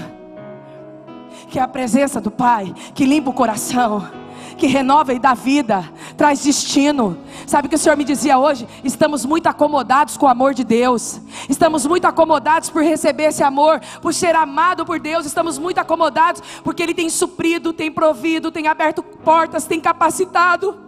que 1.50 1.60
é 1.60 1.62
a 1.62 1.68
presença 1.68 2.22
do 2.22 2.32
Pai, 2.32 2.74
que 2.96 3.06
limpa 3.06 3.30
o 3.30 3.34
coração 3.34 4.21
que 4.62 4.68
renova 4.68 5.12
e 5.12 5.18
dá 5.18 5.34
vida, 5.34 5.92
traz 6.16 6.44
destino. 6.44 7.18
Sabe 7.48 7.66
o 7.66 7.70
que 7.70 7.76
o 7.76 7.80
Senhor 7.80 7.98
me 7.98 8.04
dizia 8.04 8.38
hoje? 8.38 8.68
Estamos 8.84 9.26
muito 9.26 9.48
acomodados 9.48 10.18
com 10.18 10.28
o 10.28 10.30
amor 10.30 10.54
de 10.54 10.64
Deus, 10.64 11.20
estamos 11.50 11.84
muito 11.88 12.06
acomodados 12.06 12.70
por 12.70 12.84
receber 12.84 13.24
esse 13.24 13.42
amor, 13.42 13.82
por 14.04 14.14
ser 14.14 14.36
amado 14.36 14.86
por 14.86 15.00
Deus, 15.00 15.26
estamos 15.26 15.58
muito 15.58 15.80
acomodados 15.80 16.44
porque 16.64 16.84
Ele 16.84 16.94
tem 16.94 17.10
suprido, 17.10 17.74
tem 17.74 17.92
provido, 17.92 18.52
tem 18.52 18.68
aberto 18.68 19.02
portas, 19.02 19.66
tem 19.66 19.82
capacitado. 19.82 20.80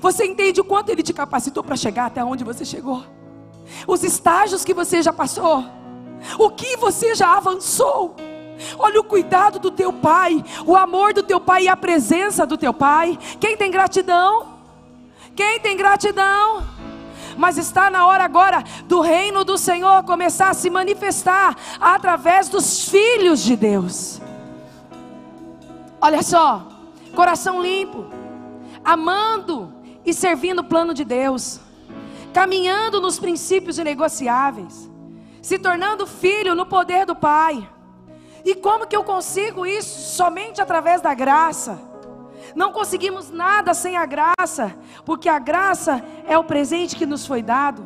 Você 0.00 0.26
entende 0.26 0.60
o 0.60 0.64
quanto 0.64 0.90
Ele 0.90 1.02
te 1.02 1.12
capacitou 1.12 1.62
para 1.62 1.76
chegar 1.76 2.06
até 2.06 2.24
onde 2.24 2.42
você 2.42 2.64
chegou? 2.64 3.04
Os 3.86 4.02
estágios 4.02 4.64
que 4.64 4.74
você 4.74 5.02
já 5.02 5.12
passou. 5.12 5.64
O 6.36 6.50
que 6.50 6.76
você 6.76 7.14
já 7.14 7.36
avançou? 7.36 8.16
Olha 8.78 9.00
o 9.00 9.04
cuidado 9.04 9.58
do 9.58 9.70
teu 9.70 9.92
pai, 9.92 10.44
o 10.66 10.76
amor 10.76 11.12
do 11.12 11.22
teu 11.22 11.40
pai 11.40 11.64
e 11.64 11.68
a 11.68 11.76
presença 11.76 12.46
do 12.46 12.56
teu 12.56 12.72
pai. 12.72 13.18
Quem 13.38 13.56
tem 13.56 13.70
gratidão? 13.70 14.60
Quem 15.34 15.60
tem 15.60 15.76
gratidão? 15.76 16.62
Mas 17.36 17.56
está 17.56 17.90
na 17.90 18.06
hora 18.06 18.24
agora 18.24 18.62
do 18.84 19.00
reino 19.00 19.44
do 19.44 19.56
Senhor 19.56 20.02
começar 20.04 20.50
a 20.50 20.54
se 20.54 20.68
manifestar 20.68 21.56
através 21.80 22.48
dos 22.48 22.88
filhos 22.88 23.42
de 23.42 23.56
Deus. 23.56 24.20
Olha 26.00 26.22
só, 26.22 26.66
coração 27.14 27.62
limpo, 27.62 28.06
amando 28.84 29.72
e 30.04 30.14
servindo 30.14 30.60
o 30.60 30.64
plano 30.64 30.94
de 30.94 31.04
Deus, 31.04 31.60
caminhando 32.32 33.00
nos 33.00 33.18
princípios 33.18 33.78
inegociáveis, 33.78 34.90
se 35.42 35.58
tornando 35.58 36.06
filho 36.06 36.54
no 36.54 36.66
poder 36.66 37.04
do 37.04 37.14
Pai. 37.14 37.68
E 38.44 38.54
como 38.54 38.86
que 38.86 38.96
eu 38.96 39.04
consigo 39.04 39.66
isso? 39.66 40.16
Somente 40.16 40.60
através 40.60 41.00
da 41.00 41.14
graça. 41.14 41.78
Não 42.54 42.72
conseguimos 42.72 43.30
nada 43.30 43.74
sem 43.74 43.96
a 43.96 44.06
graça, 44.06 44.74
porque 45.04 45.28
a 45.28 45.38
graça 45.38 46.04
é 46.26 46.36
o 46.36 46.44
presente 46.44 46.96
que 46.96 47.06
nos 47.06 47.26
foi 47.26 47.42
dado. 47.42 47.84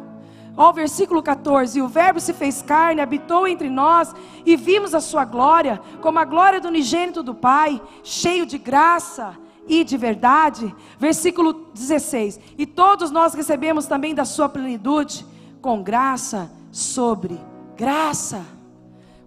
Ó, 0.56 0.72
versículo 0.72 1.22
14: 1.22 1.78
E 1.78 1.82
o 1.82 1.88
Verbo 1.88 2.20
se 2.20 2.32
fez 2.32 2.62
carne, 2.62 3.00
habitou 3.00 3.46
entre 3.46 3.68
nós, 3.68 4.14
e 4.46 4.56
vimos 4.56 4.94
a 4.94 5.00
sua 5.00 5.24
glória, 5.24 5.80
como 6.00 6.18
a 6.18 6.24
glória 6.24 6.60
do 6.60 6.68
unigênito 6.68 7.22
do 7.22 7.34
Pai, 7.34 7.80
cheio 8.02 8.46
de 8.46 8.56
graça 8.58 9.36
e 9.66 9.82
de 9.82 9.96
verdade. 9.96 10.74
Versículo 10.98 11.70
16: 11.74 12.38
E 12.56 12.66
todos 12.66 13.10
nós 13.10 13.34
recebemos 13.34 13.86
também 13.86 14.14
da 14.14 14.24
sua 14.24 14.48
plenitude, 14.48 15.26
com 15.60 15.82
graça 15.82 16.50
sobre 16.70 17.40
graça. 17.76 18.44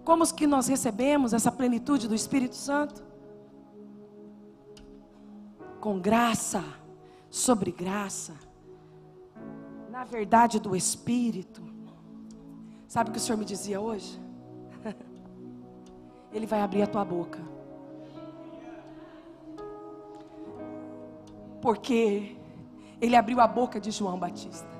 Como 0.08 0.26
que 0.34 0.46
nós 0.46 0.66
recebemos 0.66 1.34
essa 1.34 1.52
plenitude 1.52 2.08
do 2.08 2.14
Espírito 2.14 2.56
Santo? 2.56 3.04
Com 5.82 6.00
graça, 6.00 6.64
sobre 7.28 7.70
graça, 7.70 8.32
na 9.90 10.04
verdade 10.04 10.58
do 10.58 10.74
Espírito. 10.74 11.62
Sabe 12.86 13.10
o 13.10 13.12
que 13.12 13.18
o 13.18 13.20
Senhor 13.20 13.36
me 13.36 13.44
dizia 13.44 13.82
hoje? 13.82 14.18
Ele 16.32 16.46
vai 16.46 16.62
abrir 16.62 16.84
a 16.84 16.86
tua 16.86 17.04
boca. 17.04 17.40
Porque 21.60 22.34
ele 22.98 23.14
abriu 23.14 23.40
a 23.40 23.46
boca 23.46 23.78
de 23.78 23.90
João 23.90 24.18
Batista. 24.18 24.70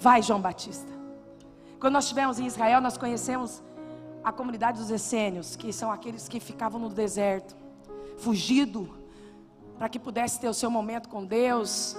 Vai, 0.00 0.22
João 0.22 0.40
Batista. 0.40 0.92
Quando 1.78 1.92
nós 1.92 2.04
estivemos 2.04 2.40
em 2.40 2.46
Israel, 2.46 2.80
nós 2.80 2.98
conhecemos 2.98 3.62
a 4.24 4.32
comunidade 4.32 4.78
dos 4.78 4.90
essênios, 4.90 5.54
que 5.54 5.72
são 5.72 5.92
aqueles 5.92 6.26
que 6.28 6.40
ficavam 6.40 6.80
no 6.80 6.88
deserto, 6.88 7.54
fugido, 8.16 8.88
para 9.76 9.88
que 9.88 9.98
pudesse 9.98 10.40
ter 10.40 10.48
o 10.48 10.54
seu 10.54 10.70
momento 10.70 11.08
com 11.10 11.24
Deus, 11.24 11.94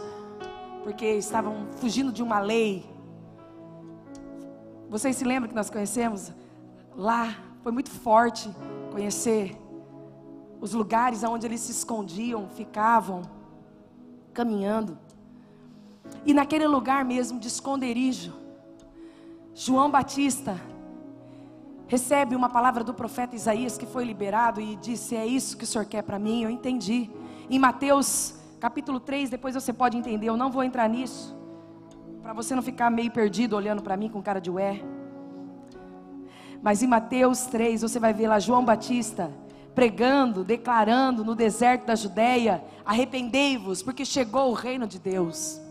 porque 0.84 1.06
estavam 1.06 1.68
fugindo 1.74 2.12
de 2.12 2.24
uma 2.24 2.40
lei. 2.40 2.90
Vocês 4.90 5.16
se 5.16 5.24
lembram 5.24 5.50
que 5.50 5.56
nós 5.56 5.70
conhecemos? 5.70 6.32
Lá 6.96 7.36
foi 7.62 7.72
muito 7.72 7.92
forte 7.92 8.50
conhecer 8.92 9.56
os 10.60 10.74
lugares 10.74 11.24
onde 11.24 11.46
eles 11.46 11.62
se 11.62 11.72
escondiam, 11.72 12.50
ficavam 12.50 13.22
caminhando. 14.34 14.98
E 16.26 16.34
naquele 16.34 16.66
lugar 16.66 17.06
mesmo 17.06 17.40
de 17.40 17.48
esconderijo, 17.48 18.34
João 19.54 19.92
Batista 19.92 20.60
recebe 21.88 22.36
uma 22.36 22.50
palavra 22.50 22.84
do 22.84 22.94
profeta 22.94 23.36
Isaías 23.36 23.78
que 23.78 23.86
foi 23.86 24.04
liberado 24.06 24.60
e 24.60 24.76
disse: 24.76 25.16
É 25.16 25.26
isso 25.26 25.58
que 25.58 25.64
o 25.64 25.68
Senhor 25.68 25.86
quer 25.86 26.02
para 26.02 26.20
mim. 26.20 26.44
Eu 26.44 26.50
entendi. 26.50 27.10
Em 27.50 27.60
Mateus 27.60 28.36
capítulo 28.60 29.00
3, 29.00 29.30
depois 29.30 29.54
você 29.54 29.72
pode 29.72 29.98
entender. 29.98 30.28
Eu 30.28 30.38
não 30.38 30.52
vou 30.52 30.64
entrar 30.64 30.90
nisso, 30.90 31.36
para 32.22 32.34
você 32.34 32.56
não 32.56 32.64
ficar 32.64 32.90
meio 32.90 33.12
perdido 33.12 33.56
olhando 33.56 33.84
para 33.84 33.96
mim 33.96 34.10
com 34.10 34.22
cara 34.22 34.42
de 34.42 34.50
ué. 34.50 34.82
Mas 36.62 36.82
em 36.82 36.88
Mateus 36.88 37.46
3, 37.46 37.82
você 37.82 38.00
vai 38.00 38.14
ver 38.14 38.28
lá 38.28 38.40
João 38.40 38.66
Batista 38.66 39.32
pregando, 39.76 40.44
declarando 40.44 41.24
no 41.24 41.36
deserto 41.36 41.86
da 41.86 41.96
Judéia: 41.96 42.64
arrependei-vos, 42.84 43.84
porque 43.84 44.06
chegou 44.06 44.50
o 44.50 44.54
reino 44.54 44.88
de 44.88 44.98
Deus. 44.98 45.62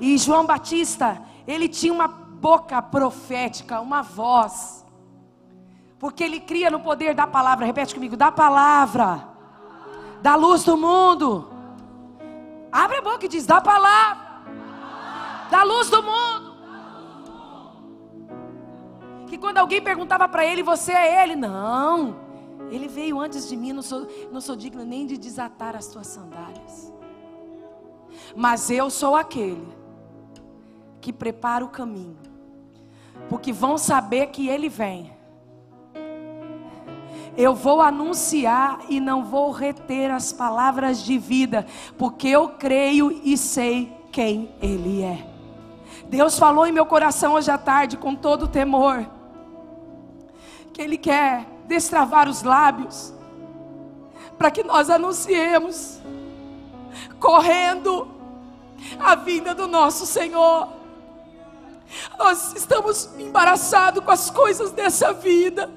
E 0.00 0.18
João 0.18 0.44
Batista, 0.44 1.22
ele 1.46 1.68
tinha 1.68 1.92
uma 1.92 2.08
boca 2.08 2.82
profética, 2.82 3.80
uma 3.80 4.02
voz 4.02 4.85
porque 6.06 6.22
ele 6.22 6.38
cria 6.38 6.70
no 6.70 6.78
poder 6.78 7.16
da 7.16 7.26
palavra. 7.26 7.66
Repete 7.66 7.92
comigo: 7.92 8.16
da 8.16 8.30
palavra. 8.30 9.26
Da 10.22 10.36
luz 10.36 10.62
do 10.62 10.76
mundo. 10.76 11.50
Abre 12.70 12.98
a 12.98 13.02
boca 13.02 13.26
e 13.26 13.28
diz: 13.28 13.44
da 13.44 13.60
palavra. 13.60 14.24
Da 15.50 15.64
luz 15.64 15.90
do 15.90 16.00
mundo. 16.04 16.54
Que 19.26 19.36
quando 19.36 19.58
alguém 19.58 19.82
perguntava 19.82 20.28
para 20.28 20.46
ele: 20.46 20.62
Você 20.62 20.92
é 20.92 21.24
ele? 21.24 21.34
Não. 21.34 22.14
Ele 22.70 22.86
veio 22.86 23.18
antes 23.18 23.48
de 23.48 23.56
mim. 23.56 23.72
Não 23.72 23.82
sou, 23.82 24.06
não 24.30 24.40
sou 24.40 24.54
digno 24.54 24.84
nem 24.84 25.08
de 25.08 25.18
desatar 25.18 25.74
as 25.74 25.88
tuas 25.88 26.06
sandálias. 26.06 26.94
Mas 28.36 28.70
eu 28.70 28.90
sou 28.90 29.16
aquele 29.16 29.66
que 31.00 31.12
prepara 31.12 31.64
o 31.64 31.68
caminho. 31.68 32.16
Porque 33.28 33.52
vão 33.52 33.76
saber 33.76 34.28
que 34.28 34.48
ele 34.48 34.68
vem 34.68 35.15
eu 37.36 37.54
vou 37.54 37.82
anunciar 37.82 38.80
e 38.88 38.98
não 38.98 39.24
vou 39.24 39.50
reter 39.50 40.10
as 40.10 40.32
palavras 40.32 41.04
de 41.04 41.18
vida, 41.18 41.66
porque 41.98 42.28
eu 42.28 42.48
creio 42.50 43.20
e 43.22 43.36
sei 43.36 43.92
quem 44.10 44.50
Ele 44.60 45.02
é. 45.02 45.26
Deus 46.08 46.38
falou 46.38 46.66
em 46.66 46.72
meu 46.72 46.86
coração 46.86 47.34
hoje 47.34 47.50
à 47.50 47.58
tarde, 47.58 47.96
com 47.96 48.14
todo 48.14 48.48
temor, 48.48 49.06
que 50.72 50.80
Ele 50.80 50.96
quer 50.96 51.46
destravar 51.66 52.28
os 52.28 52.42
lábios, 52.42 53.12
para 54.38 54.50
que 54.50 54.62
nós 54.62 54.88
anunciemos, 54.88 56.00
correndo, 57.20 58.08
a 58.98 59.14
vinda 59.14 59.54
do 59.54 59.66
nosso 59.66 60.06
Senhor. 60.06 60.68
Nós 62.18 62.54
estamos 62.54 63.10
embaraçados 63.18 64.02
com 64.02 64.10
as 64.10 64.30
coisas 64.30 64.70
dessa 64.70 65.12
vida 65.12 65.70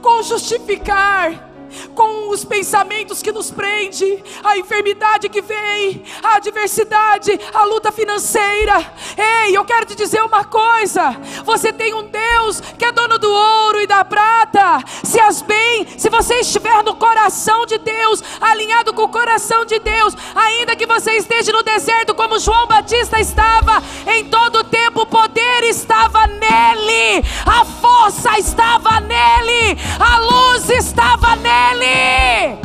com 0.00 0.22
justificar, 0.22 1.51
com 1.94 2.30
os 2.30 2.44
pensamentos 2.44 3.22
que 3.22 3.32
nos 3.32 3.50
prende, 3.50 4.22
a 4.42 4.56
enfermidade 4.56 5.28
que 5.28 5.40
vem, 5.40 6.02
a 6.22 6.36
adversidade, 6.36 7.38
a 7.52 7.64
luta 7.64 7.92
financeira. 7.92 8.92
Ei, 9.16 9.56
eu 9.56 9.64
quero 9.64 9.86
te 9.86 9.94
dizer 9.94 10.22
uma 10.22 10.44
coisa: 10.44 11.10
você 11.44 11.72
tem 11.72 11.94
um 11.94 12.04
Deus 12.04 12.60
que 12.78 12.84
é 12.84 12.92
dono 12.92 13.18
do 13.18 13.30
ouro 13.30 13.80
e 13.80 13.86
da 13.86 14.04
prata. 14.04 14.82
Se 15.02 15.20
as 15.20 15.42
bem, 15.42 15.86
se 15.98 16.08
você 16.08 16.36
estiver 16.40 16.82
no 16.82 16.94
coração 16.96 17.66
de 17.66 17.78
Deus, 17.78 18.22
alinhado 18.40 18.92
com 18.94 19.02
o 19.02 19.08
coração 19.08 19.64
de 19.64 19.78
Deus, 19.78 20.14
ainda 20.34 20.76
que 20.76 20.86
você 20.86 21.12
esteja 21.12 21.52
no 21.52 21.62
deserto 21.62 22.14
como 22.14 22.38
João 22.38 22.66
Batista 22.66 23.20
estava, 23.20 23.82
em 24.06 24.24
todo 24.28 24.64
tempo 24.64 25.02
o 25.02 25.06
poder 25.06 25.64
estava 25.64 26.26
nele, 26.26 27.24
a 27.46 27.64
força 27.64 28.38
estava 28.38 29.00
nele, 29.00 29.78
a 29.98 30.18
luz 30.18 30.70
estava 30.70 31.36
nele 31.36 31.61
nele. 31.74 32.58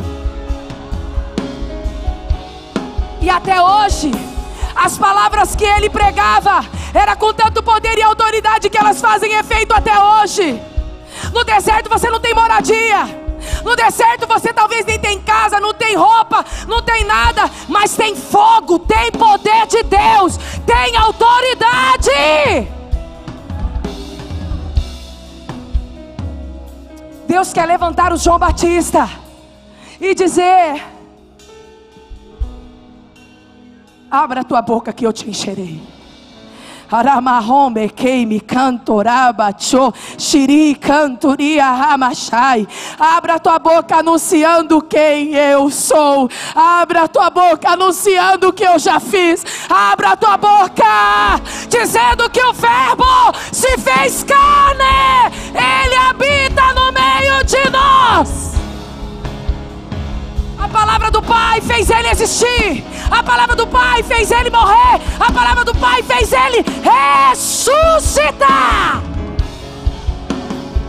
E 3.20 3.30
até 3.30 3.60
hoje, 3.60 4.10
as 4.74 4.96
palavras 4.96 5.54
que 5.54 5.64
ele 5.64 5.90
pregava 5.90 6.64
era 6.94 7.14
com 7.16 7.32
tanto 7.32 7.62
poder 7.62 7.98
e 7.98 8.02
autoridade 8.02 8.70
que 8.70 8.78
elas 8.78 9.00
fazem 9.00 9.32
efeito 9.34 9.72
até 9.72 9.92
hoje. 9.98 10.60
No 11.32 11.44
deserto 11.44 11.90
você 11.90 12.08
não 12.10 12.20
tem 12.20 12.34
moradia. 12.34 13.28
No 13.64 13.74
deserto 13.76 14.26
você 14.26 14.52
talvez 14.52 14.84
nem 14.86 14.98
tem 14.98 15.20
casa, 15.20 15.60
não 15.60 15.74
tem 15.74 15.96
roupa, 15.96 16.44
não 16.66 16.82
tem 16.82 17.04
nada, 17.04 17.50
mas 17.68 17.96
tem 17.96 18.14
fogo, 18.14 18.78
tem 18.78 19.10
poder 19.12 19.66
de 19.66 19.82
Deus, 19.82 20.38
tem 20.64 20.96
autoridade. 20.96 22.77
Deus 27.28 27.52
quer 27.52 27.66
levantar 27.66 28.10
o 28.10 28.16
João 28.16 28.38
Batista 28.38 29.06
e 30.00 30.14
dizer: 30.14 30.82
Abra 34.10 34.40
a 34.40 34.44
tua 34.44 34.62
boca 34.62 34.94
que 34.94 35.06
eu 35.06 35.12
te 35.12 35.28
encherei. 35.28 35.78
Aramahome 36.90 37.88
queime 37.90 38.40
cantoraba 38.40 39.52
cho 39.52 39.92
shiri 40.16 40.74
cantoria 40.74 41.70
ramachai. 41.70 42.66
Abra 42.98 43.38
tua 43.38 43.58
boca 43.58 43.96
anunciando 43.96 44.80
quem 44.82 45.34
eu 45.34 45.70
sou. 45.70 46.28
Abra 46.54 47.08
tua 47.08 47.30
boca 47.30 47.70
anunciando 47.70 48.48
o 48.48 48.52
que 48.52 48.64
eu 48.64 48.78
já 48.78 48.98
fiz. 48.98 49.44
Abra 49.68 50.16
tua 50.16 50.36
boca 50.36 51.40
dizendo 51.68 52.28
que 52.30 52.42
o 52.42 52.52
verbo 52.52 53.04
se 53.52 53.76
fez 53.78 54.24
carne. 54.24 55.32
Ele 55.52 55.94
habita 55.94 56.72
no 56.74 56.92
meio 56.92 57.44
de 57.44 57.70
nós. 57.70 58.67
A 60.58 60.68
palavra 60.68 61.10
do 61.10 61.22
Pai 61.22 61.60
fez 61.60 61.88
ele 61.88 62.08
existir. 62.08 62.84
A 63.10 63.22
palavra 63.22 63.54
do 63.54 63.66
Pai 63.66 64.02
fez 64.02 64.30
ele 64.30 64.50
morrer. 64.50 65.00
A 65.20 65.32
palavra 65.32 65.64
do 65.64 65.74
Pai 65.74 66.02
fez 66.02 66.32
ele 66.32 66.64
ressuscitar. 67.30 69.02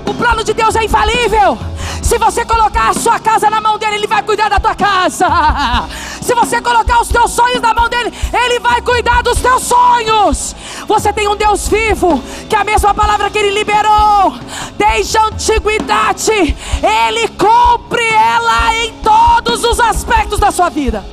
O 0.10 0.14
plano 0.16 0.44
de 0.44 0.54
Deus 0.54 0.76
é 0.76 0.86
infalível. 0.86 1.56
Se 2.02 2.18
você 2.18 2.44
colocar 2.44 2.90
a 2.90 2.94
sua 2.96 3.20
casa 3.20 3.48
na 3.48 3.62
mão 3.62 3.78
dele, 3.78 3.98
ele 3.98 4.08
vai 4.08 4.24
cuidar 4.24 4.50
da 4.50 4.60
tua 4.60 4.74
casa. 4.74 5.28
Se 6.20 6.34
você 6.34 6.60
colocar 6.60 7.00
os 7.00 7.10
teus 7.10 7.32
sonhos 7.32 7.62
na 7.62 7.76
mão 7.76 7.88
dele, 7.88 8.12
ele 8.34 8.60
vai 8.60 8.82
cuidar 8.82 9.22
dos 9.22 9.40
teus 9.40 9.62
sonhos. 9.62 10.56
Você 10.88 11.14
tem 11.14 11.28
um 11.28 11.36
Deus 11.36 11.68
vivo, 11.68 12.24
que 12.50 12.56
é 12.56 12.60
a 12.60 12.64
mesma 12.64 12.92
palavra 12.92 13.30
que 13.30 13.38
ele 13.38 13.52
liberou 13.52 14.34
desde 14.76 15.16
a 15.18 15.26
antiguidade, 15.28 16.32
ele 16.32 17.28
cumpre 17.28 18.08
ela 18.08 18.74
em 18.78 18.94
todos 19.04 19.64
os 19.64 19.80
aspectos 19.80 20.40
da 20.40 20.52
sua 20.52 20.70
vida. 20.70 21.06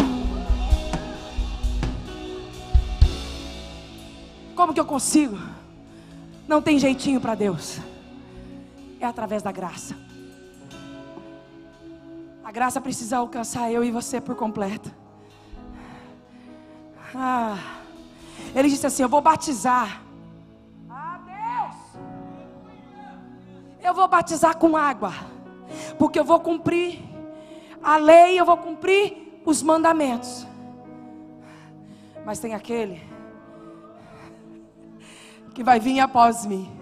Como 4.55 4.73
que 4.73 4.81
eu 4.81 4.87
consigo? 4.87 5.39
Não 6.49 6.63
tem 6.63 6.79
jeitinho 6.79 7.21
para 7.21 7.35
Deus. 7.35 7.79
É 9.07 9.09
através 9.09 9.41
da 9.41 9.53
graça. 9.53 9.97
A 12.43 12.51
graça 12.51 12.81
precisa 12.81 13.19
alcançar 13.19 13.71
eu 13.71 13.85
e 13.85 13.91
você 13.93 14.21
por 14.21 14.35
completo. 14.35 14.93
Ah, 17.15 17.57
ele 18.53 18.69
disse 18.69 18.85
assim: 18.85 19.05
Eu 19.05 19.09
vou 19.09 19.21
batizar. 19.21 20.03
Ah, 20.91 21.21
Deus! 21.25 22.03
Eu 23.81 23.95
vou 23.95 24.09
batizar 24.09 24.57
com 24.57 24.77
água, 24.77 25.13
porque 26.01 26.19
eu 26.19 26.25
vou 26.25 26.41
cumprir 26.41 27.01
a 27.81 27.97
lei, 27.99 28.41
eu 28.41 28.45
vou 28.45 28.57
cumprir 28.57 29.41
os 29.45 29.63
mandamentos. 29.63 30.45
Mas 32.25 32.41
tem 32.41 32.55
aquele 32.55 33.01
que 35.55 35.63
vai 35.63 35.79
vir 35.79 36.01
após 36.01 36.45
mim, 36.45 36.76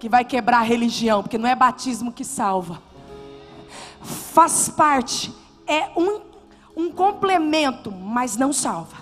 que 0.00 0.08
vai 0.08 0.24
quebrar 0.24 0.58
a 0.58 0.62
religião, 0.62 1.22
porque 1.22 1.38
não 1.38 1.48
é 1.48 1.54
batismo 1.54 2.10
que 2.10 2.24
salva 2.24 2.90
faz 4.00 4.68
parte, 4.68 5.32
é 5.66 5.90
um, 5.96 6.20
um 6.76 6.90
complemento, 6.90 7.92
mas 7.92 8.36
não 8.36 8.52
salva. 8.52 8.96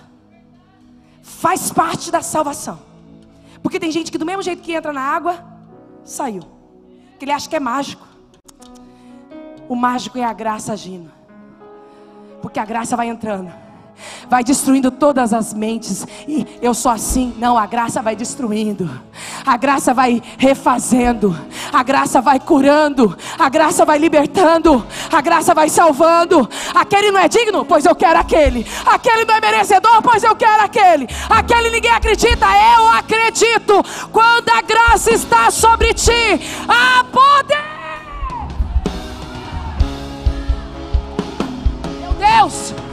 Faz 1.22 1.70
parte 1.70 2.10
da 2.10 2.20
salvação. 2.20 2.80
Porque 3.62 3.78
tem 3.78 3.90
gente 3.90 4.10
que 4.10 4.18
do 4.18 4.26
mesmo 4.26 4.42
jeito 4.42 4.62
que 4.62 4.72
entra 4.72 4.92
na 4.92 5.00
água, 5.00 5.44
saiu. 6.04 6.42
Que 7.18 7.24
ele 7.24 7.32
acha 7.32 7.48
que 7.48 7.56
é 7.56 7.60
mágico. 7.60 8.06
O 9.68 9.76
mágico 9.76 10.18
é 10.18 10.24
a 10.24 10.32
graça 10.32 10.72
agindo. 10.72 11.10
Porque 12.40 12.58
a 12.58 12.64
graça 12.64 12.96
vai 12.96 13.08
entrando 13.08 13.52
vai 14.28 14.44
destruindo 14.44 14.90
todas 14.90 15.32
as 15.32 15.54
mentes. 15.54 16.06
E 16.26 16.46
eu 16.60 16.74
sou 16.74 16.90
assim. 16.90 17.34
Não, 17.38 17.56
a 17.56 17.66
graça 17.66 18.02
vai 18.02 18.14
destruindo, 18.14 18.90
a 19.44 19.56
graça 19.56 19.94
vai 19.94 20.22
refazendo, 20.36 21.36
a 21.72 21.82
graça 21.82 22.20
vai 22.20 22.38
curando, 22.38 23.16
a 23.38 23.48
graça 23.48 23.84
vai 23.84 23.98
libertando, 23.98 24.84
a 25.12 25.20
graça 25.20 25.54
vai 25.54 25.68
salvando. 25.68 26.48
Aquele 26.74 27.10
não 27.10 27.20
é 27.20 27.28
digno? 27.28 27.64
Pois 27.64 27.84
eu 27.84 27.94
quero 27.94 28.18
aquele. 28.18 28.66
Aquele 28.86 29.24
não 29.24 29.34
é 29.34 29.40
merecedor? 29.40 30.02
Pois 30.02 30.22
eu 30.22 30.34
quero 30.36 30.62
aquele. 30.62 31.08
Aquele 31.28 31.70
ninguém 31.70 31.90
acredita? 31.90 32.46
Eu 32.76 32.88
acredito. 32.88 33.82
Quando 34.12 34.48
a 34.50 34.62
graça 34.62 35.12
está 35.12 35.50
sobre 35.50 35.94
ti, 35.94 36.12
há 36.68 37.04
poder. 37.04 37.78
Meu 42.00 42.12
Deus. 42.14 42.87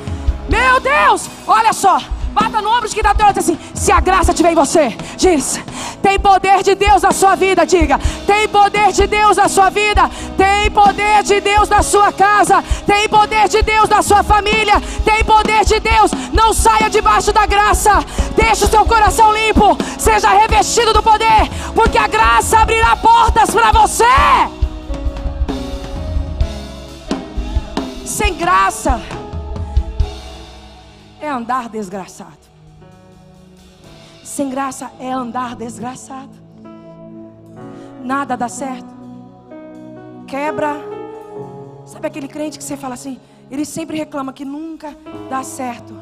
Meu 0.49 0.79
Deus, 0.79 1.29
olha 1.47 1.73
só. 1.73 1.99
Bata 2.35 2.61
no 2.61 2.69
ombro 2.69 2.89
de 2.89 2.93
quem 2.93 3.01
está 3.01 3.15
teu 3.15 3.27
assim: 3.27 3.57
se 3.73 3.93
a 3.93 4.01
graça 4.01 4.31
estiver 4.31 4.51
em 4.51 4.55
você, 4.55 4.93
diz: 5.15 5.57
tem 6.01 6.19
poder 6.19 6.63
de 6.63 6.75
Deus 6.75 7.01
na 7.01 7.13
sua 7.13 7.33
vida, 7.33 7.65
diga: 7.65 7.97
tem 8.27 8.45
poder 8.49 8.91
de 8.91 9.07
Deus 9.07 9.37
na 9.37 9.47
sua 9.47 9.69
vida, 9.69 10.11
tem 10.35 10.69
poder 10.69 11.23
de 11.23 11.39
Deus 11.39 11.69
na 11.69 11.81
sua 11.81 12.11
casa, 12.11 12.61
tem 12.85 13.07
poder 13.07 13.47
de 13.47 13.61
Deus 13.61 13.87
na 13.87 14.01
sua 14.01 14.21
família, 14.21 14.81
tem 15.05 15.23
poder 15.23 15.63
de 15.63 15.79
Deus. 15.79 16.11
Não 16.33 16.53
saia 16.53 16.89
debaixo 16.89 17.31
da 17.31 17.45
graça, 17.45 18.03
deixe 18.35 18.65
o 18.65 18.69
seu 18.69 18.85
coração 18.85 19.31
limpo, 19.33 19.77
seja 19.97 20.27
revestido 20.27 20.91
do 20.91 21.01
poder, 21.01 21.49
porque 21.73 21.97
a 21.97 22.07
graça 22.07 22.59
abrirá 22.59 22.97
portas 22.97 23.49
para 23.49 23.71
você. 23.71 24.03
Sem 28.03 28.33
graça 28.33 29.01
é 31.25 31.29
andar 31.29 31.67
desgraçado. 31.69 32.45
Sem 34.23 34.49
graça 34.49 34.91
é 34.99 35.11
andar 35.11 35.55
desgraçado. 35.55 36.33
Nada 38.03 38.35
dá 38.37 38.47
certo. 38.47 38.93
Quebra. 40.27 40.75
Sabe 41.85 42.07
aquele 42.07 42.27
crente 42.27 42.57
que 42.57 42.63
você 42.63 42.77
fala 42.77 42.93
assim? 42.93 43.19
Ele 43.49 43.65
sempre 43.65 43.97
reclama 43.97 44.33
que 44.33 44.45
nunca 44.45 44.95
dá 45.29 45.43
certo. 45.43 45.93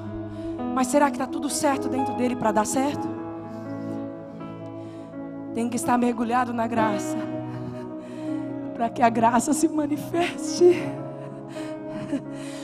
Mas 0.73 0.87
será 0.87 1.09
que 1.09 1.17
está 1.17 1.27
tudo 1.27 1.49
certo 1.49 1.87
dentro 1.87 2.13
dele 2.15 2.35
para 2.35 2.51
dar 2.51 2.65
certo? 2.65 3.07
Tem 5.53 5.69
que 5.69 5.75
estar 5.75 5.97
mergulhado 5.97 6.53
na 6.53 6.67
graça. 6.67 7.17
Para 8.73 8.89
que 8.89 9.01
a 9.01 9.09
graça 9.09 9.53
se 9.53 9.67
manifeste. 9.67 10.81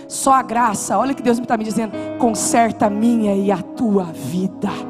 Só 0.10 0.34
a 0.34 0.41
graça, 0.41 0.97
olha 0.97 1.14
que 1.14 1.22
Deus 1.22 1.38
está 1.38 1.55
me 1.55 1.64
dizendo: 1.64 1.93
conserta 2.18 2.88
a 2.88 2.89
minha 2.89 3.36
e 3.36 3.51
a 3.51 3.62
tua 3.62 4.05
vida. 4.05 4.89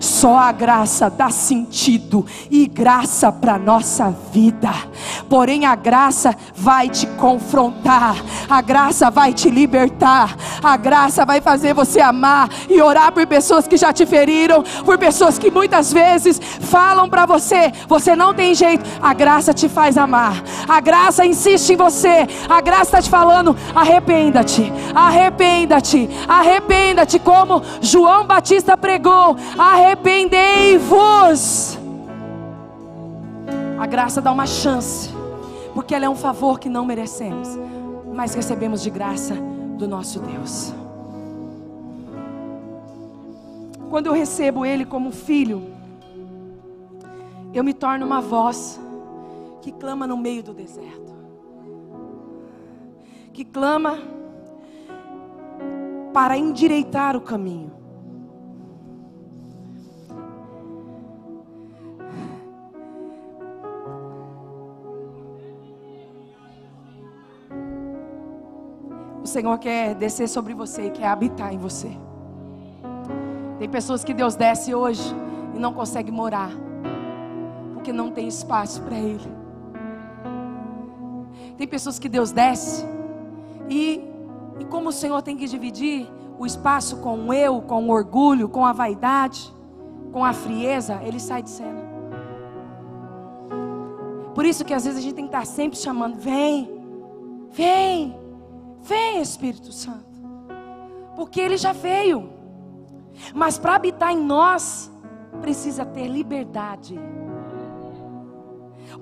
Só 0.00 0.38
a 0.38 0.50
graça 0.50 1.10
dá 1.10 1.28
sentido 1.28 2.24
e 2.50 2.66
graça 2.66 3.30
para 3.30 3.58
nossa 3.58 4.16
vida. 4.32 4.72
Porém 5.28 5.66
a 5.66 5.74
graça 5.74 6.34
vai 6.56 6.88
te 6.88 7.06
confrontar, 7.06 8.16
a 8.48 8.62
graça 8.62 9.10
vai 9.10 9.34
te 9.34 9.50
libertar, 9.50 10.34
a 10.64 10.74
graça 10.78 11.26
vai 11.26 11.42
fazer 11.42 11.74
você 11.74 12.00
amar 12.00 12.48
e 12.68 12.80
orar 12.80 13.12
por 13.12 13.26
pessoas 13.26 13.68
que 13.68 13.76
já 13.76 13.92
te 13.92 14.06
feriram, 14.06 14.64
por 14.86 14.96
pessoas 14.96 15.38
que 15.38 15.50
muitas 15.50 15.92
vezes 15.92 16.40
falam 16.62 17.06
para 17.06 17.26
você, 17.26 17.70
você 17.86 18.16
não 18.16 18.32
tem 18.32 18.54
jeito. 18.54 18.88
A 19.02 19.12
graça 19.12 19.52
te 19.52 19.68
faz 19.68 19.98
amar. 19.98 20.42
A 20.66 20.80
graça 20.80 21.26
insiste 21.26 21.74
em 21.74 21.76
você. 21.76 22.26
A 22.48 22.62
graça 22.62 22.84
está 22.84 23.02
te 23.02 23.10
falando: 23.10 23.54
arrependa-te, 23.74 24.72
arrependa-te, 24.94 26.08
arrependa-te, 26.26 27.18
como 27.18 27.62
João 27.82 28.24
Batista 28.24 28.78
pregou. 28.78 29.36
Arrependa 29.58 29.89
arrependei-vos. 29.90 31.78
A 33.78 33.86
graça 33.86 34.20
dá 34.20 34.30
uma 34.30 34.46
chance, 34.46 35.10
porque 35.74 35.94
ela 35.94 36.04
é 36.04 36.08
um 36.08 36.14
favor 36.14 36.60
que 36.60 36.68
não 36.68 36.84
merecemos, 36.84 37.48
mas 38.14 38.34
recebemos 38.34 38.82
de 38.82 38.90
graça 38.90 39.34
do 39.76 39.88
nosso 39.88 40.20
Deus. 40.20 40.72
Quando 43.88 44.06
eu 44.06 44.12
recebo 44.12 44.64
Ele 44.64 44.84
como 44.84 45.10
filho, 45.10 45.62
eu 47.52 47.64
me 47.64 47.74
torno 47.74 48.06
uma 48.06 48.20
voz 48.20 48.80
que 49.60 49.72
clama 49.72 50.06
no 50.06 50.16
meio 50.16 50.42
do 50.42 50.54
deserto, 50.54 51.12
que 53.32 53.44
clama 53.44 53.98
para 56.12 56.36
endireitar 56.36 57.16
o 57.16 57.20
caminho. 57.20 57.79
Senhor 69.30 69.56
quer 69.58 69.94
descer 69.94 70.28
sobre 70.28 70.52
você 70.54 70.86
e 70.86 70.90
quer 70.90 71.06
habitar 71.06 71.54
em 71.54 71.58
você. 71.58 71.90
Tem 73.58 73.68
pessoas 73.68 74.02
que 74.02 74.12
Deus 74.12 74.34
desce 74.34 74.74
hoje 74.74 75.14
e 75.54 75.58
não 75.58 75.72
consegue 75.72 76.10
morar, 76.10 76.50
porque 77.72 77.92
não 77.92 78.10
tem 78.10 78.26
espaço 78.26 78.82
para 78.82 78.96
Ele. 78.98 79.40
Tem 81.56 81.68
pessoas 81.68 81.98
que 81.98 82.08
Deus 82.08 82.32
desce 82.32 82.84
e, 83.68 84.02
e 84.58 84.64
como 84.64 84.88
o 84.88 84.92
Senhor 84.92 85.22
tem 85.22 85.36
que 85.36 85.46
dividir 85.46 86.08
o 86.38 86.44
espaço 86.44 86.96
com 86.96 87.28
o 87.28 87.32
eu, 87.32 87.60
com 87.62 87.86
o 87.86 87.90
orgulho, 87.90 88.48
com 88.48 88.66
a 88.66 88.72
vaidade, 88.72 89.52
com 90.10 90.24
a 90.24 90.32
frieza, 90.32 91.00
ele 91.04 91.20
sai 91.20 91.42
de 91.42 91.50
cena. 91.50 91.88
Por 94.34 94.44
isso 94.44 94.64
que 94.64 94.74
às 94.74 94.84
vezes 94.84 94.98
a 94.98 95.02
gente 95.02 95.14
tem 95.14 95.26
que 95.26 95.36
estar 95.36 95.46
sempre 95.46 95.78
chamando: 95.78 96.16
vem, 96.16 96.68
vem, 97.50 98.19
vem 98.82 99.20
Espírito 99.20 99.72
Santo. 99.72 100.10
Porque 101.16 101.40
ele 101.40 101.56
já 101.56 101.72
veio. 101.72 102.30
Mas 103.34 103.58
para 103.58 103.74
habitar 103.74 104.12
em 104.12 104.18
nós, 104.18 104.90
precisa 105.40 105.84
ter 105.84 106.08
liberdade. 106.08 106.98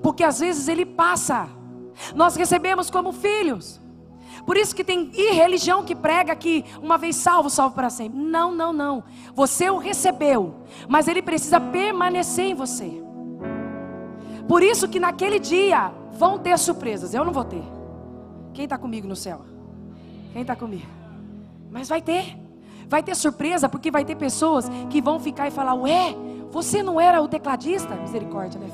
Porque 0.01 0.23
às 0.23 0.39
vezes 0.39 0.67
ele 0.67 0.85
passa. 0.85 1.49
Nós 2.15 2.35
recebemos 2.35 2.89
como 2.89 3.11
filhos. 3.11 3.79
Por 4.45 4.57
isso 4.57 4.75
que 4.75 4.83
tem 4.83 5.11
religião 5.11 5.83
que 5.83 5.95
prega 5.95 6.35
que 6.35 6.65
uma 6.81 6.97
vez 6.97 7.15
salvo, 7.15 7.49
salvo 7.49 7.75
para 7.75 7.89
sempre. 7.89 8.19
Não, 8.19 8.51
não, 8.51 8.71
não. 8.71 9.03
Você 9.33 9.69
o 9.69 9.77
recebeu, 9.77 10.55
mas 10.87 11.07
ele 11.07 11.21
precisa 11.21 11.59
permanecer 11.59 12.45
em 12.45 12.53
você. 12.53 13.03
Por 14.47 14.63
isso 14.63 14.87
que 14.87 14.99
naquele 14.99 15.39
dia 15.39 15.91
vão 16.13 16.39
ter 16.39 16.57
surpresas. 16.57 17.13
Eu 17.13 17.23
não 17.23 17.31
vou 17.31 17.43
ter. 17.43 17.63
Quem 18.53 18.63
está 18.63 18.77
comigo 18.77 19.07
no 19.07 19.15
céu? 19.15 19.41
Quem 20.31 20.41
está 20.41 20.55
comigo? 20.55 20.87
Mas 21.69 21.89
vai 21.89 22.01
ter. 22.01 22.37
Vai 22.87 23.03
ter 23.03 23.15
surpresa, 23.15 23.69
porque 23.69 23.91
vai 23.91 24.03
ter 24.03 24.15
pessoas 24.15 24.69
que 24.89 25.01
vão 25.01 25.19
ficar 25.19 25.47
e 25.47 25.51
falar: 25.51 25.75
Ué, 25.75 26.15
você 26.51 26.81
não 26.81 26.99
era 26.99 27.21
o 27.21 27.27
tecladista? 27.27 27.95
Misericórdia, 27.95 28.59
né? 28.59 28.69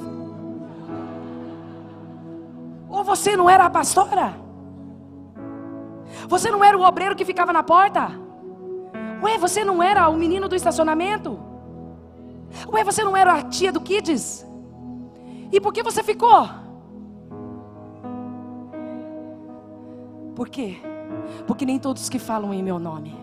Ou 2.89 3.03
você 3.03 3.35
não 3.35 3.49
era 3.49 3.65
a 3.65 3.69
pastora? 3.69 4.33
Você 6.29 6.49
não 6.49 6.63
era 6.63 6.77
o 6.77 6.81
obreiro 6.81 7.15
que 7.15 7.25
ficava 7.25 7.51
na 7.51 7.61
porta? 7.61 8.09
Ué, 9.21 9.37
você 9.37 9.65
não 9.65 9.83
era 9.83 10.07
o 10.07 10.15
menino 10.15 10.47
do 10.47 10.55
estacionamento? 10.55 11.37
Ué, 12.71 12.83
você 12.83 13.03
não 13.03 13.17
era 13.17 13.33
a 13.33 13.43
tia 13.43 13.71
do 13.71 13.81
Kids? 13.81 14.45
E 15.51 15.59
por 15.59 15.73
que 15.73 15.83
você 15.83 16.01
ficou? 16.01 16.47
Por 20.35 20.49
quê? 20.49 20.94
Porque 21.45 21.65
nem 21.65 21.79
todos 21.79 22.09
que 22.09 22.19
falam 22.19 22.53
em 22.53 22.63
meu 22.63 22.79
nome, 22.79 23.15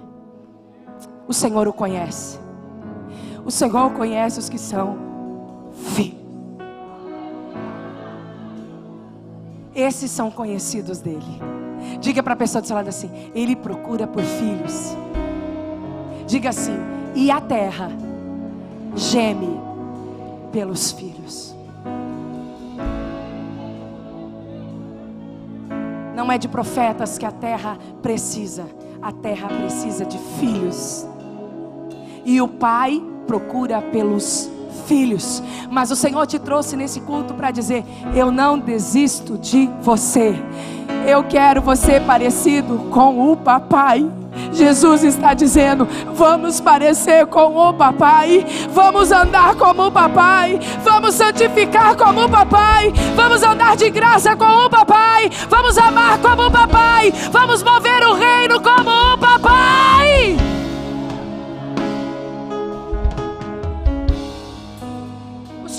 o 1.27 1.33
Senhor 1.33 1.67
o 1.69 1.73
conhece. 1.73 2.39
O 3.45 3.51
Senhor 3.51 3.93
conhece 3.93 4.39
os 4.39 4.49
que 4.49 4.59
são 4.59 4.97
filhos. 5.95 6.23
Esses 9.75 10.11
são 10.11 10.31
conhecidos 10.31 11.01
dele. 11.01 11.41
Diga 12.01 12.23
para 12.23 12.35
a 12.35 12.37
pessoa 12.37 12.61
do 12.61 12.67
seu 12.67 12.77
lado 12.77 12.89
assim: 12.89 13.11
Ele 13.35 13.57
procura 13.57 14.07
por 14.07 14.23
filhos. 14.23 14.97
Diga 16.27 16.51
assim: 16.51 16.77
E 17.15 17.31
a 17.31 17.41
terra 17.41 17.91
geme 18.95 19.59
pelos 20.53 20.93
filhos. 20.93 21.12
Não 26.15 26.31
é 26.31 26.37
de 26.37 26.49
profetas 26.49 27.17
que 27.17 27.25
a 27.25 27.33
terra 27.33 27.79
precisa, 28.03 28.67
a 29.01 29.13
terra 29.13 29.49
precisa 29.49 30.05
de 30.05 30.19
filhos. 30.39 31.07
E 32.25 32.41
o 32.41 32.49
pai 32.49 33.03
procura 33.27 33.81
pelos 33.81 34.52
filhos. 34.87 35.43
Mas 35.71 35.91
o 35.91 35.97
Senhor 35.97 36.27
te 36.27 36.39
trouxe 36.39 36.77
nesse 36.77 37.01
culto 37.01 37.35
para 37.35 37.51
dizer: 37.51 37.85
Eu 38.15 38.31
não 38.31 38.59
desisto 38.59 39.39
de 39.39 39.69
você. 39.81 40.35
Eu 41.07 41.25
quero 41.25 41.61
você 41.61 42.01
parecido 42.01 42.79
com 42.91 43.33
o 43.33 43.37
papai. 43.37 44.09
Jesus 44.53 45.03
está 45.03 45.35
dizendo: 45.35 45.87
vamos 46.15 46.61
parecer 46.61 47.27
com 47.27 47.57
o 47.57 47.75
papai, 47.75 48.47
vamos 48.71 49.13
andar 49.13 49.55
como 49.57 49.87
o 49.87 49.93
papai, 49.93 50.59
vamos 50.83 51.15
santificar 51.15 51.97
como 51.97 52.25
o 52.25 52.29
papai, 52.29 52.93
vamos 53.15 53.43
andar 53.43 53.77
de 53.77 53.91
graça 53.91 54.37
com 54.37 54.45
o 54.45 54.71
papai, 54.71 55.31
vamos 55.49 55.77
amar 55.79 56.19
como 56.19 56.47
o 56.47 56.51
papai, 56.51 57.13
vamos 57.31 57.63
mover 57.63 58.07
o 58.07 58.15
reino 58.15 58.61
como 58.61 58.91
o 58.91 59.19
papai. 59.19 60.12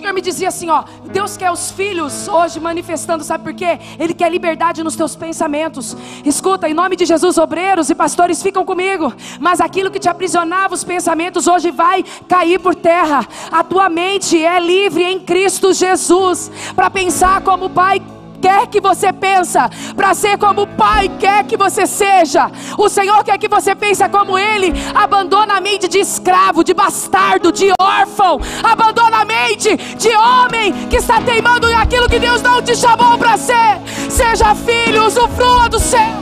Senhor 0.04 0.14
me 0.14 0.22
dizia 0.22 0.49
assim: 0.49 0.70
ó, 0.70 0.84
Deus 1.06 1.38
quer 1.38 1.49
os 1.49 1.72
filhos 1.72 2.28
hoje 2.28 2.60
manifestando, 2.60 3.24
sabe 3.24 3.41
por 3.41 3.54
quê? 3.54 3.80
Ele 3.97 4.14
quer 4.14 4.30
liberdade 4.30 4.84
nos 4.84 4.97
teus 4.97 5.16
pensamentos. 5.16 5.95
Escuta, 6.26 6.68
em 6.68 6.74
nome 6.74 6.97
de 6.97 7.06
Jesus, 7.06 7.38
obreiros 7.38 7.89
e 7.89 7.95
pastores 7.95 8.43
ficam 8.43 8.66
comigo, 8.66 9.14
mas 9.39 9.62
aquilo 9.62 9.89
que 9.89 9.99
te 9.99 10.10
aprisionava 10.10 10.74
os 10.74 10.84
pensamentos 10.84 11.47
hoje 11.47 11.72
vai 11.72 12.04
cair 12.28 12.60
por 12.60 12.76
terra. 12.76 13.26
A 13.49 13.64
tua 13.64 13.88
mente 13.88 14.43
é 14.43 14.60
livre 14.60 15.04
em 15.06 15.22
Cristo 15.22 15.72
Jesus 15.72 16.51
para 16.76 16.89
pensar 16.89 17.41
como 17.41 17.66
o 17.68 17.70
Pai 17.70 18.01
quer 18.43 18.67
que 18.67 18.81
você 18.81 19.13
pensa, 19.13 19.69
para 19.95 20.13
ser 20.13 20.37
como 20.37 20.63
o 20.63 20.67
Pai 20.67 21.07
quer 21.17 21.45
que 21.45 21.55
você 21.55 21.87
seja. 21.87 22.51
O 22.77 22.89
Senhor 22.89 23.23
quer 23.23 23.37
que 23.37 23.47
você 23.47 23.73
pense 23.73 24.07
como 24.09 24.37
Ele. 24.37 24.73
Abandona 24.93 25.55
a 25.55 25.61
mente 25.61 25.87
de 25.87 25.99
escravo, 25.99 26.61
de 26.61 26.73
bastardo, 26.73 27.53
de 27.53 27.71
órfão. 27.79 28.41
Abandona 28.61 29.21
a 29.21 29.25
mente 29.25 29.77
de 29.95 30.09
homem 30.09 30.73
que 30.89 30.97
está 30.97 31.21
teimando 31.21 31.69
em 31.69 31.73
aquilo 31.73 32.09
que 32.09 32.19
Deus 32.19 32.41
não 32.41 32.61
te 32.61 32.75
chamou 32.75 33.17
para 33.17 33.37
ser. 33.37 33.79
Seja 34.09 34.53
filho, 34.53 35.05
usufrua 35.05 35.69
do 35.69 35.79
céu. 35.79 36.21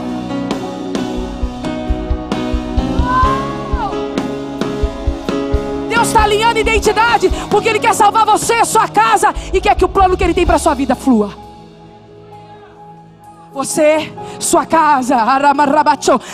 Deus 5.88 6.06
está 6.06 6.22
alinhando 6.22 6.60
identidade, 6.60 7.28
porque 7.50 7.68
Ele 7.68 7.80
quer 7.80 7.94
salvar 7.94 8.24
você, 8.24 8.64
sua 8.64 8.86
casa, 8.86 9.34
e 9.52 9.60
quer 9.60 9.74
que 9.74 9.84
o 9.84 9.88
plano 9.88 10.16
que 10.16 10.22
Ele 10.22 10.34
tem 10.34 10.46
para 10.46 10.58
sua 10.58 10.74
vida 10.74 10.94
flua. 10.94 11.51
Você, 13.52 14.10
sua 14.40 14.64
casa, 14.64 15.14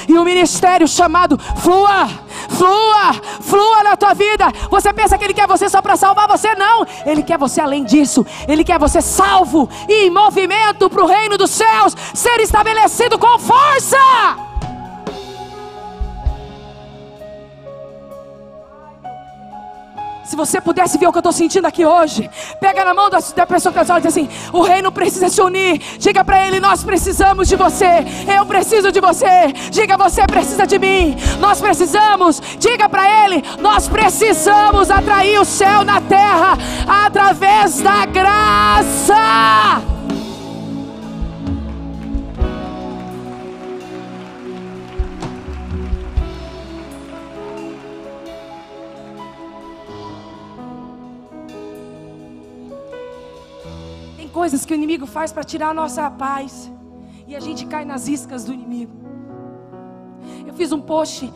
e 0.09 0.13
o 0.17 0.25
ministério 0.25 0.87
chamado 0.87 1.37
flua, 1.57 2.09
flua, 2.49 3.13
flua 3.41 3.83
na 3.83 3.97
tua 3.97 4.15
vida. 4.15 4.53
Você 4.71 4.93
pensa 4.93 5.19
que 5.19 5.25
Ele 5.25 5.35
quer 5.35 5.49
você 5.49 5.69
só 5.69 5.83
para 5.83 5.97
salvar 5.97 6.29
você? 6.29 6.55
Não, 6.55 6.87
Ele 7.05 7.25
quer 7.25 7.37
você 7.37 7.61
além 7.61 7.83
disso. 7.83 8.25
Ele 8.47 8.63
quer 8.63 8.79
você 8.79 9.03
salvo 9.03 9.69
e 9.89 10.07
em 10.07 10.11
movimento 10.11 10.89
para 10.89 11.03
o 11.03 11.07
reino 11.09 11.37
dos 11.37 11.51
céus 11.51 11.97
ser 12.15 12.41
estabelecido 12.41 13.19
com 13.19 13.39
força. 13.39 14.48
Se 20.29 20.37
você 20.37 20.61
pudesse 20.61 20.99
ver 20.99 21.07
o 21.07 21.11
que 21.11 21.17
eu 21.17 21.21
estou 21.21 21.33
sentindo 21.33 21.65
aqui 21.65 21.87
hoje, 21.87 22.29
pega 22.61 22.85
na 22.85 22.93
mão 22.93 23.09
da, 23.09 23.19
pessoa 23.47 23.73
que 23.73 23.81
está 23.81 23.99
e 23.99 24.03
diz 24.03 24.15
assim: 24.15 24.29
o 24.53 24.61
reino 24.61 24.93
precisa 24.93 25.31
se 25.31 25.41
unir. 25.41 25.81
Diga 25.99 26.23
para 26.23 26.47
ele: 26.47 26.61
nós 26.61 26.85
precisamos 26.85 27.49
de 27.49 27.57
você. 27.57 28.05
Eu 28.37 28.45
preciso 28.45 28.93
de 28.93 29.01
você. 29.01 29.51
Diga: 29.71 29.97
você 29.97 30.27
precisa 30.27 30.67
de 30.67 30.79
mim. 30.79 31.17
Nós 31.41 31.63
precisamos. 31.63 32.43
Diga 32.59 32.91
para 32.91 33.25
ele: 33.25 33.43
nós 33.59 33.89
precisamos 33.89 34.91
atrair 34.91 35.41
o 35.41 35.47
céu 35.47 35.83
na 35.83 35.99
terra 36.03 36.59
através 36.87 37.81
da 37.81 38.05
graça. 38.05 39.15
Coisas 54.39 54.65
que 54.65 54.73
o 54.73 54.77
inimigo 54.77 55.05
faz 55.05 55.33
para 55.33 55.43
tirar 55.43 55.71
a 55.71 55.75
nossa 55.75 56.09
paz. 56.09 56.71
E 57.27 57.35
a 57.35 57.41
gente 57.41 57.67
cai 57.67 57.85
nas 57.85 58.07
iscas 58.07 58.45
do 58.45 58.55
inimigo. 58.55 58.93
Eu 60.47 60.55
fiz 60.55 60.71
um 60.71 60.81
post 60.81 61.33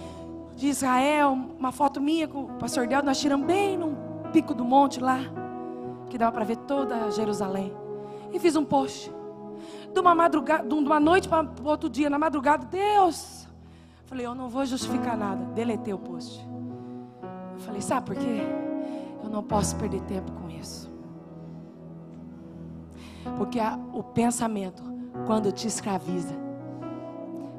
de 0.55 0.69
Israel, 0.69 1.37
uma 1.59 1.73
foto 1.73 2.01
minha 2.01 2.29
com 2.29 2.45
o 2.45 2.49
pastor 2.61 2.87
Del, 2.87 3.03
nós 3.03 3.19
tiramos 3.19 3.45
bem 3.45 3.77
no 3.77 3.97
pico 4.33 4.55
do 4.55 4.65
monte 4.65 5.01
lá, 5.01 5.19
que 6.09 6.17
dava 6.17 6.31
para 6.31 6.45
ver 6.45 6.59
toda 6.59 7.11
Jerusalém. 7.11 7.75
E 8.33 8.39
fiz 8.39 8.55
um 8.55 8.65
post. 8.65 9.13
De 9.93 9.99
uma 9.99 10.15
madrugada, 10.15 10.69
de 10.69 10.73
uma 10.73 11.01
noite 11.01 11.29
para 11.29 11.45
outro 11.65 11.91
dia, 11.91 12.09
na 12.09 12.21
madrugada, 12.21 12.65
Deus. 12.67 13.49
Falei, 14.07 14.27
eu 14.27 14.35
não 14.35 14.49
vou 14.49 14.65
justificar 14.65 15.17
nada. 15.17 15.45
Deletei 15.47 15.93
o 15.93 15.99
post. 15.99 16.47
Eu 17.55 17.59
falei, 17.59 17.81
sabe 17.81 18.07
por 18.07 18.15
quê? 18.15 18.43
Eu 19.25 19.29
não 19.29 19.43
posso 19.43 19.75
perder 19.75 20.03
tempo 20.03 20.31
com 20.31 20.49
isso. 20.49 20.92
Porque 23.37 23.59
a, 23.59 23.79
o 23.93 24.03
pensamento, 24.03 24.83
quando 25.27 25.53
te 25.53 25.67
escraviza, 25.67 26.35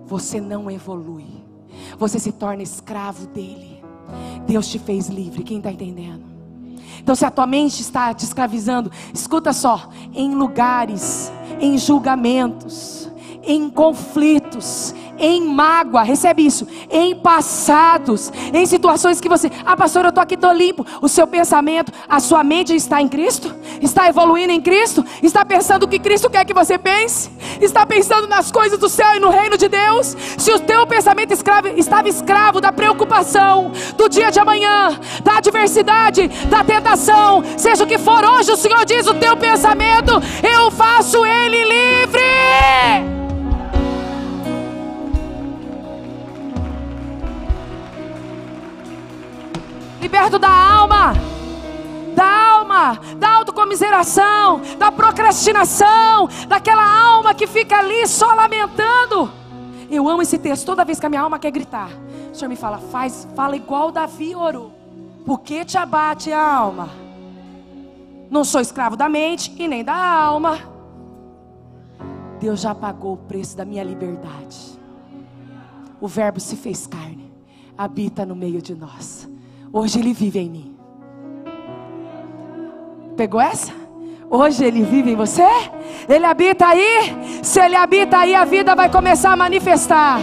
você 0.06 0.40
não 0.40 0.70
evolui. 0.70 1.44
Você 1.98 2.20
se 2.20 2.32
torna 2.32 2.62
escravo 2.62 3.28
dele. 3.28 3.84
Deus 4.46 4.68
te 4.68 4.78
fez 4.80 5.08
livre. 5.08 5.44
Quem 5.44 5.58
está 5.58 5.72
entendendo? 5.72 6.24
Então, 7.00 7.16
se 7.16 7.26
a 7.26 7.32
tua 7.32 7.48
mente 7.48 7.82
está 7.82 8.14
te 8.14 8.24
escravizando, 8.24 8.92
escuta 9.14 9.52
só: 9.54 9.90
em 10.14 10.34
lugares, 10.36 11.32
em 11.60 11.78
julgamentos, 11.78 13.10
em 13.42 13.70
conflitos, 13.70 14.94
em 15.24 15.42
mágoa, 15.42 16.04
recebe 16.04 16.46
isso, 16.46 16.68
em 16.92 17.16
passados, 17.16 18.30
em 18.54 18.66
situações 18.66 19.22
que 19.22 19.30
você, 19.30 19.50
ah, 19.66 19.78
pastor, 19.78 20.04
eu 20.04 20.10
estou 20.10 20.22
aqui, 20.22 20.36
estou 20.36 20.52
limpo. 20.52 20.86
O 21.02 21.08
seu 21.08 21.26
pensamento, 21.26 21.94
a 22.10 22.20
sua 22.20 22.44
mente 22.44 22.76
está 22.76 23.02
em 23.02 23.08
Cristo? 23.08 23.56
Está 23.82 24.10
evoluindo 24.10 24.52
em 24.52 24.60
Cristo? 24.60 25.06
Está 25.22 25.46
pensando 25.46 25.84
o 25.84 25.88
que 25.88 25.98
Cristo 25.98 26.30
quer 26.30 26.44
que 26.44 26.54
você 26.54 26.78
pense? 26.78 27.32
Está 27.62 27.86
pensando 27.86 28.28
nas 28.28 28.52
coisas 28.52 28.78
do 28.78 28.90
céu 28.90 29.16
e 29.16 29.20
no 29.20 29.30
reino 29.30 29.58
de 29.58 29.70
Deus? 29.70 30.18
Se 30.38 30.52
o 30.52 30.60
teu 30.60 30.86
pensamento 30.86 31.32
escravo, 31.32 31.70
estava 31.70 32.10
escravo 32.10 32.60
da 32.60 32.74
preocupação, 32.74 33.72
do 33.96 34.10
dia 34.10 34.30
de 34.30 34.40
amanhã, 34.40 35.00
da 35.24 35.38
adversidade, 35.38 36.28
da 36.50 36.66
tentação, 36.66 37.42
seja 37.56 37.86
o 37.86 37.88
que 37.88 37.98
for, 37.98 38.26
hoje 38.26 38.52
o 38.52 38.58
Senhor 38.58 38.84
diz: 38.86 39.08
o 39.08 39.14
teu 39.14 39.38
pensamento, 39.38 40.12
eu 40.44 40.70
faço 40.70 41.26
ele 41.26 41.64
livre. 41.64 43.23
Liberto 50.14 50.38
da 50.38 50.48
alma, 50.48 51.14
da 52.16 52.52
alma, 52.52 53.00
da 53.18 53.32
autocomiseração, 53.32 54.62
da 54.78 54.92
procrastinação, 54.92 56.30
daquela 56.48 56.86
alma 56.86 57.34
que 57.34 57.48
fica 57.48 57.80
ali 57.80 58.06
só 58.06 58.36
lamentando. 58.36 59.32
Eu 59.90 60.08
amo 60.08 60.22
esse 60.22 60.38
texto, 60.38 60.68
toda 60.68 60.86
vez 60.86 61.00
que 61.00 61.06
a 61.08 61.10
minha 61.10 61.24
alma 61.24 61.40
quer 61.40 61.50
gritar, 61.50 61.90
o 62.32 62.36
Senhor 62.36 62.48
me 62.48 62.56
fala, 62.56 62.78
faz, 62.78 63.28
fala 63.36 63.56
igual 63.56 63.92
Davi 63.92 64.36
orou. 64.36 64.72
Por 65.26 65.40
que 65.40 65.66
te 65.66 65.80
abate 65.80 66.32
a 66.32 66.58
alma? 66.58 66.92
Não 68.30 68.44
sou 68.44 68.62
escravo 68.62 68.96
da 68.96 69.10
mente 69.10 69.52
e 69.58 69.68
nem 69.68 69.84
da 69.84 69.96
alma. 69.96 70.60
Deus 72.40 72.62
já 72.62 72.76
pagou 72.76 73.14
o 73.14 73.18
preço 73.18 73.58
da 73.58 73.66
minha 73.66 73.84
liberdade. 73.84 74.80
O 76.00 76.08
Verbo 76.08 76.40
se 76.40 76.56
fez 76.56 76.86
carne, 76.86 77.34
habita 77.76 78.24
no 78.28 78.36
meio 78.36 78.62
de 78.62 78.76
nós. 78.76 79.33
Hoje 79.76 80.00
Ele 80.00 80.14
vive 80.14 80.38
em 80.38 80.50
mim. 80.52 80.76
Pegou 83.18 83.42
essa? 83.42 83.74
Hoje 84.30 84.64
Ele 84.64 84.84
vive 84.84 85.12
em 85.12 85.16
você? 85.16 85.48
Ele 86.08 86.26
habita 86.26 86.68
aí? 86.68 87.42
Se 87.42 87.60
Ele 87.60 87.76
habita 87.76 88.20
aí, 88.20 88.36
a 88.36 88.46
vida 88.46 88.76
vai 88.76 88.88
começar 88.88 89.32
a 89.32 89.36
manifestar. 89.36 90.20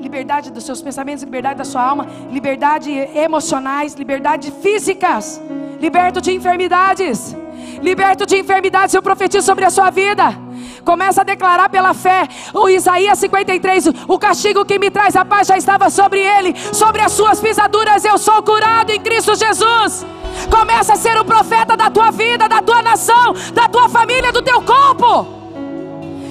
liberdade 0.00 0.50
dos 0.50 0.64
seus 0.64 0.80
pensamentos, 0.80 1.22
liberdade 1.24 1.58
da 1.58 1.64
sua 1.64 1.82
alma, 1.82 2.06
liberdade 2.30 2.90
emocionais, 2.90 3.94
liberdade 3.94 4.50
físicas, 4.50 5.40
liberto 5.80 6.20
de 6.20 6.32
enfermidades, 6.32 7.36
liberto 7.82 8.24
de 8.24 8.36
enfermidades. 8.38 8.94
Eu 8.94 9.02
profetizo 9.02 9.44
sobre 9.44 9.64
a 9.64 9.70
sua 9.70 9.90
vida. 9.90 10.45
Começa 10.86 11.22
a 11.22 11.24
declarar 11.24 11.68
pela 11.68 11.92
fé. 11.92 12.28
O 12.54 12.68
Isaías 12.68 13.18
53, 13.18 13.88
o 14.06 14.18
castigo 14.20 14.64
que 14.64 14.78
me 14.78 14.88
traz 14.88 15.16
a 15.16 15.24
paz 15.24 15.48
já 15.48 15.56
estava 15.56 15.90
sobre 15.90 16.20
ele, 16.20 16.54
sobre 16.72 17.02
as 17.02 17.10
suas 17.10 17.40
pisaduras 17.40 18.04
eu 18.04 18.16
sou 18.16 18.40
curado 18.40 18.90
em 18.90 19.00
Cristo 19.00 19.34
Jesus. 19.34 20.06
Começa 20.48 20.92
a 20.92 20.96
ser 20.96 21.18
o 21.18 21.24
profeta 21.24 21.76
da 21.76 21.90
tua 21.90 22.12
vida, 22.12 22.48
da 22.48 22.62
tua 22.62 22.82
nação, 22.82 23.34
da 23.52 23.68
tua 23.68 23.88
família, 23.88 24.30
do 24.30 24.40
teu 24.40 24.62
corpo. 24.62 25.26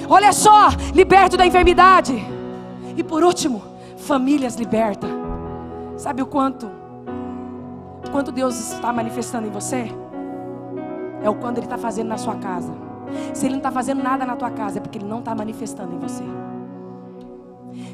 Olha 0.08 0.32
só, 0.32 0.70
liberto 0.94 1.36
da 1.36 1.46
enfermidade. 1.46 2.14
E 2.96 3.04
por 3.04 3.22
último, 3.22 3.62
famílias 3.98 4.56
libertas. 4.56 5.10
Sabe 5.98 6.22
o 6.22 6.26
quanto? 6.26 6.66
O 8.06 8.10
quanto 8.10 8.32
Deus 8.32 8.72
está 8.72 8.90
manifestando 8.90 9.48
em 9.48 9.50
você? 9.50 9.92
É 11.22 11.28
o 11.28 11.34
quanto 11.34 11.58
Ele 11.58 11.66
está 11.66 11.76
fazendo 11.76 12.08
na 12.08 12.16
sua 12.16 12.36
casa. 12.36 12.85
Se 13.34 13.46
Ele 13.46 13.54
não 13.54 13.58
está 13.58 13.70
fazendo 13.70 14.02
nada 14.02 14.24
na 14.24 14.36
tua 14.36 14.50
casa, 14.50 14.78
é 14.78 14.80
porque 14.80 14.98
Ele 14.98 15.06
não 15.06 15.20
está 15.20 15.34
manifestando 15.34 15.94
em 15.94 15.98
você. 15.98 16.24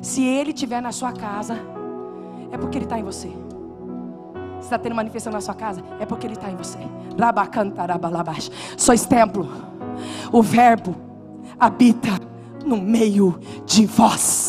Se 0.00 0.24
Ele 0.24 0.50
estiver 0.50 0.80
na 0.80 0.92
sua 0.92 1.12
casa, 1.12 1.58
é 2.50 2.58
porque 2.58 2.78
Ele 2.78 2.84
está 2.84 2.98
em 2.98 3.02
você. 3.02 3.28
Se 4.60 4.66
está 4.66 4.78
tendo 4.78 4.94
manifestação 4.94 5.32
na 5.32 5.40
sua 5.40 5.54
casa, 5.54 5.82
é 5.98 6.06
porque 6.06 6.26
Ele 6.26 6.34
está 6.34 6.50
em 6.50 6.56
você. 6.56 6.78
Sois 8.76 9.04
templo. 9.04 9.48
O 10.32 10.42
Verbo 10.42 10.94
habita 11.58 12.10
no 12.64 12.76
meio 12.76 13.38
de 13.66 13.86
vós. 13.86 14.41